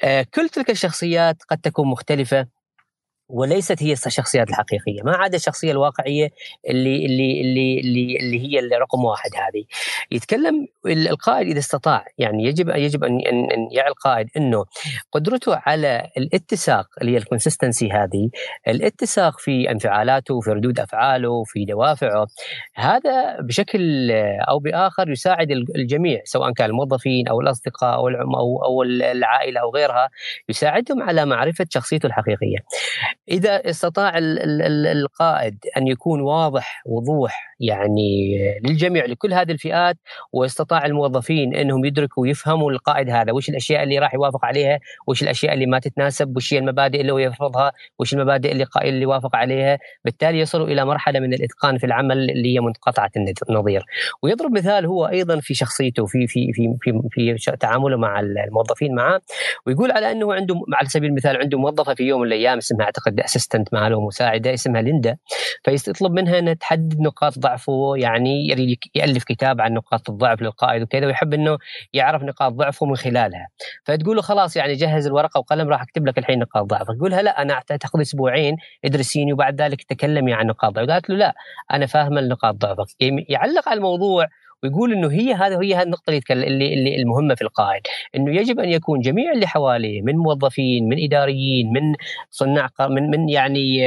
[0.03, 2.56] آه كل تلك الشخصيات قد تكون مختلفة.
[3.29, 6.29] وليست هي الشخصيات الحقيقية، ما عدا الشخصية الواقعية
[6.69, 9.63] اللي اللي اللي اللي, اللي هي رقم واحد هذه.
[10.11, 14.65] يتكلم القائد إذا استطاع يعني يجب يجب أن أن يعي القائد إنه
[15.11, 18.29] قدرته على الاتساق اللي هي الكونسستنسي هذه،
[18.67, 22.27] الاتساق في انفعالاته في ردود أفعاله في دوافعه
[22.75, 24.11] هذا بشكل
[24.49, 28.07] أو بآخر يساعد الجميع سواء كان الموظفين أو الأصدقاء أو
[28.65, 30.09] أو العائلة أو غيرها
[30.49, 32.57] يساعدهم على معرفة شخصيته الحقيقية.
[33.29, 39.97] إذا استطاع القائد أن يكون واضح وضوح يعني للجميع لكل هذه الفئات
[40.33, 45.53] واستطاع الموظفين إنهم يدركوا ويفهموا القائد هذا وش الأشياء اللي راح يوافق عليها وش الأشياء
[45.53, 49.79] اللي ما تتناسب وش هي المبادئ اللي هو يرفضها وش المبادئ اللي اللي وافق عليها.
[50.05, 53.11] بالتالي يصلوا إلى مرحلة من الإتقان في العمل اللي هي منقطعة
[53.49, 53.83] النظير.
[54.23, 56.75] ويضرب مثال هو أيضا في شخصيته في في في
[57.11, 59.21] في, في تعامله مع الموظفين معه
[59.65, 63.16] ويقول على أنه عنده على سبيل المثال عنده موظفة في يوم من الأيام اسمها أعتقد
[63.25, 65.17] اسيستنت ماله مساعده اسمها ليندا.
[65.63, 68.47] فيطلب منها إنها تحدد نقاط ضعفه يعني
[68.95, 71.57] يألف كتاب عن نقاط الضعف للقائد وكذا ويحب إنه
[71.93, 73.47] يعرف نقاط ضعفه من خلالها.
[73.85, 76.95] فتقول له خلاص يعني جهز الورقة وقلم راح أكتب لك الحين نقاط ضعفك.
[76.95, 80.89] يقول لها لا أنا تأخذ أسبوعين ادرسيني وبعد ذلك تكلمي عن نقاط ضعفك.
[80.89, 81.35] قالت له لا
[81.71, 82.87] أنا فاهمة نقاط ضعفك.
[83.29, 84.27] يعلق على الموضوع
[84.63, 87.81] ويقول إنه هي هذا هي النقطة اللي, اللي, اللي المهمة في القائد
[88.15, 91.95] إنه يجب أن يكون جميع اللي حواليه من موظفين من إداريين من
[92.29, 93.77] صناع من من يعني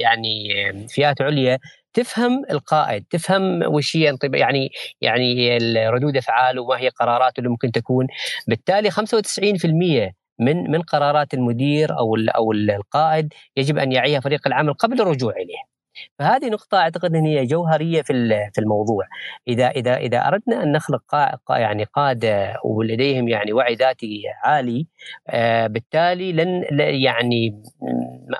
[0.00, 0.48] يعني
[0.88, 1.58] فئات عليا
[1.94, 4.70] تفهم القائد تفهم وش هي يعني
[5.00, 5.58] يعني
[5.88, 8.06] ردود أفعاله وما هي قراراته اللي ممكن تكون.
[8.48, 15.00] بالتالي 95% من من قرارات المدير أو أو القائد يجب أن يعيها فريق العمل قبل
[15.00, 15.77] الرجوع إليه.
[16.18, 18.12] فهذه نقطة أعتقد أن هي جوهرية في
[18.54, 19.04] في الموضوع.
[19.48, 21.02] إذا إذا إذا أردنا أن نخلق
[21.46, 24.86] قا يعني قادة ولديهم يعني وعي ذاتي عالي
[25.28, 27.62] آه بالتالي لن يعني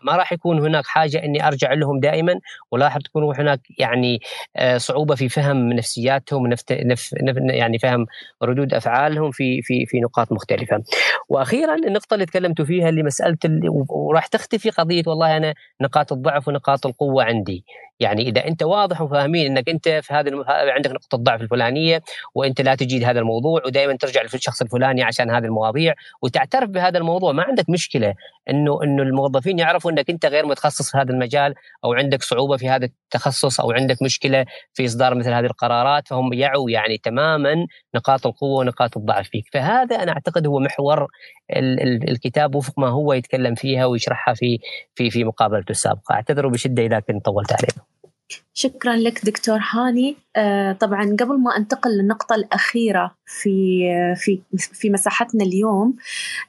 [0.02, 2.40] ما راح يكون هناك حاجة أني أرجع لهم دائما
[2.72, 4.20] ولا راح تكون هناك يعني
[4.56, 7.12] آه صعوبة في فهم نفسياتهم نف نف
[7.50, 8.06] يعني فهم
[8.42, 10.82] ردود أفعالهم في في في نقاط مختلفة.
[11.28, 13.36] وأخيرا النقطة اللي تكلمت فيها اللي مسألة
[13.90, 17.47] وراح تختفي قضية والله أنا نقاط الضعف ونقاط القوة عندي.
[17.48, 17.64] عندي
[18.00, 20.44] يعني إذا أنت واضح وفاهمين إنك أنت في هذا الم...
[20.48, 22.02] عندك نقطة الضعف الفلانية
[22.34, 27.32] وأنت لا تجيد هذا الموضوع ودائما ترجع للشخص الفلاني عشان هذه المواضيع وتعترف بهذا الموضوع.
[27.32, 28.14] ما عندك مشكلة
[28.50, 31.54] إنه إنه الموظفين يعرفوا إنك أنت غير متخصص في هذا المجال
[31.84, 36.32] أو عندك صعوبة في هذا التخصص أو عندك مشكلة في إصدار مثل هذه القرارات فهم
[36.32, 39.44] يعوا يعني تماما نقاط القوة ونقاط الضعف فيك.
[39.52, 41.06] فهذا أنا أعتقد هو محور
[42.08, 44.58] الكتاب وفق ما هو يتكلم فيها ويشرحها في
[44.94, 46.14] في في مقابلته السابقة.
[46.14, 47.87] اعتذر بشدة إذا كنت طولت عليكم
[48.54, 53.82] شكرا لك دكتور هاني آه طبعا قبل ما أنتقل للنقطة الأخيرة في
[54.16, 55.96] في في مساحتنا اليوم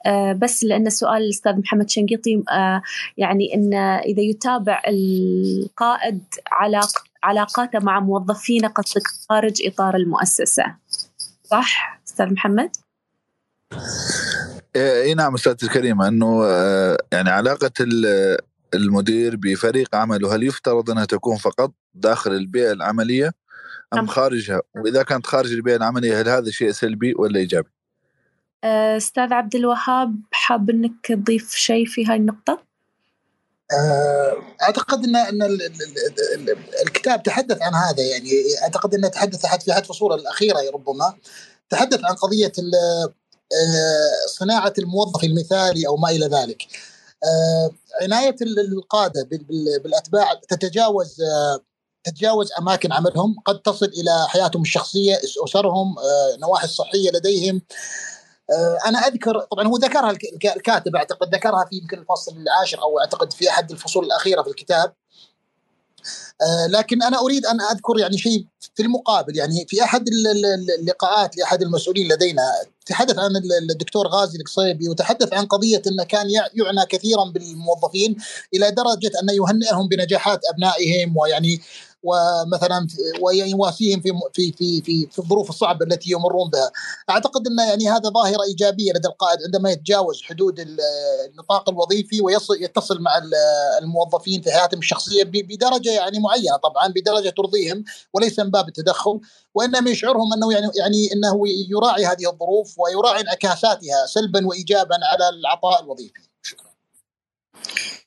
[0.06, 2.82] آه بس لأن سؤال الأستاذ محمد شنقيطي آه
[3.16, 6.20] يعني أن إذا يتابع القائد
[6.52, 6.90] علاق
[7.22, 8.84] علاقاته مع موظفينه قد
[9.28, 10.74] خارج إطار المؤسسة
[11.44, 12.70] صح أستاذ محمد؟
[14.76, 16.46] اي نعم أستاذ الكريمه إنه
[17.12, 17.70] يعني علاقة
[18.74, 23.26] المدير بفريق عمله هل يفترض أنها تكون فقط داخل البيئة العملية
[23.92, 24.06] أم نعم.
[24.06, 27.68] خارجها وإذا كانت خارج البيئة العملية هل هذا شيء سلبي ولا إيجابي؟
[28.64, 32.62] آه، أستاذ عبد الوهاب حاب إنك تضيف شيء في هاي النقطة؟
[33.72, 35.42] آه، أعتقد ان إن
[36.86, 38.30] الكتاب تحدث عن هذا يعني
[38.62, 41.14] أعتقد إنه تحدث أحد في أحد فصوله الأخيرة ربما
[41.70, 42.52] تحدث عن قضية
[43.52, 46.62] آه، صناعة الموظف المثالي أو ما إلى ذلك.
[47.24, 47.70] آه،
[48.02, 48.36] عناية
[48.72, 49.28] القادة
[49.82, 51.60] بالأتباع تتجاوز آه،
[52.04, 53.36] تتجاوز أماكن عملهم.
[53.44, 55.94] قد تصل إلى حياتهم الشخصية أسرهم
[56.38, 57.62] نواحي الصحيه لديهم.
[58.86, 60.10] أنا أذكر طبعا هو ذكرها
[60.56, 64.88] الكاتب أعتقد ذكرها في يمكن الفصل العاشر أو أعتقد في أحد الفصول الأخيرة في الكتاب.
[64.88, 64.94] آه،
[66.68, 70.04] لكن أنا أريد أن أذكر يعني شيء في المقابل يعني في أحد
[70.78, 72.42] اللقاءات لأحد المسؤولين لدينا
[72.86, 73.30] تحدث عن
[73.70, 78.16] الدكتور غازي القصيبي وتحدث عن قضية انه كان يعنى كثيرا بالموظفين
[78.54, 81.60] إلى درجة انه يهنئهم بنجاحات أبنائهم ويعني
[82.02, 82.86] ومثلا
[83.20, 86.70] ويواسيهم في في في في, الظروف الصعبة التي يمرون بها.
[87.10, 90.66] أعتقد أن يعني هذا ظاهرة إيجابية لدى القائد عندما يتجاوز حدود
[91.30, 93.10] النطاق الوظيفي ويصل يتصل مع
[93.82, 99.20] الموظفين في حياتهم الشخصية بدرجة يعني معينة طبعا بدرجة ترضيهم وليس من باب التدخل
[99.54, 105.82] وإنما يشعرهم أنه يعني يعني إنه يراعي هذه الظروف ويراعي انعكاساتها سلبا وايجابا على العطاء
[105.82, 106.20] الوظيفي.
[106.42, 106.70] شكرا.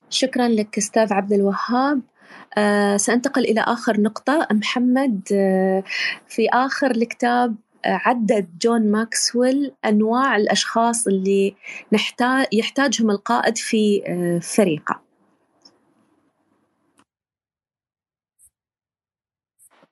[0.10, 2.02] شكرا لك أستاذ عبد الوهاب
[2.58, 4.48] آه، سأنتقل إلى آخر نقطة.
[4.52, 5.84] محمد آه،
[6.28, 7.56] في آخر الكتاب
[7.86, 11.56] آه، عدد جون ماكسويل أنواع الأشخاص اللي
[11.94, 14.02] نحتاج يحتاجهم القائد في
[14.56, 15.02] فريقه.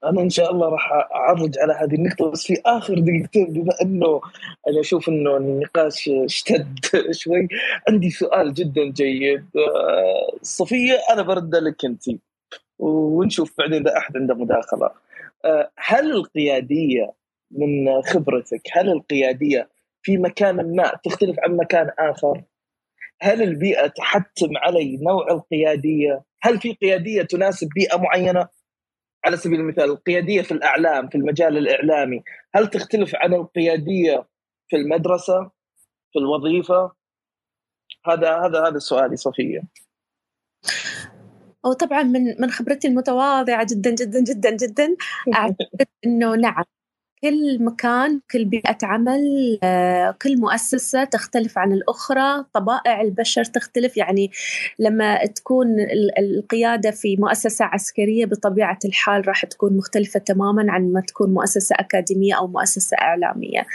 [0.04, 4.20] أنا إن شاء الله راح أعرج على هذه النقطة بس في آخر دقيقتين بما إنه
[4.68, 6.78] أنا أشوف إنه النقاش اشتد
[7.20, 7.48] شوي
[7.88, 9.44] عندي سؤال جدا جيد.
[10.42, 12.04] صفية أنا برده لك أنت.
[12.78, 14.90] ونشوف بعدين إذا أحد عنده مداخلة
[15.44, 17.12] آه، هل القيادية
[17.50, 19.68] من خبرتك هل القيادية
[20.02, 22.42] في مكان ما تختلف عن مكان آخر؟
[23.20, 28.48] هل البيئة تحتم علي نوع القيادية؟ هل في قيادية تناسب بيئة معينة؟
[29.24, 32.22] على سبيل المثال القيادية في الأعلام في المجال الإعلامي،
[32.54, 34.26] هل تختلف عن القيادية
[34.68, 35.50] في المدرسة؟
[36.12, 36.92] في الوظيفة؟
[38.06, 39.62] هذا هذا هذا سؤالي صفيه.
[41.64, 44.96] وطبعا من من خبرتي المتواضعة جدا جدا جدا جدا
[45.34, 46.64] أعتقد إنه نعم
[47.22, 53.96] كل مكان كل بيئة عمل آه، كل مؤسسة تختلف عن الأخرى طبائع البشر تختلف.
[53.96, 54.30] يعني
[54.78, 55.66] لما تكون
[56.18, 62.34] القيادة في مؤسسة عسكرية بطبيعة الحال راح تكون مختلفة تماما عن ما تكون مؤسسة أكاديمية
[62.34, 63.66] أو مؤسسة إعلامية.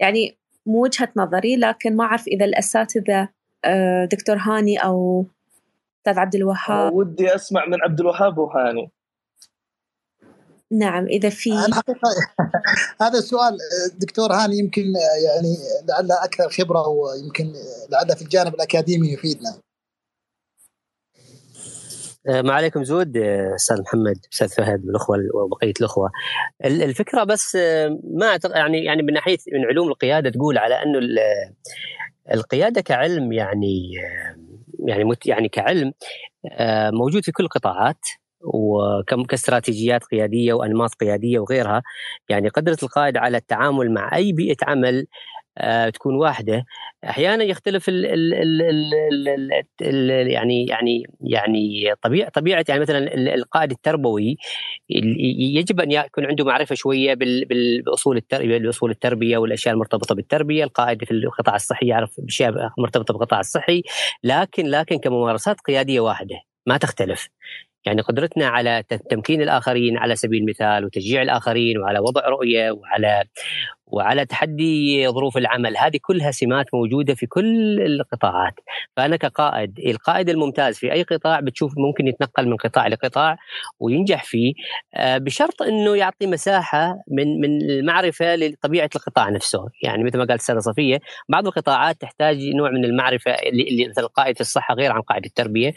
[0.00, 0.36] يعني
[0.66, 3.28] مو وجهة نظري لكن ما أعرف إذا الأساتذة
[3.64, 5.26] آه، دكتور هاني أو
[6.06, 6.94] أستاذ عبد الوهاب.
[6.94, 8.90] ودي أسمع من عبد الوهاب وهاني.
[10.72, 11.52] نعم إذا في
[13.02, 13.58] هذا السؤال
[13.94, 14.82] دكتور هاني يمكن
[15.24, 15.56] يعني
[15.88, 17.52] لعله أكثر خبرة ويمكن
[17.90, 19.54] لعله في الجانب الأكاديمي يفيدنا.
[22.28, 26.10] آه، ما عليكم زود آه، أستاذ محمد أستاذ فهد والاخوه وبقية الأخوة.
[26.64, 30.98] الفكرة بس آه، ما يعني يعني من ناحية من علوم القيادة تقول على أنه
[32.32, 33.92] القيادة كعلم يعني
[34.86, 35.92] يعني يعني كعلم
[36.92, 38.00] موجود في كل القطاعات
[38.40, 41.82] وكم كاستراتيجيات قيادية وأنماط قيادية وغيرها.
[42.28, 45.06] يعني قدرة القائد على التعامل مع أي بيئة عمل آه،
[45.94, 46.64] تكون واحدة.
[47.04, 53.14] أحيانا يختلف ال ال ال ال ال ال يعني يعني يعني طبيعه طبيعة يعني مثلا
[53.34, 54.36] القائد التربوي
[54.88, 57.14] يجب أن يكون عنده معرفة شوية
[57.86, 63.40] بأصول التربيه بأصول التربية والأشياء المرتبطة بالتربية، القائد في القطاع الصحي يعرف أشياء مرتبطة بالقطاع
[63.40, 63.82] الصحي،
[64.24, 67.28] لكن لكن كممارسات قيادية واحدة ما تختلف.
[67.86, 73.24] يعني قدرتنا على تمكين الآخرين على سبيل المثال وتشجيع الآخرين وعلى وضع رؤية وعلى
[73.86, 75.76] وعلى تحدي ظروف العمل.
[75.76, 78.54] هذه كلها سمات موجودة في كل القطاعات.
[78.96, 83.36] فأنا كقائد القائد الممتاز في أي قطاع بتشوف ممكن يتنقل من قطاع لقطاع
[83.80, 84.52] وينجح فيه
[84.94, 89.64] آه، بشرط إنه يعطي مساحة من من المعرفة لطبيعة القطاع نفسه.
[89.82, 94.36] يعني مثل ما قالت السيده صفية بعض القطاعات تحتاج نوع من المعرفة اللي مثل قائد
[94.40, 95.74] الصحة غير عن قائد التربية.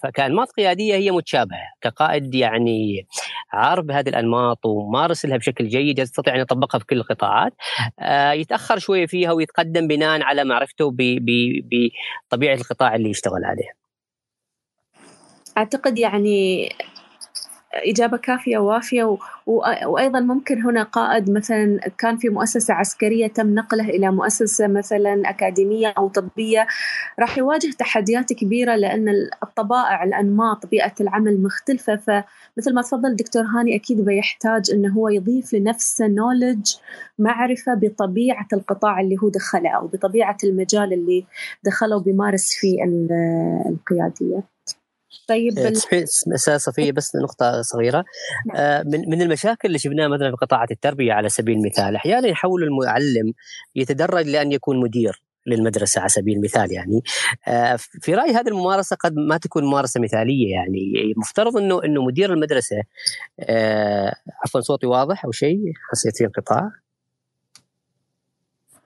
[0.00, 1.72] فكأنماط قيادية هي متشابهة.
[1.80, 3.06] كقائد يعني
[3.52, 7.52] عارف بهذه الأنماط ومارس لها بشكل جيد يستطيع أن يطبق يطبقها في كل القطاعات.
[7.98, 13.82] آه، يتأخر شوية فيها ويتقدم بناء على معرفته بطبيعة القطاع اللي يشتغل عليه.
[15.58, 16.68] أعتقد يعني
[17.74, 19.18] إجابة كافية ووافية و...
[19.86, 25.94] وأيضا ممكن هنا قائد مثلا كان في مؤسسة عسكرية تم نقله إلى مؤسسة مثلا أكاديمية
[25.98, 26.66] أو طبية
[27.20, 29.08] راح يواجه تحديات كبيرة لأن
[29.42, 31.96] الطبائع الأنماط بيئة العمل مختلفة.
[31.96, 36.74] فمثل ما تفضل دكتور هاني أكيد بيحتاج أنه هو يضيف لنفسه نولج
[37.18, 41.24] معرفة بطبيعة القطاع اللي هو دخله أو بطبيعة المجال اللي
[41.64, 42.84] دخله وبيمارس فيه
[43.70, 44.42] القيادية.
[45.28, 45.58] طيب
[46.34, 48.04] أستاذ صفيه بس نقطة صغيرة.
[48.46, 48.56] نعم.
[48.56, 52.62] آه من من المشاكل اللي شفناها مثلا في قطاعات التربية على سبيل المثال أحيانا يحول
[52.62, 53.32] المعلم
[53.74, 57.02] يتدرج لأن يكون مدير للمدرسة على سبيل المثال يعني.
[57.48, 61.14] آه في رأيي هذه الممارسة قد ما تكون ممارسة مثالية يعني.
[61.16, 62.82] مفترض إنه إنه مدير المدرسة
[63.40, 64.14] آه
[64.44, 65.58] عفوا صوتي واضح أو شيء؟
[65.90, 66.70] حسيت في انقطاع.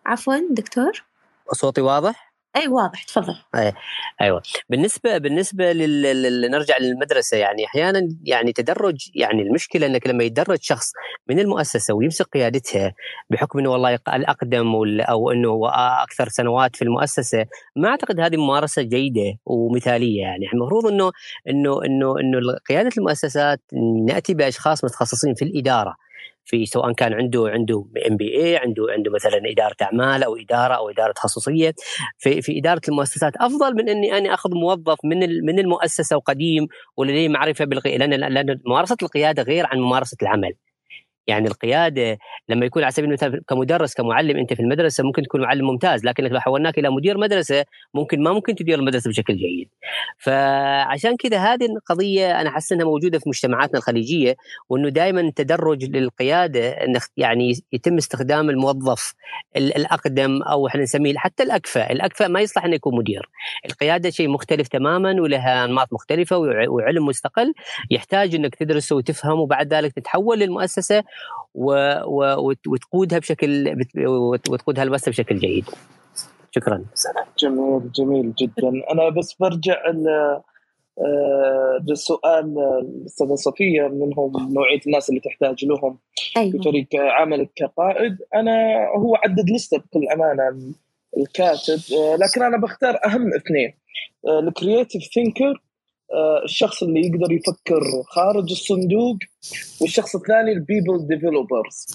[0.07, 1.05] عفوا دكتور؟
[1.53, 3.73] صوتي واضح؟ أي واضح تفضل أي.
[4.21, 6.51] أيوه بالنسبة بالنسبة لل...
[6.51, 10.93] نرجع للمدرسة يعني أحيانا يعني تدرج يعني المشكلة أنك لما يتدرج شخص
[11.29, 12.95] من المؤسسة ويمسك قيادتها
[13.31, 15.67] بحكم إنه والله الأقدم أو إنه هو
[16.03, 17.47] أكثر سنوات في المؤسسة
[17.77, 21.13] ما أعتقد هذه ممارسة جيدة ومثالية يعني المفروض إنه
[21.49, 22.39] إنه إنه إنه
[22.69, 23.61] قيادة المؤسسات
[24.07, 25.97] نأتي بأشخاص متخصصين في الإدارة
[26.47, 30.75] في سواء كان عنده عنده ام بي اي عنده عنده مثلا إدارة أعمال أو إدارة
[30.75, 31.75] أو إدارة تخصصيه
[32.19, 36.67] في في إدارة المؤسسات أفضل من إني أنا أخذ موظف من من المؤسسة وقديم
[36.97, 40.53] ولديه معرفة بالقيادة لأن لأن ممارسة القيادة غير عن ممارسة العمل.
[41.27, 45.67] يعني القيادة لما يكون على سبيل المثال كمدرس كمعلم أنت في المدرسة ممكن تكون معلم
[45.67, 49.69] ممتاز لكنك لو حولناك إلى مدير مدرسة ممكن ما ممكن تدير المدرسة بشكل جيد
[50.19, 54.37] فعشان كذا هذه القضية أنا احس إنها موجودة في مجتمعاتنا الخليجية
[54.69, 56.77] وإنه دائما تدرج للقيادة
[57.17, 59.15] يعني يتم استخدام الموظف
[59.57, 63.29] الأقدم أو إحنا نسميه حتى الأكفأ، الأكفأ ما يصلح إنه يكون مدير.
[63.67, 66.37] القيادة شيء مختلف تماما ولها أنماط مختلفة
[66.69, 67.53] وعلم مستقل
[67.91, 71.05] يحتاج إنك تدرسه وتفهمه وبعد ذلك تتحول للمؤسسة.
[71.55, 73.77] وتقودها بشكل
[74.49, 75.65] وتقودها المؤسسه بشكل جيد.
[76.51, 76.85] شكرا.
[77.39, 79.77] جميل جميل جدا، أنا بس برجع
[81.89, 85.99] للسؤال الاستاذه صفية منهم نوعية الناس اللي تحتاج لهم
[86.37, 86.53] أيوة.
[86.53, 90.75] في فريق عملك كقائد أنا هو عدد لسته بكل أمانة
[91.17, 91.81] الكاتب
[92.21, 93.75] لكن أنا بختار أهم اثنين
[94.29, 95.63] ال creative thinker
[96.45, 99.17] الشخص اللي يقدر يفكر خارج الصندوق
[99.81, 101.87] والشخص الثاني ال people developers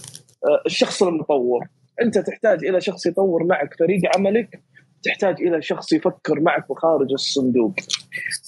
[0.66, 1.68] الشخص المطور.
[2.02, 4.62] أنت تحتاج إلى شخص يطور معك فريق عملك
[5.04, 7.74] تحتاج إلى شخص يفكر معك خارج الصندوق.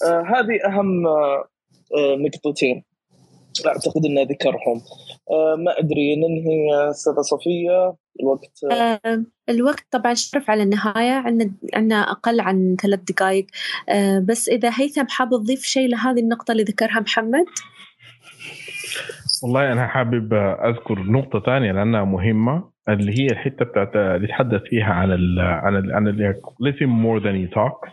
[0.06, 1.48] آه هذه أهم آه
[1.95, 2.84] نقطتين.
[3.67, 4.81] أعتقد انه ذكرهم
[5.31, 7.95] آه ما أدري ننهي استاذه صفية.
[8.19, 11.11] الوقت آه الوقت طبعا شرف على النهاية.
[11.11, 13.45] عندنا عندنا أقل عن ثلاث دقائق
[13.89, 17.45] آه بس إذا هيثم حاب تضيف شيء لهذه النقطة اللي ذكرها محمد؟
[19.43, 24.93] والله أنا حابب أذكر نقطة ثانية لأنها مهمة اللي هي الحتة بتاعت اللي تحدث فيها
[24.93, 27.89] عن ال عن ال عن اللي listen more than you talk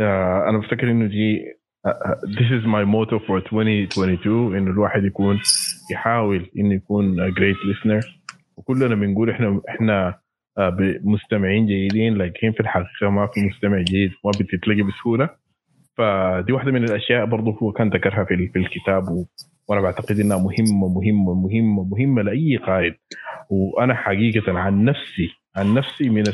[0.00, 1.55] uh, أنا بفتكر إنه دي
[2.38, 5.40] this is my motto for 2022 إنه الواحد يكون
[5.92, 8.06] يحاول إنه يكون a great listener
[8.56, 10.14] وكلنا بنقول إحنا إحنا
[10.60, 10.62] uh,
[11.04, 15.30] مستمعين جيدين لكن في الحقيقة ما في مستمع جيد ما بتتلاقي بسهولة
[15.96, 19.26] فدي واحدة من الأشياء برضه هو كان ذكرها في الكتاب.
[19.68, 22.94] وأنا بعتقد إنها مهمة مهمة مهمة مهمة لأي قائد
[23.50, 26.24] وأنا حقيقة عن نفسي عن نفسي من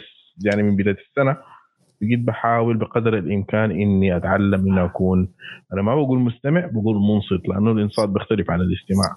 [0.44, 1.36] يعني من بداية السنة
[2.02, 5.28] بقيت بحاول بقدر الإمكان إني أتعلم اني أكون
[5.72, 9.16] أنا ما بقول مستمع بقول منصت لأنه الإنصات بيختلف عن الاستماع.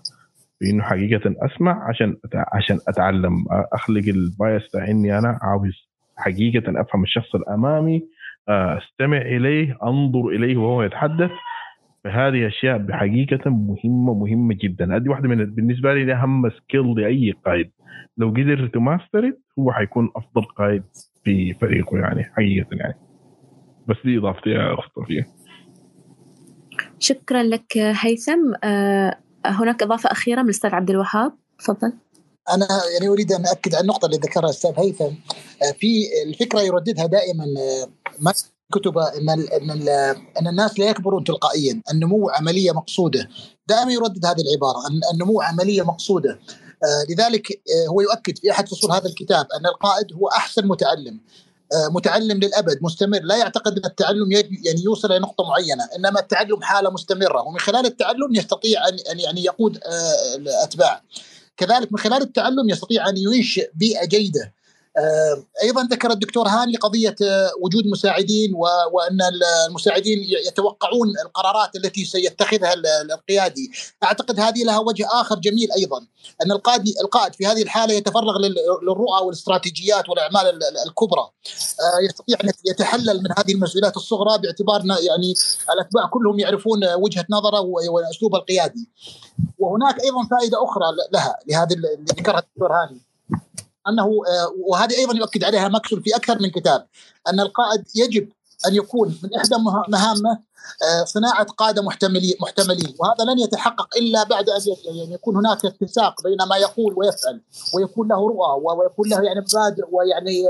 [0.61, 2.17] بإنه حقيقة أسمع عشان
[2.53, 3.45] عشان أتعلم.
[3.73, 8.03] أخلق ال space إني أنا عاوز حقيقة أفهم الشخص الأمامي
[8.49, 11.31] أستمع إليه أنظر إليه وهو يتحدث.
[12.03, 14.95] فهذه أشياء بحقيقة مهمة مهمة جدا.
[14.95, 17.71] هذه واحدة من بالنسبة لي أهم skill لأي قائد.
[18.17, 20.83] لو قدر تماستر هو حيكون أفضل قائد.
[21.25, 22.97] في فريقه يعني حقيقة يعني.
[23.87, 25.27] بس دي اضافتي يا أخت صفيه
[26.99, 28.53] شكرا لك هيثم.
[29.45, 31.93] هناك إضافة أخيرة من الاستاذ عبد الوهاب؟ تفضل.
[32.49, 35.15] أنا يعني أريد أن اكد على النقطة اللي ذكرها الاستاذ هيثم.
[35.79, 37.45] في الفكرة يرددها دائما
[38.73, 39.89] كتب إن إن
[40.41, 43.29] إن الناس لا يكبرون تلقائيا، النمو عملية مقصودة،
[43.67, 46.39] دائما يردد هذه العبارة أن النمو عملية مقصودة،
[47.09, 51.19] لذلك هو يؤكد في أحد فصول هذا الكتاب أن القائد هو أحسن متعلم،
[51.89, 56.89] متعلم للأبد مستمر لا يعتقد أن التعلم يعني يوصل إلى نقطة معينة إنما التعلم حالة
[56.89, 59.79] مستمرة ومن خلال التعلم يستطيع ان يعني يقود
[60.35, 61.01] الأتباع.
[61.57, 64.53] كذلك من خلال التعلم يستطيع أن ينشئ بيئة جيدة
[65.63, 67.15] أيضا ذكر الدكتور هاني قضية
[67.61, 68.53] وجود مساعدين
[68.91, 69.17] وأن
[69.67, 72.73] المساعدين يتوقعون القرارات التي سيتخذها
[73.13, 73.71] القيادي،
[74.03, 75.97] أعتقد هذه لها وجه آخر جميل أيضا
[76.45, 78.37] أن القائد القائد في هذه الحالة يتفرغ
[78.83, 81.29] للرؤى والاستراتيجيات والأعمال الكبرى.
[82.09, 85.33] يستطيع أن يتحلل من هذه المسؤوليات الصغرى باعتبارنا يعني
[85.73, 88.89] الأتباع كلهم يعرفون وجهة نظره واسلوبه القيادي.
[89.59, 93.01] وهناك أيضا فائدة أخرى لها لهذه اللي ذكرها الدكتور هاني.
[93.89, 94.09] أنه
[94.67, 96.87] وهذه أيضا يؤكد عليها ماكسول في أكثر من كتاب
[97.27, 98.29] أن القائد يجب
[98.67, 99.55] أن يكون من إحدى
[99.87, 100.39] مهامه
[101.03, 106.37] صناعة قادة محتملين محتملين وهذا لن يتحقق إلا بعد أن يعني يكون هناك اتساق بين
[106.49, 107.41] ما يقول ويفعل
[107.73, 110.43] ويكون له رؤى ويكون له يعني مبادئ ويعني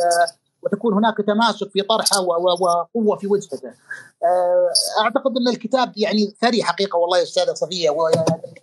[0.64, 3.74] وتكون هناك تماسك في طرحه وقوة في وجهته.
[5.02, 7.90] أعتقد أن الكتاب يعني ثري حقيقة والله يا أستاذة صفية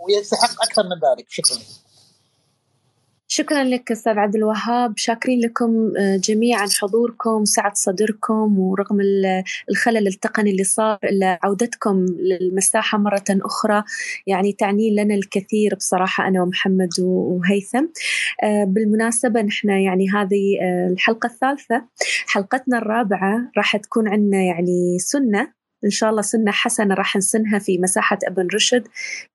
[0.01, 1.59] ويستحق أكثر من ذلك شكرا.
[3.35, 4.93] شكرا لك أستاذ عبد الوهاب.
[4.97, 8.99] شاكرين لكم جميعا حضوركم سعه صدركم ورغم
[9.71, 13.85] الخلل التقني اللي صار إلا عودتكم للمساحة مرة أخرى.
[14.27, 17.87] يعني تعني لنا الكثير بصراحة أنا ومحمد وهيثم.
[18.67, 20.59] بالمناسبة نحن يعني هذه
[20.93, 21.85] الحلقة الثالثة.
[22.27, 25.53] حلقتنا الرابعة راح تكون عندنا يعني سنة.
[25.85, 28.85] إن شاء الله سنة حسنة راح نسنها في مساحة أبن رشد.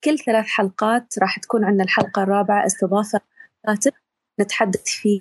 [0.04, 2.66] كل ثلاث حلقات راح تكون عندنا الحلقة الرابعة.
[2.66, 3.20] استضافة
[3.68, 3.92] كاتب
[4.42, 5.20] نتحدث فيه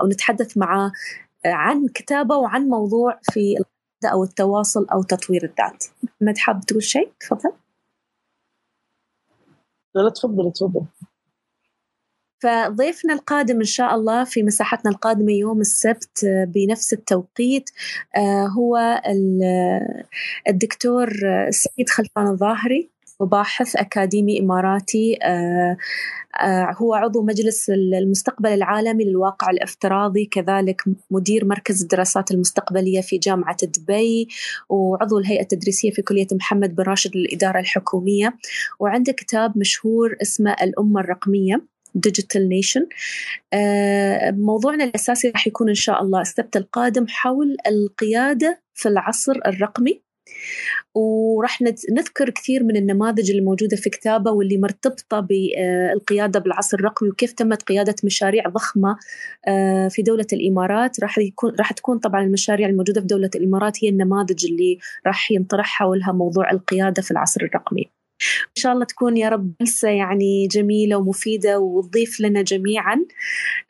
[0.00, 0.92] أو نتحدث معه
[1.44, 3.64] عن كتابة وعن موضوع في
[4.04, 5.84] أو التواصل أو تطوير الذات.
[6.02, 7.52] محمد حاب تقول شيء؟ تفضل.
[9.94, 10.84] لا لا تفضل تفضل.
[12.42, 17.70] فضيفنا القادم إن شاء الله في مساحتنا القادمة يوم السبت بنفس التوقيت
[18.58, 19.02] هو
[20.48, 21.10] الدكتور
[21.50, 22.90] سعيد خلفان الظاهري.
[23.22, 25.76] وباحث أكاديمي إماراتي آه،
[26.76, 34.28] هو عضو مجلس المستقبل العالمي للواقع الافتراضي كذلك مدير مركز الدراسات المستقبلية في جامعة دبي
[34.68, 38.36] وعضو الهيئة التدريسية في كلية محمد بن راشد للإدارة الحكومية
[38.80, 42.86] وعنده كتاب مشهور اسمه الأمة الرقمية Digital Nation
[43.52, 50.02] آه، موضوعنا الأساسي راح يكون إن شاء الله السبت القادم حول القيادة في العصر الرقمي.
[50.94, 57.62] وراح نذكر كثير من النماذج الموجودة في كتابة واللي مرتبطة بالقيادة بالعصر الرقمي وكيف تمت
[57.62, 58.96] قيادة مشاريع ضخمة
[59.48, 61.00] آه، في دولة الإمارات.
[61.00, 65.66] راح يكون راح تكون طبعا المشاريع الموجودة في دولة الإمارات هي النماذج اللي راح ينطرح
[65.66, 68.01] حولها موضوع القيادة في العصر الرقمي.
[68.48, 73.04] إن شاء الله تكون يا رب جلسة يعني جميلة ومفيدة وتضيف لنا جميعا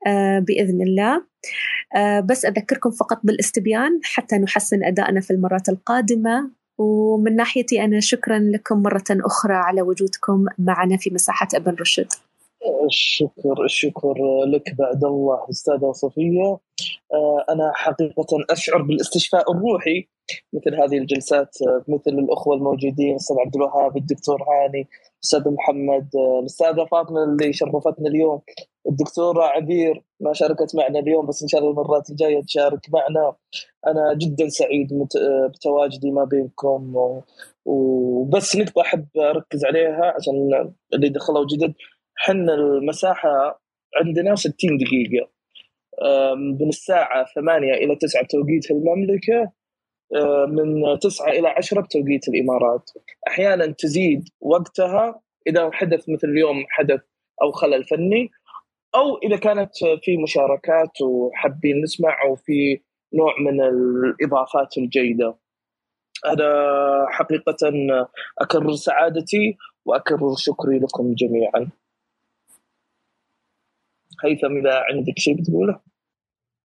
[0.06, 1.24] آه، بإذن الله.
[1.96, 6.50] آه، بس أذكركم فقط بالاستبيان حتى نحسن أدائنا في المرات القادمة.
[6.78, 12.06] ومن ناحيتي أنا شكرا لكم مرة أخرى على وجودكم معنا في مساحة أبن رشد.
[12.86, 14.14] الشكر الشكر
[14.46, 16.58] لك بعد الله أستاذة صفية.
[17.12, 20.08] آه، أنا حقيقة أشعر بالاستشفاء الروحي
[20.52, 21.56] مثل هذه الجلسات
[21.88, 26.08] مثل الأخوة الموجودين الاستاذ عبد الوهاب الدكتور هاني الاستاذ محمد
[26.40, 28.40] الأستاذة فاطمة اللي شرفتنا اليوم.
[28.88, 33.34] الدكتورة عبير ما شاركت معنا اليوم بس إن شاء الله المرات الجاية تشارك معنا.
[33.86, 34.88] أنا جدا سعيد
[35.54, 36.94] بتواجدي ما بينكم
[37.64, 40.50] وبس نقطة أحب أركز عليها عشان
[40.94, 41.74] اللي دخلوا جدد.
[42.16, 43.62] حنا المساحة
[43.96, 45.28] عندنا 60 دقيقة
[46.60, 49.52] من الساعة 8 إلى 9 بتوقيت المملكة.
[50.48, 52.90] من 9 إلى 10 بتوقيت الإمارات.
[53.28, 57.01] أحيانا تزيد وقتها إذا حدث مثل اليوم حدث
[57.43, 58.30] أو خلل فني
[58.94, 59.70] أو إذا كانت
[60.02, 62.80] في مشاركات وحابين نسمع أو في
[63.14, 65.34] نوع من الإضافات الجيدة.
[66.26, 66.47] أنا
[67.09, 67.56] حقيقة
[68.39, 71.70] أكرر سعادتي وأكرر شكري لكم جميعا.
[74.24, 75.91] هيثم إذا عندك شيء بتقوله؟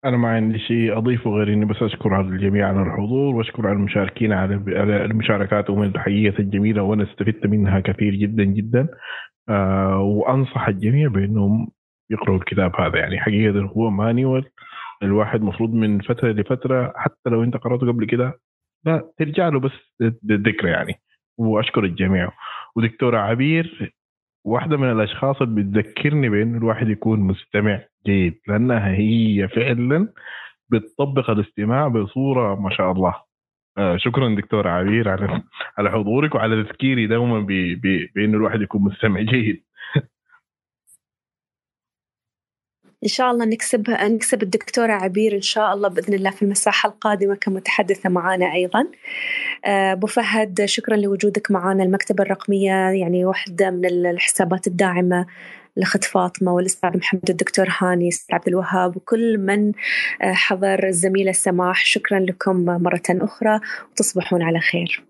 [0.05, 3.75] أنا ما عندي شيء أضيفه غير إني بس أشكر على الجميع على الحضور وأشكر على
[3.75, 4.55] المشاركين على
[5.05, 8.87] المشاركات ومن التحيات الجميلة وأنا استفدت منها كثير جدا جدا.
[9.49, 11.71] آه وأنصح الجميع بأنهم
[12.11, 12.99] يقرأوا الكتاب هذا.
[12.99, 14.45] يعني حقيقة هو مانيوال.
[15.03, 18.39] الواحد مفروض من فترة لفترة حتى لو أنت قرأته قبل كده
[18.85, 19.71] لا ترجع له بس
[20.23, 20.93] للذكرى يعني.
[21.37, 22.31] وأشكر الجميع.
[22.75, 23.93] ودكتورة عبير
[24.45, 30.07] واحدة من الأشخاص اللي بتذكرني بأن الواحد يكون مستمع جيد لأنها هي فعلا
[30.69, 33.15] بتطبق الاستماع بصورة ما شاء الله.
[33.77, 35.41] آه شكرا دكتورة عبير على
[35.77, 37.39] على حضورك وعلى تذكيري دوما
[38.15, 39.63] بأنه الواحد يكون مستمع جيد.
[43.03, 47.35] إن شاء الله نكسب نكسب الدكتورة عبير إن شاء الله بإذن الله في المساحة القادمة
[47.35, 48.87] كمتحدثة معنا أيضا.
[49.65, 55.25] آه، أبو فهد شكرا لوجودك معنا المكتبة الرقمية يعني واحدة من الحسابات الداعمة
[55.77, 59.71] الأخت فاطمة والأستاذ محمد الدكتور هاني الأستاذ عبد الوهاب وكل من
[60.21, 61.85] آه، حضر الزميلة سماح.
[61.85, 63.59] شكرا لكم مرة أخرى
[63.91, 65.03] وتصبحون على خير.